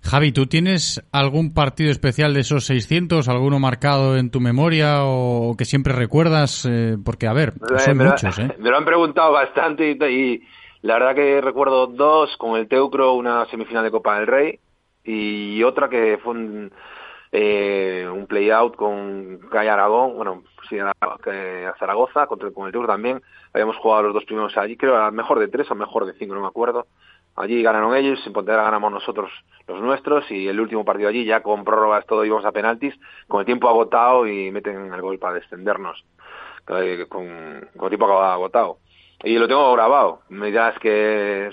[0.02, 5.56] Javi, ¿tú tienes algún partido especial de esos 600, alguno marcado en tu memoria o
[5.58, 6.66] que siempre recuerdas?
[6.70, 8.54] Eh, porque, a ver, son me, muchos, ¿eh?
[8.60, 10.42] me lo han preguntado bastante y, y
[10.82, 14.60] la verdad que recuerdo dos, con el Teucro una semifinal de Copa del Rey
[15.06, 16.72] y otra que fue un-
[17.32, 20.94] eh, un play-out con Calle Aragón, bueno, sí, a,
[21.80, 23.22] Zaragoza, contra, con el Tour también.
[23.54, 26.36] Habíamos jugado los dos primeros allí, creo al mejor de tres o mejor de cinco,
[26.36, 26.88] no me acuerdo.
[27.36, 29.32] Allí ganaron ellos, en Pontevedra ganamos nosotros
[29.68, 32.94] los nuestros y el último partido allí ya con prórrogas todo íbamos a penaltis,
[33.28, 36.06] con el tiempo agotado y meten el gol para descendernos,
[36.68, 37.26] eh, con,
[37.76, 38.78] con el tiempo agotado.
[39.24, 41.50] Y lo tengo grabado, me dirás que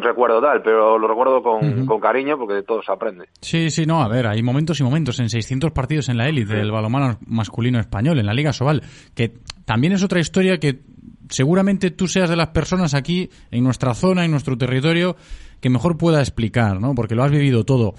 [0.00, 3.26] recuerdo tal, pero lo recuerdo con, con cariño porque de todo se aprende.
[3.40, 6.54] Sí, sí, no, a ver, hay momentos y momentos en 600 partidos en la élite
[6.54, 8.82] del balonmano masculino español, en la Liga Sobal,
[9.14, 9.34] que
[9.64, 10.80] también es otra historia que
[11.28, 15.16] seguramente tú seas de las personas aquí, en nuestra zona, en nuestro territorio,
[15.60, 16.94] que mejor pueda explicar, ¿no?
[16.94, 17.94] Porque lo has vivido todo.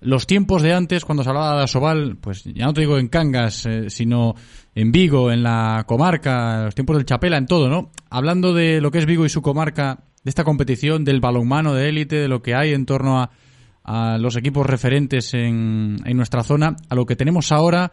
[0.00, 3.08] Los tiempos de antes, cuando se hablaba de Asobal, pues ya no te digo en
[3.08, 4.34] Cangas, eh, sino
[4.74, 7.90] en Vigo, en la comarca, los tiempos del Chapela, en todo, ¿no?
[8.10, 11.88] Hablando de lo que es Vigo y su comarca, de esta competición, del balonmano de
[11.88, 13.30] élite, de lo que hay en torno a,
[13.84, 17.92] a los equipos referentes en, en nuestra zona, a lo que tenemos ahora,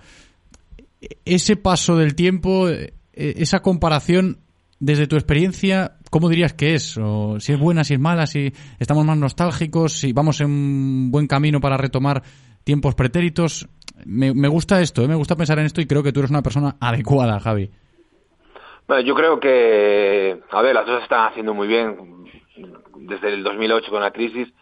[1.26, 4.40] ese paso del tiempo, eh, esa comparación,
[4.80, 6.98] desde tu experiencia, ¿cómo dirías que es?
[6.98, 11.12] O si es buena, si es mala, si estamos más nostálgicos, si vamos en un
[11.12, 12.24] buen camino para retomar
[12.64, 13.70] tiempos pretéritos.
[14.06, 15.08] Me, me gusta esto, ¿eh?
[15.08, 17.70] me gusta pensar en esto y creo que tú eres una persona adecuada, Javi.
[18.88, 22.26] Bueno, yo creo que, a ver, las cosas están haciendo muy bien
[22.98, 24.54] desde el 2008 con la crisis.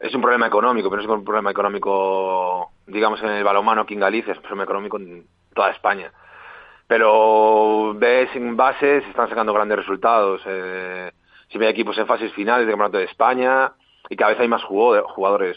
[0.00, 3.94] Es un problema económico, pero no es un problema económico, digamos, en el balonmano aquí
[3.94, 6.12] en Galicia, es un problema económico en toda España.
[6.86, 10.40] Pero ves en bases, se están sacando grandes resultados.
[10.46, 11.10] Eh,
[11.50, 13.72] si hay equipos en fases finales de Campeonato de España
[14.08, 15.56] y cada vez hay más jugadores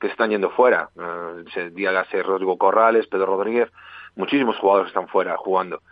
[0.00, 0.88] que se están yendo fuera.
[0.98, 3.70] Eh, se- dígase Rodrigo Corrales, Pedro Rodríguez,
[4.16, 5.82] muchísimos jugadores están fuera jugando.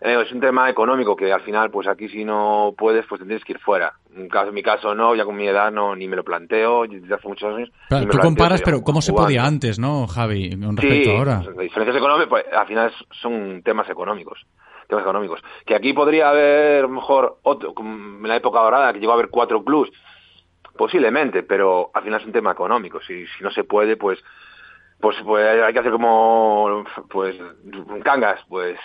[0.00, 3.42] Eh, es un tema económico que al final, pues aquí si no puedes, pues tendrías
[3.44, 3.94] que ir fuera.
[4.14, 6.86] En, caso, en mi caso no, ya con mi edad no ni me lo planteo,
[6.86, 7.70] desde hace muchos años.
[7.88, 11.18] Claro, tú planteo, comparas, pero ¿cómo se podía antes, no, Javi, con respecto Sí, a
[11.18, 11.42] ahora?
[11.44, 14.46] pues, diferencias económicas, pues, al final son temas económicos.
[14.88, 15.42] Temas económicos.
[15.66, 19.16] Que aquí podría haber, a lo mejor, otro, en la época dorada, que llegó a
[19.16, 19.90] haber cuatro clubs,
[20.76, 23.00] posiblemente, pero al final es un tema económico.
[23.00, 24.18] Si, si no se puede, pues,
[25.00, 27.36] pues, pues hay que hacer como, pues,
[28.04, 28.78] cangas, pues,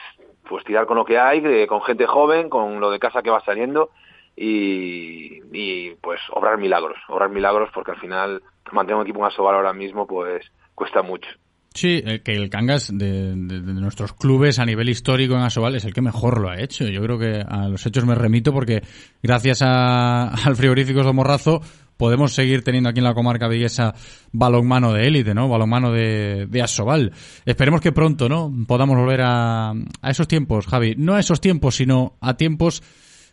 [0.47, 3.29] pues tirar con lo que hay, de- con gente joven, con lo de casa que
[3.29, 3.89] va saliendo
[4.35, 8.41] y, y pues obrar milagros, obrar milagros porque al final
[8.71, 10.45] mantener un equipo en Asobal ahora mismo pues
[10.75, 11.29] cuesta mucho.
[11.75, 15.93] Sí, eh, que el Cangas de, nuestros clubes a nivel histórico en Asobal es el
[15.93, 16.85] que mejor lo ha hecho.
[16.87, 18.81] Yo creo que a los hechos me remito porque
[19.23, 21.61] gracias a- al frigorífico de Morrazo
[21.97, 23.93] podemos seguir teniendo aquí en la comarca viguesa
[24.31, 25.47] balonmano de élite, ¿no?
[25.47, 27.11] Balonmano de, de Asobal.
[27.45, 28.51] Esperemos que pronto, ¿no?
[28.67, 30.95] Podamos volver a, a esos tiempos, Javi.
[30.97, 32.81] No a esos tiempos, sino a tiempos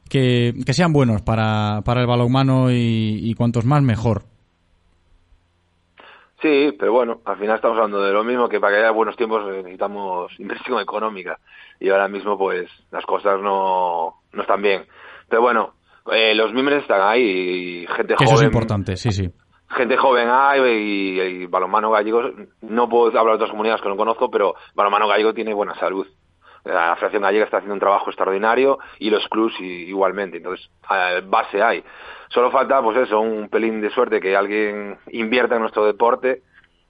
[0.09, 4.25] que, que sean buenos para, para el balonmano y, y cuantos más mejor.
[6.43, 9.17] Sí, pero bueno, al final estamos hablando de lo mismo que para que haya buenos
[9.17, 11.39] tiempos necesitamos inversión económica
[11.79, 14.85] y ahora mismo pues las cosas no, no están bien.
[15.29, 15.75] Pero bueno,
[16.13, 19.31] eh, los miembros están ahí y gente Que eso es joven importante, sí, sí.
[19.69, 22.23] gente joven hay y, y balonmano gallego,
[22.63, 26.07] no puedo hablar de otras comunidades que no conozco, pero balonmano gallego tiene buena salud.
[26.63, 30.37] La Federación Gallega está haciendo un trabajo extraordinario y los clubs igualmente.
[30.37, 31.83] Entonces, eh, base hay.
[32.29, 36.43] Solo falta, pues eso, un pelín de suerte que alguien invierta en nuestro deporte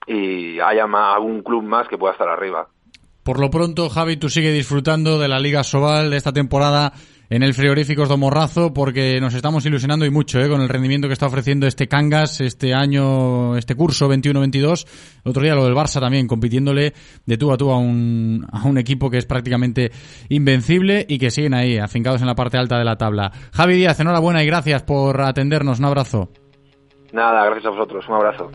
[0.08, 2.66] y haya ma- algún club más que pueda estar arriba.
[3.22, 6.92] Por lo pronto, Javi, tú sigue disfrutando de la Liga Sobal de esta temporada
[7.30, 10.48] en el Frigoríficos de Morrazo porque nos estamos ilusionando y mucho ¿eh?
[10.48, 14.86] con el rendimiento que está ofreciendo este Cangas este año, este curso 21-22.
[15.24, 16.92] El otro día lo del Barça también, compitiéndole
[17.24, 19.92] de tú a tú a un, a un equipo que es prácticamente
[20.28, 23.30] invencible y que siguen ahí, afincados en la parte alta de la tabla.
[23.52, 25.78] Javi Díaz, enhorabuena y gracias por atendernos.
[25.78, 26.30] Un abrazo.
[27.12, 28.04] Nada, gracias a vosotros.
[28.08, 28.50] Un abrazo.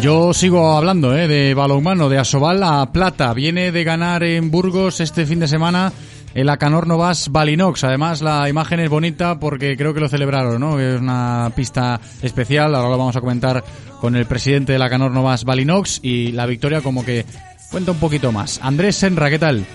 [0.00, 1.28] Yo sigo hablando ¿eh?
[1.28, 3.34] de balonmano, de Asobal a Plata.
[3.34, 5.92] Viene de ganar en Burgos este fin de semana
[6.34, 7.84] el Acanor Novas Balinox.
[7.84, 10.80] Además, la imagen es bonita porque creo que lo celebraron, ¿no?
[10.80, 12.74] Es una pista especial.
[12.74, 13.62] Ahora lo vamos a comentar
[14.00, 17.26] con el presidente del Acanor Novas Balinox y la victoria como que
[17.70, 18.58] cuenta un poquito más.
[18.64, 19.66] Andrés Senra, ¿qué tal?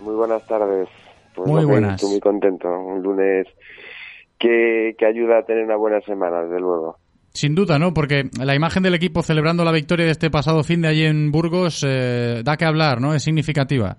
[0.00, 0.88] Muy buenas tardes.
[1.32, 1.94] Pues Muy buenas.
[1.94, 2.68] Estoy muy contento.
[2.68, 3.46] Un lunes
[4.36, 6.98] que, que ayuda a tener una buena semana, desde luego.
[7.34, 7.92] Sin duda, ¿no?
[7.92, 11.32] Porque la imagen del equipo celebrando la victoria de este pasado fin de allí en
[11.32, 13.12] Burgos eh, da que hablar, ¿no?
[13.12, 13.96] Es significativa.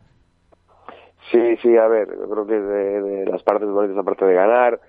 [1.30, 4.80] Sí, sí, a ver, yo creo que de, las partes bonitas, aparte de ganar,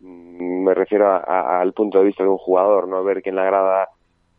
[0.00, 3.04] mm, me refiero al punto de vista de un jugador, ¿no?
[3.04, 3.90] Ver que en la grada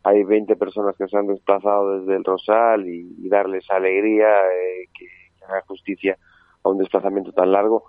[0.04, 5.06] hay 20 personas que se han desplazado desde el Rosal y, darles alegría, eh, que,
[5.38, 6.18] que haga justicia
[6.64, 7.84] a un desplazamiento tan largo,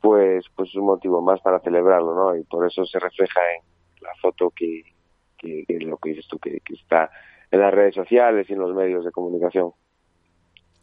[0.00, 2.34] pues pues es un motivo más para celebrarlo, ¿no?
[2.34, 4.82] Y por eso se refleja en la foto que,
[5.40, 7.10] que, que lo que dices tú, que, que está
[7.50, 9.72] en las redes sociales y en los medios de comunicación.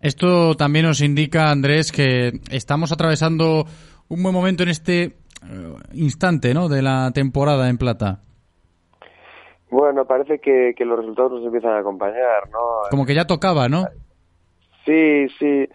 [0.02, 3.66] Esto también nos indica, Andrés, que estamos atravesando
[4.10, 5.14] un buen momento en este eh,
[5.94, 6.70] instante ¿no?
[6.70, 8.20] de la temporada en plata.
[9.70, 12.60] Bueno, parece que, que los resultados nos empiezan a acompañar, ¿no?
[12.90, 13.86] Como que ya tocaba, ¿no?
[14.86, 15.68] Sí, sí.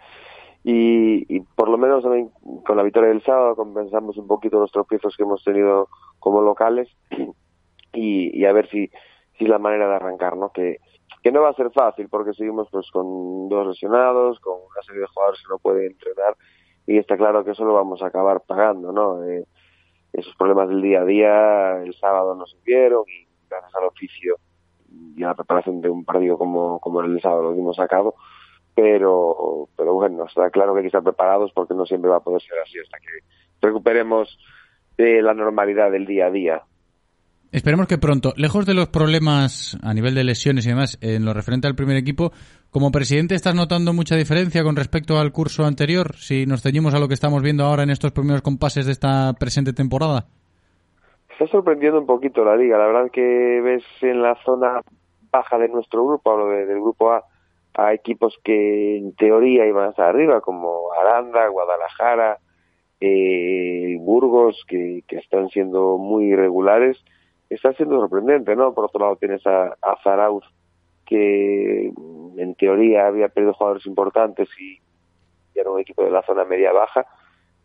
[0.64, 2.30] Y, y por lo menos también
[2.64, 5.88] con la victoria del sábado compensamos un poquito los tropiezos que hemos tenido
[6.20, 6.88] como locales
[7.92, 8.88] y, y a ver si,
[9.38, 10.50] si es la manera de arrancar, ¿no?
[10.50, 10.78] Que,
[11.22, 15.02] que no va a ser fácil porque seguimos pues con dos lesionados, con una serie
[15.02, 16.36] de jugadores que no pueden entrenar
[16.86, 19.24] y está claro que eso lo vamos a acabar pagando, ¿no?
[19.24, 19.46] Eh,
[20.12, 24.36] esos problemas del día a día el sábado nos vieron y gracias al oficio
[25.16, 28.16] y a la preparación de un partido como, como el sábado lo dimos a cabo,
[28.74, 32.20] pero, pero bueno, está claro que hay que estar preparados porque no siempre va a
[32.20, 34.38] poder ser así hasta que recuperemos
[34.98, 36.62] eh, la normalidad del día a día.
[37.52, 41.34] Esperemos que pronto, lejos de los problemas a nivel de lesiones y demás, en lo
[41.34, 42.32] referente al primer equipo,
[42.70, 46.14] como presidente, ¿estás notando mucha diferencia con respecto al curso anterior?
[46.16, 49.34] Si nos ceñimos a lo que estamos viendo ahora en estos primeros compases de esta
[49.34, 50.24] presente temporada.
[51.30, 52.78] Está sorprendiendo un poquito la liga.
[52.78, 54.80] La verdad que ves en la zona
[55.30, 57.22] baja de nuestro grupo, hablo de- del grupo A,
[57.74, 62.38] a equipos que en teoría iban hasta arriba, como Aranda, Guadalajara,
[62.98, 66.96] eh, Burgos, que, que están siendo muy irregulares.
[67.52, 68.72] Está siendo sorprendente, ¿no?
[68.72, 70.44] Por otro lado tienes a, a Zarauz,
[71.04, 74.78] que mm, en teoría había perdido jugadores importantes y,
[75.54, 77.04] era un equipo de la zona media-baja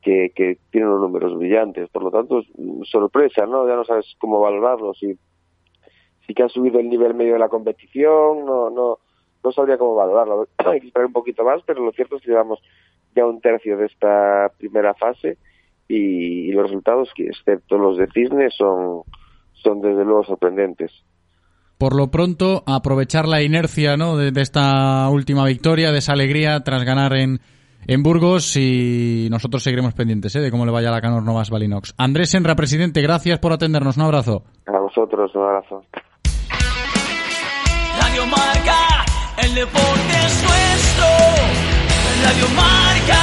[0.01, 1.89] que, que tiene unos números brillantes.
[1.89, 3.65] Por lo tanto, mm, sorpresa, ¿no?
[3.65, 4.93] Ya no sabes cómo valorarlo.
[4.93, 5.17] Si,
[6.25, 8.99] si que ha subido el nivel medio de la competición, no, no,
[9.41, 10.47] no sabría cómo valorarlo.
[10.57, 12.59] Hay que esperar un poquito más, pero lo cierto es que llevamos
[13.15, 15.37] ya un tercio de esta primera fase
[15.87, 19.03] y, y los resultados, excepto los de Cisne, son,
[19.63, 20.91] son desde luego sorprendentes.
[21.77, 24.17] Por lo pronto, aprovechar la inercia ¿no?
[24.17, 27.39] de, de esta última victoria, de esa alegría tras ganar en,
[27.87, 30.39] en Burgos y nosotros seguiremos pendientes ¿eh?
[30.41, 31.93] de cómo le vaya a la Canor Novas Balinox.
[31.97, 33.97] Andrés Senra, presidente, gracias por atendernos.
[33.97, 34.43] Un abrazo.
[34.65, 35.83] A vosotros, un abrazo.
[37.99, 39.05] Radio Marca,
[39.43, 41.05] el deporte es nuestro.
[42.23, 43.17] Radio Marca.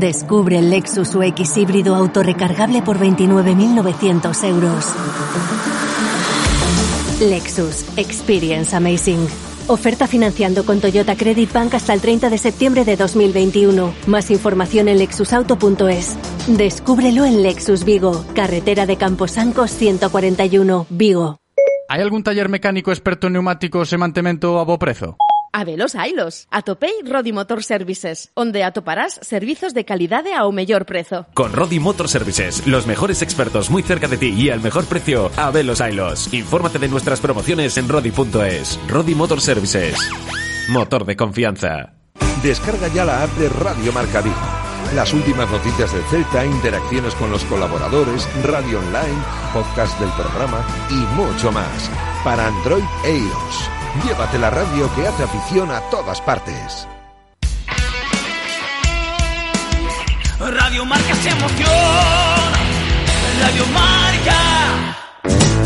[0.00, 4.84] Descubre el Lexus UX híbrido autorrecargable por 29.900 euros.
[7.20, 9.26] Lexus Experience Amazing.
[9.68, 13.94] Oferta financiando con Toyota Credit Bank hasta el 30 de septiembre de 2021.
[14.06, 16.18] Más información en lexusauto.es.
[16.46, 21.38] Descúbrelo en Lexus Vigo, carretera de Camposancos 141, Vigo.
[21.88, 25.16] ¿Hay algún taller mecánico experto en neumáticos e mantemento a bo prezo?
[25.56, 26.48] Habelos hailos.
[26.50, 31.24] Atopei Rodi Motor Services, onde atoparás servizos de calidade ao mellor prezo.
[31.32, 35.30] Con Rodi Motor Services, los mejores expertos muy cerca de ti y al mejor precio,
[35.38, 36.28] a Velos Ailos.
[36.34, 38.78] Infórmate de nuestras promociones en rodi.es.
[38.86, 39.96] Rodi Motor Services.
[40.68, 41.94] Motor de confianza.
[42.42, 44.36] Descarga ya la app de Radio Marca Vigo.
[44.94, 49.22] Las últimas noticias del Celta, interacciones con los colaboradores, radio online,
[49.54, 51.90] podcast del programa y mucho más.
[52.22, 53.75] Para Android e iOS.
[54.04, 56.86] Llévate la radio que hace afición a todas partes.
[60.38, 62.52] Radio Marca se emociona.
[63.40, 65.65] Radio Marca.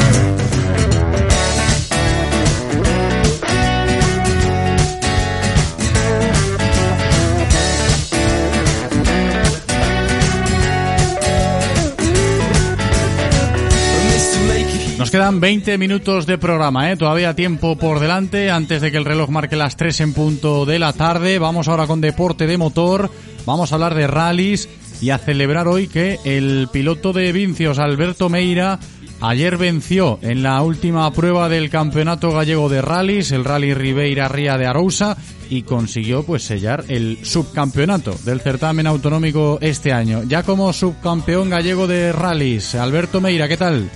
[15.10, 16.96] Nos quedan 20 minutos de programa, ¿eh?
[16.96, 20.78] todavía tiempo por delante antes de que el reloj marque las 3 en punto de
[20.78, 21.40] la tarde.
[21.40, 23.10] Vamos ahora con deporte de motor,
[23.44, 24.68] vamos a hablar de rallies
[25.00, 28.78] y a celebrar hoy que el piloto de Vincios, Alberto Meira,
[29.20, 34.58] ayer venció en la última prueba del Campeonato Gallego de Rallies, el Rally Ribeira Ría
[34.58, 35.16] de Arousa,
[35.48, 40.22] y consiguió pues sellar el subcampeonato del certamen autonómico este año.
[40.22, 43.90] Ya como subcampeón gallego de rallies, Alberto Meira, ¿qué tal?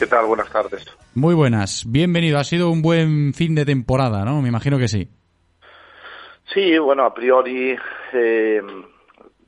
[0.00, 0.24] ¿Qué tal?
[0.24, 0.86] Buenas tardes.
[1.14, 2.38] Muy buenas, bienvenido.
[2.38, 4.40] Ha sido un buen fin de temporada, ¿no?
[4.40, 5.06] Me imagino que sí.
[6.54, 7.76] Sí, bueno, a priori
[8.14, 8.62] eh,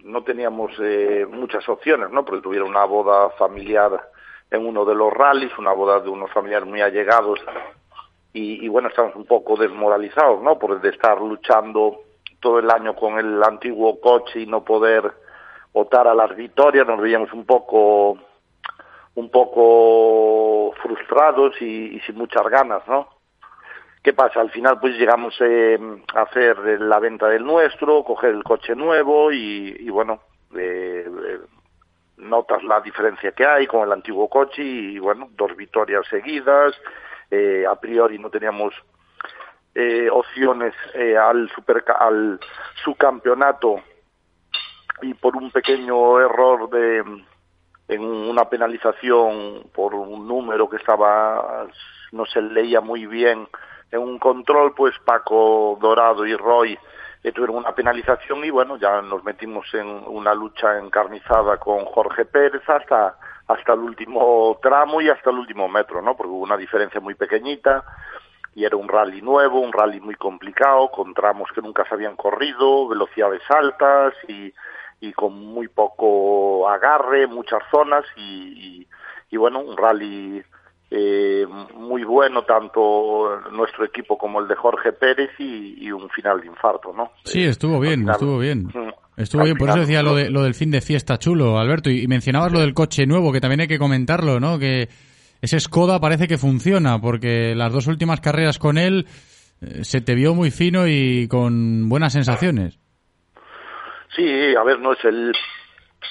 [0.04, 2.22] no teníamos eh, muchas opciones, ¿no?
[2.26, 3.92] Porque tuvieron una boda familiar
[4.50, 7.40] en uno de los rallies, una boda de unos familiares muy allegados
[8.34, 10.58] y, y bueno, estamos un poco desmoralizados, ¿no?
[10.58, 12.02] Por de estar luchando
[12.40, 15.10] todo el año con el antiguo coche y no poder
[15.72, 18.18] votar a las victorias, nos veíamos un poco
[19.14, 23.08] un poco frustrados y, y sin muchas ganas, ¿no?
[24.02, 24.40] ¿Qué pasa?
[24.40, 25.78] Al final pues llegamos eh,
[26.14, 30.20] a hacer la venta del nuestro, coger el coche nuevo y, y bueno,
[30.56, 31.38] eh, eh,
[32.16, 36.74] notas la diferencia que hay con el antiguo coche y bueno, dos victorias seguidas.
[37.30, 38.74] Eh, a priori no teníamos
[39.74, 42.40] eh, opciones eh, al, super, al
[42.84, 43.76] subcampeonato
[45.00, 47.24] y por un pequeño error de
[47.88, 51.66] en una penalización por un número que estaba
[52.12, 53.48] no se leía muy bien.
[53.90, 56.78] En un control pues Paco Dorado y Roy
[57.22, 62.24] eh, tuvieron una penalización y bueno ya nos metimos en una lucha encarnizada con Jorge
[62.24, 63.16] Pérez hasta
[63.48, 67.14] hasta el último tramo y hasta el último metro no porque hubo una diferencia muy
[67.14, 67.84] pequeñita
[68.54, 72.16] y era un rally nuevo, un rally muy complicado, con tramos que nunca se habían
[72.16, 74.52] corrido, velocidades altas y,
[75.02, 78.86] y con muy poco agarre, muchas zonas y, y,
[79.32, 80.40] y bueno, un rally
[80.90, 86.40] eh, muy bueno, tanto nuestro equipo como el de Jorge Pérez y, y un final
[86.40, 87.10] de infarto, ¿no?
[87.24, 88.64] Sí, estuvo bien, final- estuvo bien.
[88.66, 88.92] Mm.
[89.16, 91.90] Estuvo bien, por eso decía lo, de, lo del fin de fiesta chulo, Alberto.
[91.90, 94.58] Y, y mencionabas lo del coche nuevo, que también hay que comentarlo, ¿no?
[94.58, 94.88] Que
[95.42, 99.06] ese Skoda parece que funciona, porque las dos últimas carreras con él
[99.60, 102.78] eh, se te vio muy fino y con buenas sensaciones.
[104.14, 105.32] Sí, a ver, no es el,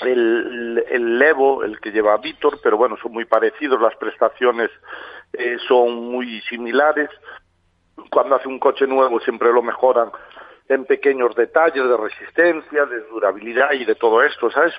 [0.01, 4.71] el, el Levo el que lleva a Víctor, pero bueno, son muy parecidos, las prestaciones
[5.33, 7.09] eh, son muy similares.
[8.09, 10.11] Cuando hace un coche nuevo siempre lo mejoran
[10.67, 14.73] en pequeños detalles de resistencia, de durabilidad y de todo esto, ¿sabes?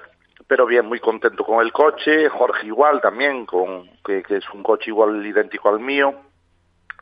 [0.48, 4.62] Pero bien, muy contento con el coche, Jorge igual también, con que, que es un
[4.62, 6.14] coche igual idéntico al mío.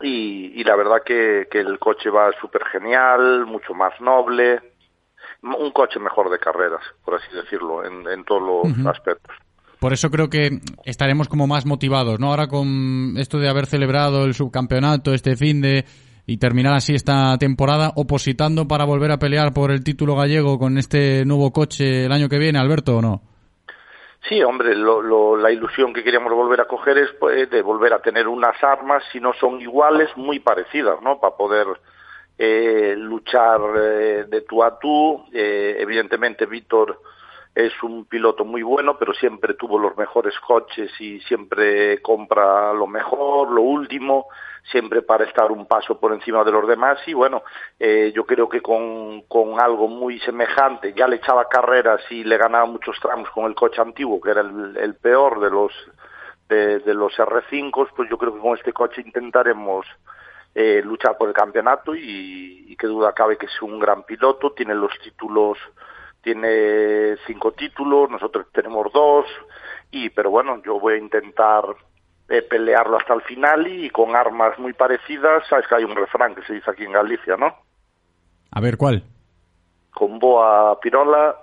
[0.03, 4.70] Y, y la verdad que, que el coche va súper genial, mucho más noble,
[5.43, 9.35] un coche mejor de carreras, por así decirlo, en, en todos los aspectos.
[9.79, 12.29] Por eso creo que estaremos como más motivados, ¿no?
[12.29, 15.85] Ahora con esto de haber celebrado el subcampeonato este fin de
[16.27, 20.77] y terminar así esta temporada, opositando para volver a pelear por el título gallego con
[20.79, 23.23] este nuevo coche el año que viene, Alberto, ¿o no?
[24.29, 27.95] Sí, hombre, lo, lo- la ilusión que queríamos volver a coger es pues, de volver
[27.95, 31.19] a tener unas armas, si no son iguales, muy parecidas, ¿no?
[31.19, 31.67] Para poder
[32.43, 35.27] eh, luchar eh, de tú a tú.
[35.31, 37.03] Eh, evidentemente, Víctor
[37.55, 42.87] es un piloto muy bueno, pero siempre tuvo los mejores coches y siempre compra lo
[42.87, 44.29] mejor, lo último,
[44.71, 46.99] siempre para estar un paso por encima de los demás.
[47.07, 47.43] Y bueno,
[47.79, 52.39] eh, yo creo que con, con algo muy semejante, ya le echaba carreras y le
[52.39, 55.73] ganaba muchos tramos con el coche antiguo, que era el, el peor de los
[56.49, 59.87] de, de los R5, pues yo creo que con este coche intentaremos
[60.55, 64.53] eh, luchar por el campeonato y, y que duda cabe que es un gran piloto,
[64.53, 65.59] tiene los títulos,
[66.23, 69.27] tiene cinco títulos, nosotros tenemos dos,
[69.91, 71.65] y pero bueno, yo voy a intentar
[72.29, 76.35] eh, pelearlo hasta el final y con armas muy parecidas, sabes que hay un refrán
[76.35, 77.55] que se dice aquí en Galicia, ¿no?
[78.53, 79.05] A ver, ¿cuál?
[79.93, 81.37] Con boa pirola,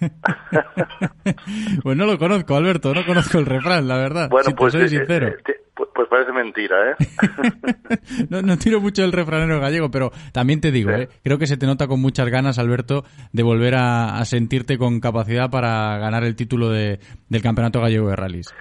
[1.82, 4.28] Pues no lo conozco, Alberto, no conozco el refrán, la verdad.
[4.30, 5.28] bueno, si te pues, soy eh, sincero.
[5.28, 6.94] eh, te- pues, pues parece mentira, ¿eh?
[8.30, 11.08] No, no tiro mucho del refranero gallego, pero también te digo, ¿eh?
[11.22, 15.00] creo que se te nota con muchas ganas, Alberto, de volver a, a sentirte con
[15.00, 18.54] capacidad para ganar el título de, del Campeonato Gallego de Rallys.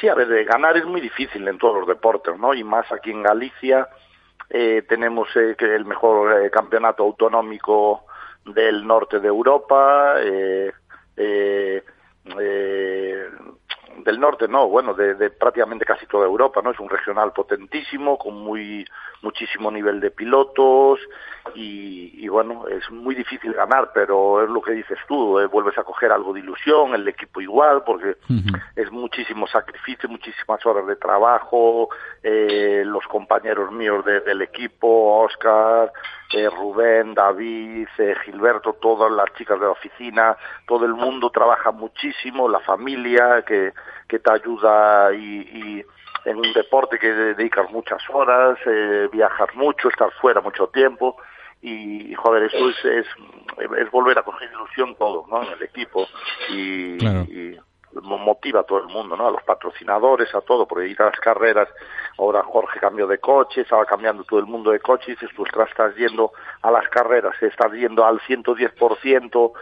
[0.00, 2.54] Sí, a ver, de ganar es muy difícil en todos los deportes, ¿no?
[2.54, 3.88] Y más aquí en Galicia
[4.50, 8.04] eh, tenemos eh, que el mejor eh, campeonato autonómico
[8.54, 10.72] del norte de Europa, eh,
[11.16, 11.82] eh,
[12.38, 13.28] eh,
[14.04, 16.70] del norte no, bueno, de, de prácticamente casi toda Europa, ¿no?
[16.70, 18.86] Es un regional potentísimo, con muy
[19.22, 21.00] muchísimo nivel de pilotos
[21.56, 25.76] y, y bueno, es muy difícil ganar, pero es lo que dices tú, eh, vuelves
[25.78, 28.16] a coger algo de ilusión, el equipo igual, porque
[28.76, 31.88] es muchísimo sacrificio, muchísimas horas de trabajo,
[32.22, 35.92] eh, los compañeros míos de- del equipo, Oscar,
[36.32, 40.36] eh, Rubén, David, eh, Gilberto, todas las chicas de la oficina,
[40.66, 43.72] todo el mundo trabaja muchísimo, la familia que,
[44.06, 45.84] que te ayuda y, y
[46.24, 51.16] en un deporte que dedicas muchas horas, eh, viajar mucho, estar fuera mucho tiempo
[51.60, 53.06] y joder, eso es, es,
[53.78, 55.42] es volver a coger ilusión todo, ¿no?
[55.42, 56.06] En el equipo
[56.50, 57.22] y, Claro.
[57.22, 57.58] y
[58.02, 59.26] motiva a todo el mundo, ¿no?
[59.26, 61.68] A los patrocinadores, a todo, porque ir a las carreras,
[62.18, 65.70] ahora Jorge cambió de coche, estaba cambiando todo el mundo de coche, y dices, ostras,
[65.70, 66.32] estás yendo
[66.62, 69.52] a las carreras, estás yendo al 110%,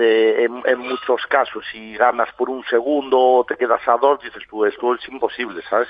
[0.00, 4.42] eh, en, en muchos casos, si ganas por un segundo, te quedas a dos, dices
[4.48, 5.88] tú, esto es imposible, ¿sabes?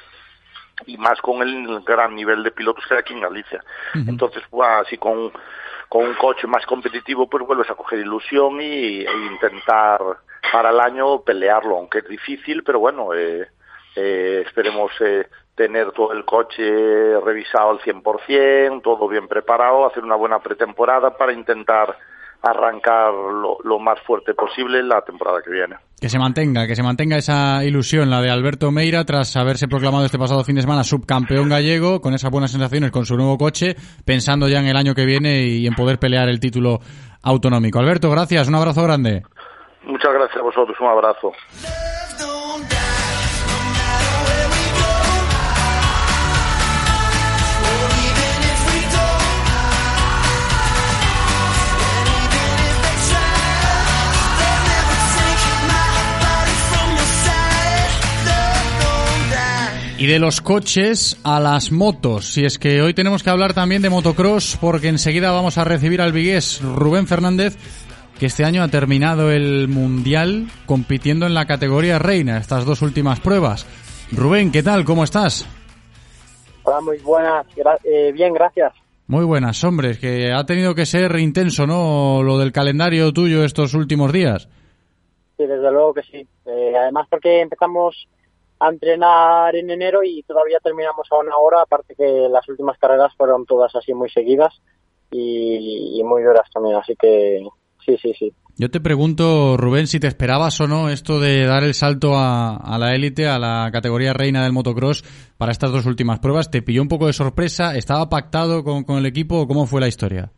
[0.85, 3.65] Y más con el gran nivel de pilotos que hay aquí en Galicia.
[3.95, 5.33] Entonces, pues, así con,
[5.89, 10.01] con un coche más competitivo, pues vuelves a coger ilusión y, e intentar
[10.53, 13.49] para el año pelearlo, aunque es difícil, pero bueno, eh,
[13.97, 20.17] eh, esperemos eh, tener todo el coche revisado al 100%, todo bien preparado, hacer una
[20.17, 21.97] buena pretemporada para intentar
[22.43, 25.77] arrancar lo, lo más fuerte posible la temporada que viene.
[26.01, 30.05] Que se mantenga, que se mantenga esa ilusión, la de Alberto Meira, tras haberse proclamado
[30.05, 33.77] este pasado fin de semana subcampeón gallego, con esas buenas sensaciones con su nuevo coche,
[34.05, 36.81] pensando ya en el año que viene y en poder pelear el título
[37.23, 37.79] autonómico.
[37.79, 39.23] Alberto, gracias, un abrazo grande.
[39.85, 41.33] Muchas gracias a vosotros, un abrazo.
[59.99, 62.27] Y de los coches a las motos.
[62.35, 66.03] Si es que hoy tenemos que hablar también de motocross, porque enseguida vamos a recibir
[66.03, 67.57] al vigués Rubén Fernández,
[68.19, 73.21] que este año ha terminado el Mundial compitiendo en la categoría reina, estas dos últimas
[73.21, 73.67] pruebas.
[74.13, 74.85] Rubén, ¿qué tal?
[74.85, 75.47] ¿Cómo estás?
[76.65, 77.47] Hola, muy buenas.
[77.57, 78.75] Gra- eh, bien, gracias.
[79.07, 82.23] Muy buenas, hombres, que ha tenido que ser intenso, ¿no?
[82.23, 84.49] Lo del calendario tuyo estos últimos días.
[85.39, 86.27] Sí, desde luego que sí.
[86.47, 88.09] Eh, además porque empezamos
[88.59, 93.15] a entrenar en enero y todavía terminamos a una hora, aparte que las últimas carreras
[93.17, 94.55] fueron todas así muy seguidas
[95.11, 97.47] y, y muy duras también, así que
[97.85, 98.33] sí, sí, sí.
[98.59, 102.57] Yo te pregunto, Rubén, si te esperabas o no esto de dar el salto a,
[102.57, 105.05] a la élite, a la categoría reina del motocross
[105.37, 106.51] para estas dos últimas pruebas.
[106.51, 107.77] ¿Te pilló un poco de sorpresa?
[107.77, 110.33] ¿Estaba pactado con, con el equipo o cómo fue la historia?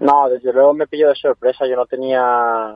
[0.00, 2.74] No, desde luego me pilló de sorpresa, yo no tenía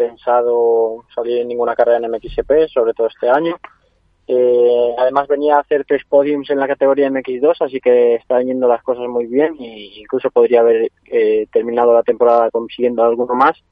[0.00, 3.56] pensado salir en ninguna carrera en MXP, sobre todo este año.
[4.26, 8.66] Eh, además venía a hacer tres podiums en la categoría MX2, así que están yendo
[8.66, 13.62] las cosas muy bien e incluso podría haber eh, terminado la temporada consiguiendo alguno más.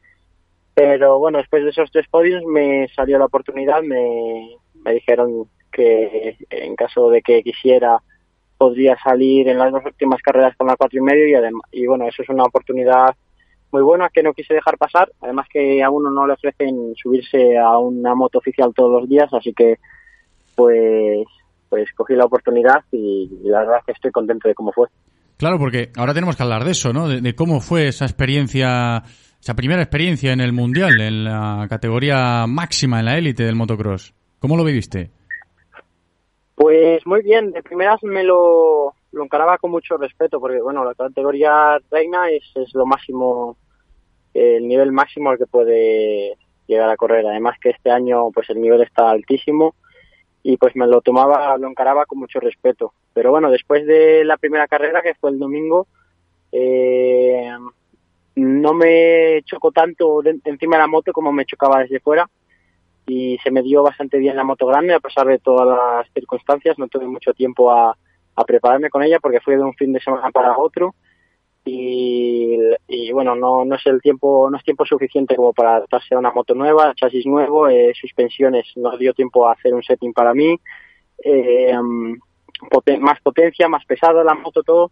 [0.74, 6.36] Pero bueno, después de esos tres podiums me salió la oportunidad, me, me dijeron que
[6.50, 8.02] en caso de que quisiera
[8.58, 11.26] podría salir en las dos últimas carreras con la cuatro y medio
[11.72, 13.14] y y bueno eso es una oportunidad
[13.72, 17.56] muy buena que no quise dejar pasar además que a uno no le ofrecen subirse
[17.58, 19.78] a una moto oficial todos los días así que
[20.54, 21.26] pues
[21.68, 24.88] pues cogí la oportunidad y, y la verdad es que estoy contento de cómo fue
[25.38, 27.08] Claro, porque ahora tenemos que hablar de eso, ¿no?
[27.08, 29.04] De, de cómo fue esa experiencia,
[29.40, 34.12] esa primera experiencia en el Mundial, en la categoría máxima, en la élite del motocross.
[34.40, 35.12] ¿Cómo lo viviste?
[36.56, 40.94] Pues muy bien, de primeras me lo, lo encaraba con mucho respeto, porque bueno, la
[40.94, 43.56] categoría reina es, es lo máximo,
[44.32, 46.36] el nivel máximo al que puede
[46.66, 47.26] llegar a correr.
[47.26, 49.74] Además que este año pues el nivel está altísimo
[50.42, 52.94] y pues me lo tomaba, lo encaraba con mucho respeto.
[53.12, 55.86] Pero bueno, después de la primera carrera, que fue el domingo,
[56.52, 57.50] eh,
[58.36, 62.28] no me chocó tanto de- encima de la moto como me chocaba desde fuera
[63.06, 66.78] y se me dio bastante bien la moto grande a pesar de todas las circunstancias.
[66.78, 67.96] No tuve mucho tiempo a,
[68.40, 70.94] a prepararme con ella porque fue de un fin de semana para otro
[71.64, 76.18] y, bueno, no, no es el tiempo, no es tiempo suficiente como para adaptarse a
[76.18, 80.32] una moto nueva, chasis nuevo, eh, suspensiones, no dio tiempo a hacer un setting para
[80.32, 80.58] mí,
[81.22, 82.14] eh, mm,
[83.00, 84.90] más potencia, más pesada la moto, todo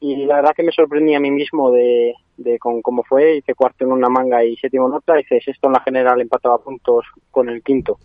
[0.00, 3.54] y la verdad que me sorprendí a mí mismo de, de con cómo fue, hice
[3.54, 7.06] cuarto en una manga y séptimo en otra, hice sexto en la general, empataba puntos
[7.30, 7.98] con el quinto.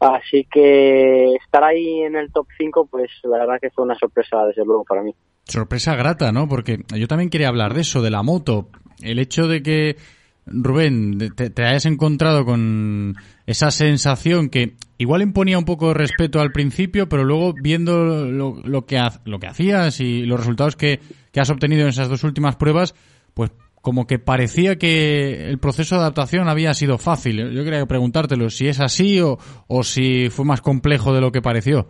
[0.00, 4.44] Así que estar ahí en el top 5, pues la verdad que fue una sorpresa
[4.46, 5.14] desde luego para mí.
[5.44, 6.48] Sorpresa grata, ¿no?
[6.48, 8.68] Porque yo también quería hablar de eso, de la moto.
[9.02, 9.96] El hecho de que,
[10.44, 13.14] Rubén, te, te hayas encontrado con
[13.46, 18.60] esa sensación que igual imponía un poco de respeto al principio, pero luego viendo lo,
[18.64, 21.00] lo que, ha- lo que hacías y los resultados que,
[21.32, 22.94] que has obtenido en esas dos últimas pruebas,
[23.34, 23.50] pues
[23.86, 27.52] como que parecía que el proceso de adaptación había sido fácil.
[27.52, 29.38] Yo quería preguntártelo si es así o,
[29.68, 31.86] o si fue más complejo de lo que pareció.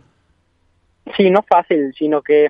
[1.17, 2.49] Sí, no fácil, sino que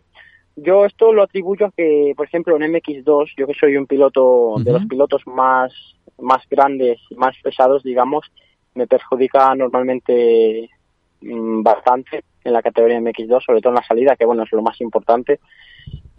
[0.56, 4.56] yo esto lo atribuyo a que, por ejemplo, en MX2, yo que soy un piloto
[4.58, 5.72] de los pilotos más,
[6.18, 8.26] más grandes más pesados, digamos,
[8.74, 10.68] me perjudica normalmente
[11.20, 14.62] mm, bastante en la categoría MX2, sobre todo en la salida, que bueno, es lo
[14.62, 15.38] más importante.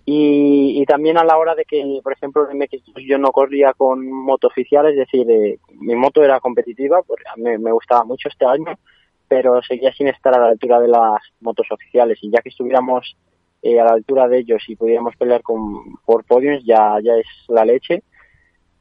[0.10, 3.74] Y, y también a la hora de que, por ejemplo, en MX2 yo no corría
[3.74, 8.06] con moto oficial, es decir, eh, mi moto era competitiva, porque a mí me gustaba
[8.06, 8.80] mucho este año,
[9.28, 12.20] pero seguía sin estar a la altura de las motos oficiales.
[12.22, 13.18] Y ya que estuviéramos
[13.62, 17.28] eh, a la altura de ellos y pudiéramos pelear con, por podiums, ya, ya es
[17.50, 18.02] la leche.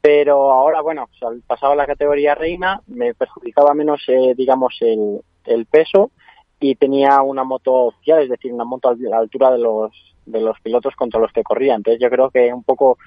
[0.01, 5.23] Pero ahora, bueno, o sea, pasaba la categoría reina, me perjudicaba menos, eh, digamos, el,
[5.45, 6.13] el peso
[6.61, 9.93] y tenía una moto oficial, es decir, una moto a la altura de los,
[10.25, 11.75] de los pilotos contra los que corría.
[11.75, 12.99] Entonces yo creo que un poco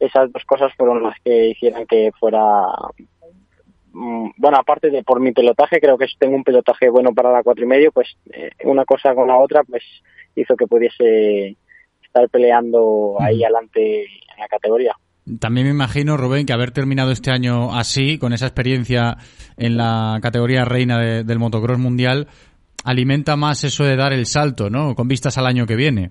[0.00, 2.40] esas dos cosas fueron las que hicieran que fuera
[3.92, 7.42] mm, bueno, aparte de por mi pelotaje, creo que tengo un pelotaje bueno para la
[7.42, 9.82] cuatro y medio, pues eh, una cosa con la otra, pues
[10.34, 11.56] hizo que pudiese
[12.02, 14.94] estar peleando ahí adelante en la categoría.
[15.40, 19.16] También me imagino, Rubén, que haber terminado este año así, con esa experiencia
[19.56, 22.28] en la categoría reina de- del motocross mundial,
[22.84, 24.94] alimenta más eso de dar el salto, ¿no?
[24.94, 26.10] Con vistas al año que viene.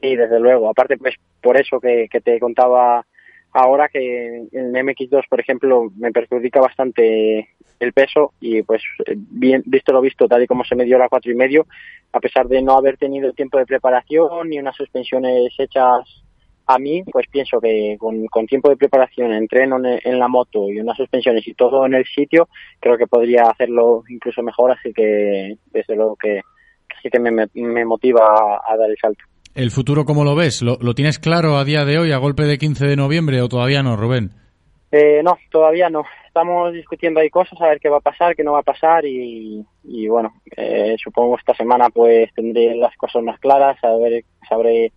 [0.00, 0.68] Sí, desde luego.
[0.68, 3.04] Aparte, pues por eso que, te contaba
[3.52, 7.48] ahora que en MX2, por ejemplo, me perjudica bastante
[7.78, 11.08] el peso y pues bien visto lo visto, tal y como se me dio la
[11.08, 11.66] cuatro y medio,
[12.12, 16.23] a pesar de no haber tenido tiempo de preparación ni unas suspensiones hechas
[16.66, 20.70] a mí, pues pienso que con, con tiempo de preparación, entreno en, en la moto
[20.70, 22.48] y unas suspensiones y todo en el sitio,
[22.80, 26.40] creo que podría hacerlo incluso mejor, así que desde luego que,
[26.88, 29.24] que sí que me, me- motiva a- a dar el salto.
[29.54, 30.62] ¿El futuro cómo lo ves?
[30.62, 33.48] ¿Lo, lo tienes claro a día de hoy, a golpe de 15 de noviembre, o
[33.48, 34.30] todavía no, Rubén?
[34.90, 36.04] Eh, no, todavía no.
[36.26, 39.04] Estamos discutiendo ahí cosas, a ver qué va a pasar, qué no va a pasar
[39.04, 44.92] y, y bueno, eh, supongo esta semana pues tendré las cosas más claras, saber, sabré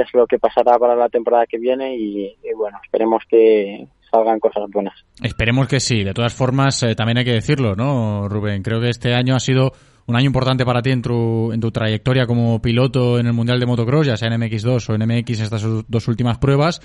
[0.00, 3.86] qué es lo que pasará para la temporada que viene y, y bueno, esperemos que
[4.10, 4.94] salgan cosas buenas.
[5.22, 6.02] Esperemos que sí.
[6.02, 8.62] De todas formas, eh, también hay que decirlo, ¿no, Rubén?
[8.62, 9.72] Creo que este año ha sido
[10.06, 13.60] un año importante para ti en tu, en tu trayectoria como piloto en el Mundial
[13.60, 16.80] de Motocross, ya sea en MX2 o en MX estas dos últimas pruebas,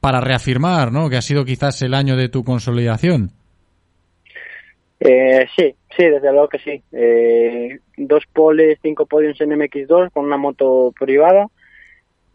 [0.00, 1.08] para reafirmar, ¿no?
[1.08, 3.30] Que ha sido quizás el año de tu consolidación.
[4.98, 6.82] Eh, sí, sí, desde luego que sí.
[6.92, 11.48] Eh, dos poles, cinco podios en MX2 con una moto privada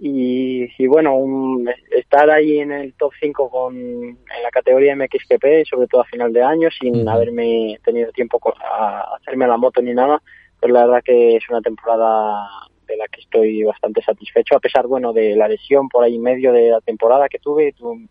[0.03, 5.63] y, y bueno, un- estar ahí en el top 5 con, en la categoría MXGP,
[5.69, 9.93] sobre todo a final de año, sin haberme tenido tiempo a hacerme la moto ni
[9.93, 10.19] nada,
[10.59, 12.49] pues la verdad que es una temporada
[12.87, 16.23] de la que estoy bastante satisfecho, a pesar, bueno, de la lesión por ahí en
[16.23, 18.07] medio de la temporada que tuve, tu-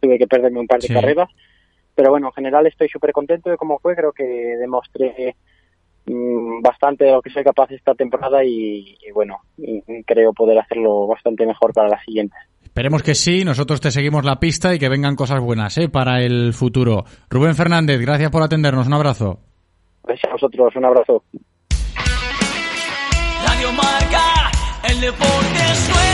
[0.00, 0.94] tuve que perderme un par de Sí.
[0.94, 1.28] carreras,
[1.94, 5.36] pero bueno, en general estoy súper contento de cómo fue, creo que demostré
[6.06, 11.06] bastante de lo que soy capaz esta temporada y, y bueno, y- creo poder hacerlo
[11.06, 12.34] bastante mejor para la siguiente.
[12.62, 15.88] Esperemos que sí, nosotros te seguimos la pista y que vengan cosas buenas ¿eh?
[15.88, 17.04] para el futuro.
[17.28, 19.38] Rubén Fernández, gracias por atendernos, un abrazo.
[20.04, 21.22] Gracias a vosotros, un abrazo.
[23.46, 24.50] Radio Marca,
[24.88, 26.11] el deporte es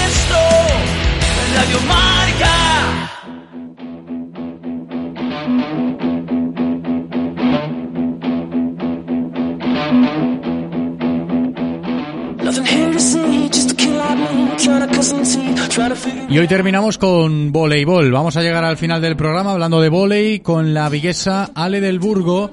[16.31, 18.13] Y hoy terminamos con voleibol.
[18.13, 21.99] Vamos a llegar al final del programa hablando de volei con la viguesa Ale del
[21.99, 22.51] Burgo,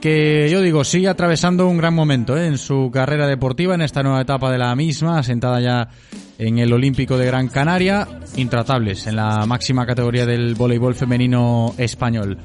[0.00, 2.46] que yo digo, sigue atravesando un gran momento ¿eh?
[2.46, 5.88] en su carrera deportiva, en esta nueva etapa de la misma, asentada ya
[6.38, 12.38] en el Olímpico de Gran Canaria, intratables en la máxima categoría del voleibol femenino español.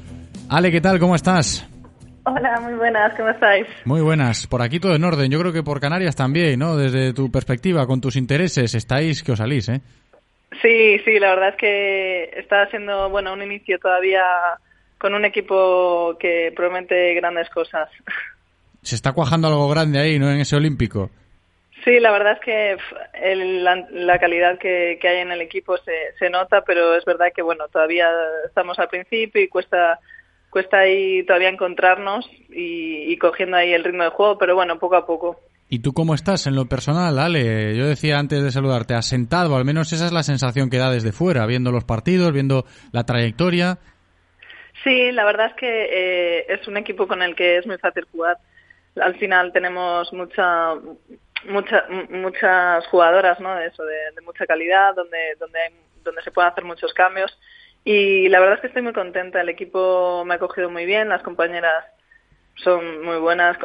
[0.50, 0.98] Ale, ¿qué tal?
[0.98, 1.66] ¿Cómo estás?
[2.24, 3.66] Hola, muy buenas, ¿cómo estáis?
[3.86, 4.46] Muy buenas.
[4.46, 5.30] Por aquí todo en orden.
[5.30, 6.76] Yo creo que por Canarias también, ¿no?
[6.76, 9.80] Desde tu perspectiva, con tus intereses, estáis que os salís, ¿eh?
[10.62, 14.22] Sí, sí, la verdad es que está siendo, bueno, un inicio todavía
[14.98, 17.88] con un equipo que promete grandes cosas.
[18.82, 20.30] Se está cuajando algo grande ahí, ¿no?
[20.30, 21.10] En ese Olímpico.
[21.84, 22.76] Sí, la verdad es que
[23.22, 27.04] el- la, la calidad que, que hay en el equipo se, se nota, pero es
[27.04, 28.08] verdad que, bueno, todavía
[28.46, 29.98] estamos al principio y cuesta
[30.50, 34.96] cuesta ahí todavía encontrarnos y, y cogiendo ahí el ritmo de juego, pero bueno, poco
[34.96, 35.38] a poco.
[35.72, 37.76] ¿Y tú cómo estás en lo personal, Ale?
[37.76, 41.12] Yo decía antes de saludarte, asentado, al menos esa es la sensación que da desde
[41.12, 43.78] fuera, viendo los partidos, viendo la trayectoria.
[44.82, 48.04] Sí, la verdad es que eh, es un equipo con el que es muy fácil
[48.10, 48.38] jugar.
[49.00, 50.74] Al final tenemos mucha,
[51.48, 53.54] mucha, muchas jugadoras, ¿no?
[53.54, 57.30] De eso, de, de mucha calidad, donde, donde, hay- donde se pueden hacer muchos cambios.
[57.84, 59.40] Y la verdad es que estoy muy contenta.
[59.40, 61.84] El equipo me ha cogido muy bien, las compañeras
[62.62, 63.56] son muy buenas,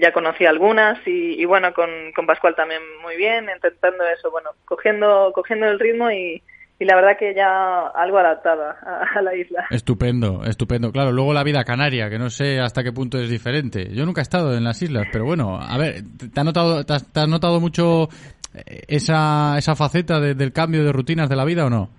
[0.00, 4.50] ya conocí algunas y, y bueno, con, con Pascual también muy bien, intentando eso, bueno,
[4.64, 6.42] cogiendo, cogiendo el ritmo y,
[6.78, 9.66] y la verdad que ya algo adaptada a- a la isla.
[9.70, 10.92] Estupendo, estupendo.
[10.92, 13.88] Claro, luego la vida canaria, que no sé hasta qué punto es diferente.
[13.92, 15.96] Yo nunca he estado en las islas, pero bueno, a ver,
[16.32, 18.08] ¿te has notado, te has, te has notado mucho
[18.54, 21.90] eh, esa, esa faceta de- del cambio de rutinas de la vida o no?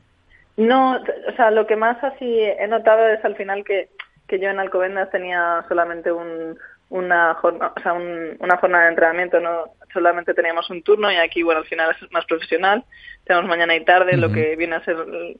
[0.57, 3.89] No, o sea, lo que más así he notado es al final que,
[4.29, 6.57] que yo en Alcobendas tenía solamente un,
[6.89, 11.17] una, jornada, o sea, un- una jornada de entrenamiento, no solamente teníamos un turno y
[11.17, 12.85] aquí, bueno, al final es más profesional.
[13.25, 15.39] Tenemos mañana y tarde lo que viene a ser el,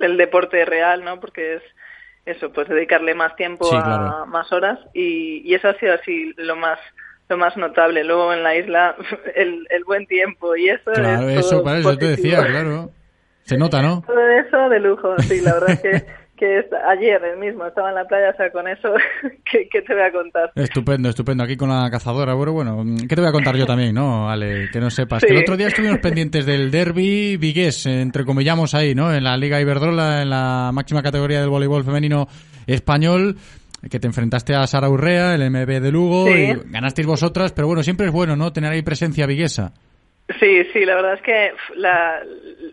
[0.00, 1.20] el deporte real, ¿no?
[1.20, 1.62] Porque es
[2.24, 4.26] eso, pues dedicarle más tiempo Sí, a claro.
[4.26, 6.78] más horas y, y eso ha sido así lo más
[7.28, 8.04] lo más notable.
[8.04, 8.94] Luego en la isla
[9.34, 12.90] el, el buen tiempo y eso Claro, es eso, para eso te decía, claro.
[13.44, 14.02] Se nota, ¿no?
[14.06, 16.06] Todo eso de lujo, sí, la verdad es que,
[16.42, 18.88] que es, ayer el mismo estaba en la playa, o sea, con eso,
[19.48, 20.50] ¿qué, qué te voy a contar?
[20.56, 21.44] Estupendo, estupendo.
[21.44, 22.34] Aquí con la cazadora.
[22.34, 24.28] Bueno, bueno, ¿qué te voy a contar yo también, no?
[24.28, 25.20] Ale, que no sepas.
[25.20, 25.28] Sí.
[25.28, 29.14] Que el otro día estuvimos pendientes del derby vigués, entrecomillamos ahí, ¿no?
[29.14, 32.26] En la Liga Iberdrola, en la máxima categoría del voleibol femenino
[32.66, 33.36] español,
[33.88, 36.32] que te enfrentaste a Sara Urrea, el MB de Lugo, Sí.
[36.32, 38.52] y ganasteis vosotras, pero bueno, siempre es bueno, ¿no?
[38.52, 39.74] Tener ahí presencia viguesa.
[40.38, 42.22] Sí, sí, la verdad es que la-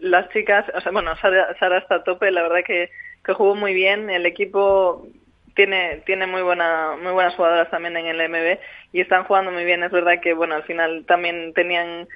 [0.01, 2.89] las chicas, o sea, bueno, Sara, Sara está a tope, la verdad que,
[3.23, 5.07] que jugó muy bien, el equipo
[5.55, 8.59] tiene tiene muy buena muy buenas jugadoras también en el MB
[8.93, 12.07] y están jugando muy bien, es verdad que bueno, al final también tenían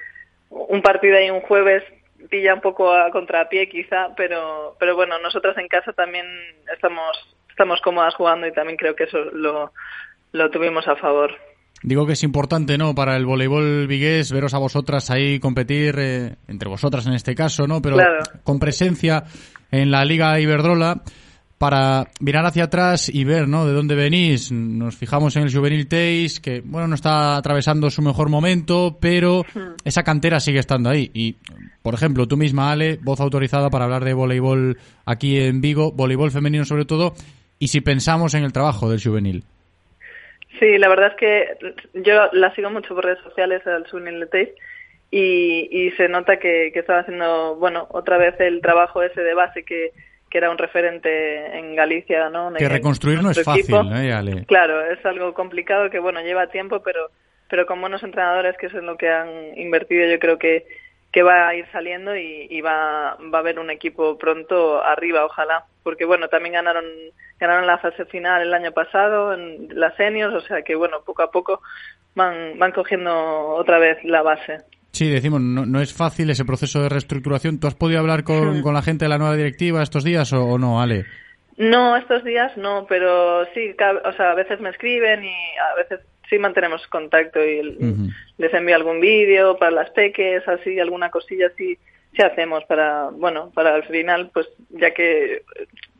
[0.50, 1.82] un partido ahí un jueves
[2.30, 6.26] pilla un poco a contrapié quizá, pero pero bueno, nosotras en casa también
[6.72, 9.72] estamos estamos cómodas jugando y también creo que eso lo
[10.32, 11.32] lo tuvimos a favor.
[11.86, 12.94] Digo que es importante, ¿no?
[12.94, 17.66] Para el voleibol vigués, veros a vosotras ahí competir, eh, entre vosotras en este caso,
[17.66, 17.82] ¿no?
[17.82, 18.22] Pero Claro.
[18.42, 19.24] con presencia
[19.70, 21.02] en la Liga Iberdrola
[21.58, 23.66] para mirar hacia atrás y ver, ¿no?
[23.66, 24.50] De dónde venís.
[24.50, 29.44] Nos fijamos en el Juvenil Teis, que, bueno, no está atravesando su mejor momento, pero
[29.84, 31.10] esa cantera sigue estando ahí.
[31.12, 31.36] Y,
[31.82, 36.30] por ejemplo, tú misma, Ale, voz autorizada para hablar de voleibol aquí en Vigo, voleibol
[36.30, 37.14] femenino sobre todo,
[37.58, 39.44] y si pensamos en el trabajo del juvenil.
[40.58, 44.50] Sí, la verdad es que yo la sigo mucho por redes sociales al Sunil Leteis
[45.10, 49.34] y, y se nota que, que estaba haciendo, bueno, otra vez el trabajo ese de
[49.34, 49.92] base que,
[50.30, 52.52] que era un referente en Galicia, ¿no?
[52.54, 53.74] Que En- reconstruir no es fácil.
[53.94, 54.44] ¿eh, Ale?
[54.46, 57.10] Claro, es algo complicado que, bueno, lleva tiempo, pero,
[57.48, 60.66] pero con buenos entrenadores, que eso es lo que han invertido, yo creo que,
[61.14, 65.24] que va a ir saliendo y, y va, va a haber un equipo pronto arriba,
[65.24, 65.64] ojalá.
[65.84, 66.84] Porque, bueno, también ganaron,
[67.38, 71.22] ganaron la fase final el año pasado en las seniors, o sea que, bueno, poco
[71.22, 71.62] a poco
[72.16, 73.14] van, van cogiendo
[73.50, 74.58] otra vez la base.
[74.90, 77.60] Sí, decimos, no, no es fácil ese proceso de reestructuración.
[77.60, 78.62] ¿Tú has podido hablar con, Sí.
[78.62, 81.04] con la gente de la nueva directiva estos días o, o no, Ale?
[81.56, 83.72] No, estos días no, pero sí,
[84.04, 85.32] o sea, a veces me escriben y
[85.72, 86.00] a veces
[86.34, 87.78] sí mantenemos contacto y el-
[88.38, 91.78] les envío algún vídeo para las peques, así, alguna cosilla sí,
[92.16, 95.42] sí hacemos para, bueno, para al final, pues ya que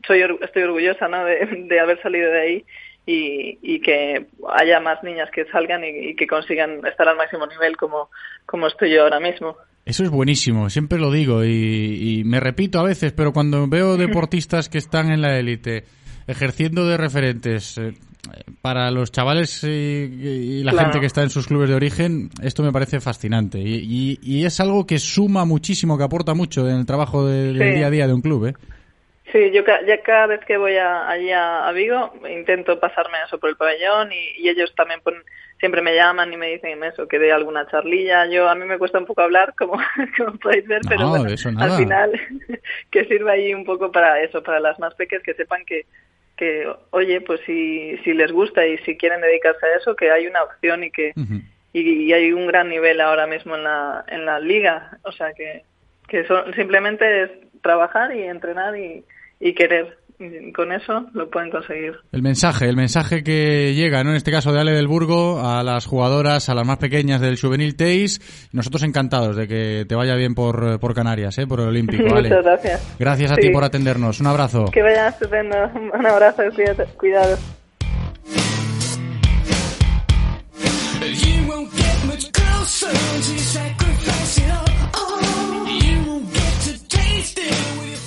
[0.05, 1.23] soy estoy orgullosa, ¿no?
[1.25, 2.65] De, de haber salido de ahí
[3.05, 7.45] y, y que haya más niñas que salgan y, y que consigan estar al máximo
[7.47, 8.09] nivel como,
[8.45, 9.55] como estoy yo ahora mismo.
[9.85, 13.97] Eso es buenísimo, siempre lo digo y, y me repito a veces, pero cuando veo
[13.97, 15.83] deportistas que están en la élite
[16.27, 17.93] ejerciendo de referentes eh,
[18.61, 20.87] para los chavales y, y la Claro.
[20.87, 24.45] gente que está en sus clubes de origen, esto me parece fascinante y, y- y
[24.45, 27.75] es algo que suma muchísimo, que aporta mucho en el trabajo de- del Sí.
[27.77, 28.53] día a día de un club, ¿eh?
[29.31, 33.17] Sí, yo ca- ya cada vez que voy a, allí a, a Vigo intento pasarme
[33.25, 35.23] eso por el pabellón y, y ellos también pon-
[35.59, 38.27] siempre me llaman y me dicen eso, que dé alguna charlilla.
[38.27, 39.73] Yo a mí me cuesta un poco hablar, como,
[40.17, 41.25] como podéis ver, pero bueno,
[41.57, 42.11] al final
[42.91, 45.85] que sirva ahí un poco para eso, para las más pequeñas que sepan que,
[46.35, 50.27] que oye, pues si, si les gusta y si quieren dedicarse a eso, que hay
[50.27, 51.13] una opción y que
[51.73, 54.97] y, y hay un gran nivel ahora mismo en la, en la liga.
[55.03, 55.63] O sea que,
[56.07, 57.31] que son, simplemente es
[57.61, 59.03] trabajar y entrenar y,
[59.39, 59.97] y querer.
[60.55, 61.93] Con eso lo pueden conseguir.
[62.11, 64.11] El mensaje, el mensaje que llega, ¿no?
[64.11, 67.39] En este caso de Ale del Burgo, a las jugadoras, a las más pequeñas del
[67.39, 68.21] Juvenil Teis.
[68.53, 71.47] Nosotros encantados de que te vaya bien por, por Canarias, ¿eh?
[71.47, 72.29] Por el Olímpico, Ale.
[72.29, 72.95] Muchas gracias.
[72.97, 73.41] Gracias a Sí.
[73.41, 74.19] ti por atendernos.
[74.21, 74.65] Un abrazo.
[74.71, 75.55] Que vaya estupendo.
[75.93, 77.37] Un abrazo, cuídate- cuidado.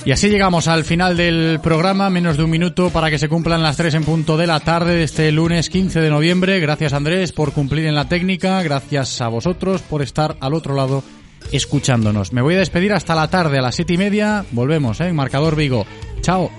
[0.08, 3.62] Y así llegamos al final del programa, menos de un minuto para que se cumplan
[3.62, 6.60] las 3 en punto de la tarde de este lunes 15 de noviembre.
[6.60, 11.04] Gracias Andrés por cumplir en la técnica, gracias a vosotros por estar al otro lado
[11.52, 12.32] escuchándonos.
[12.32, 15.08] Me voy a despedir hasta la tarde a las siete y media, volvemos ¿eh?
[15.08, 15.84] en Marcador Vigo.
[16.22, 16.50] Chao.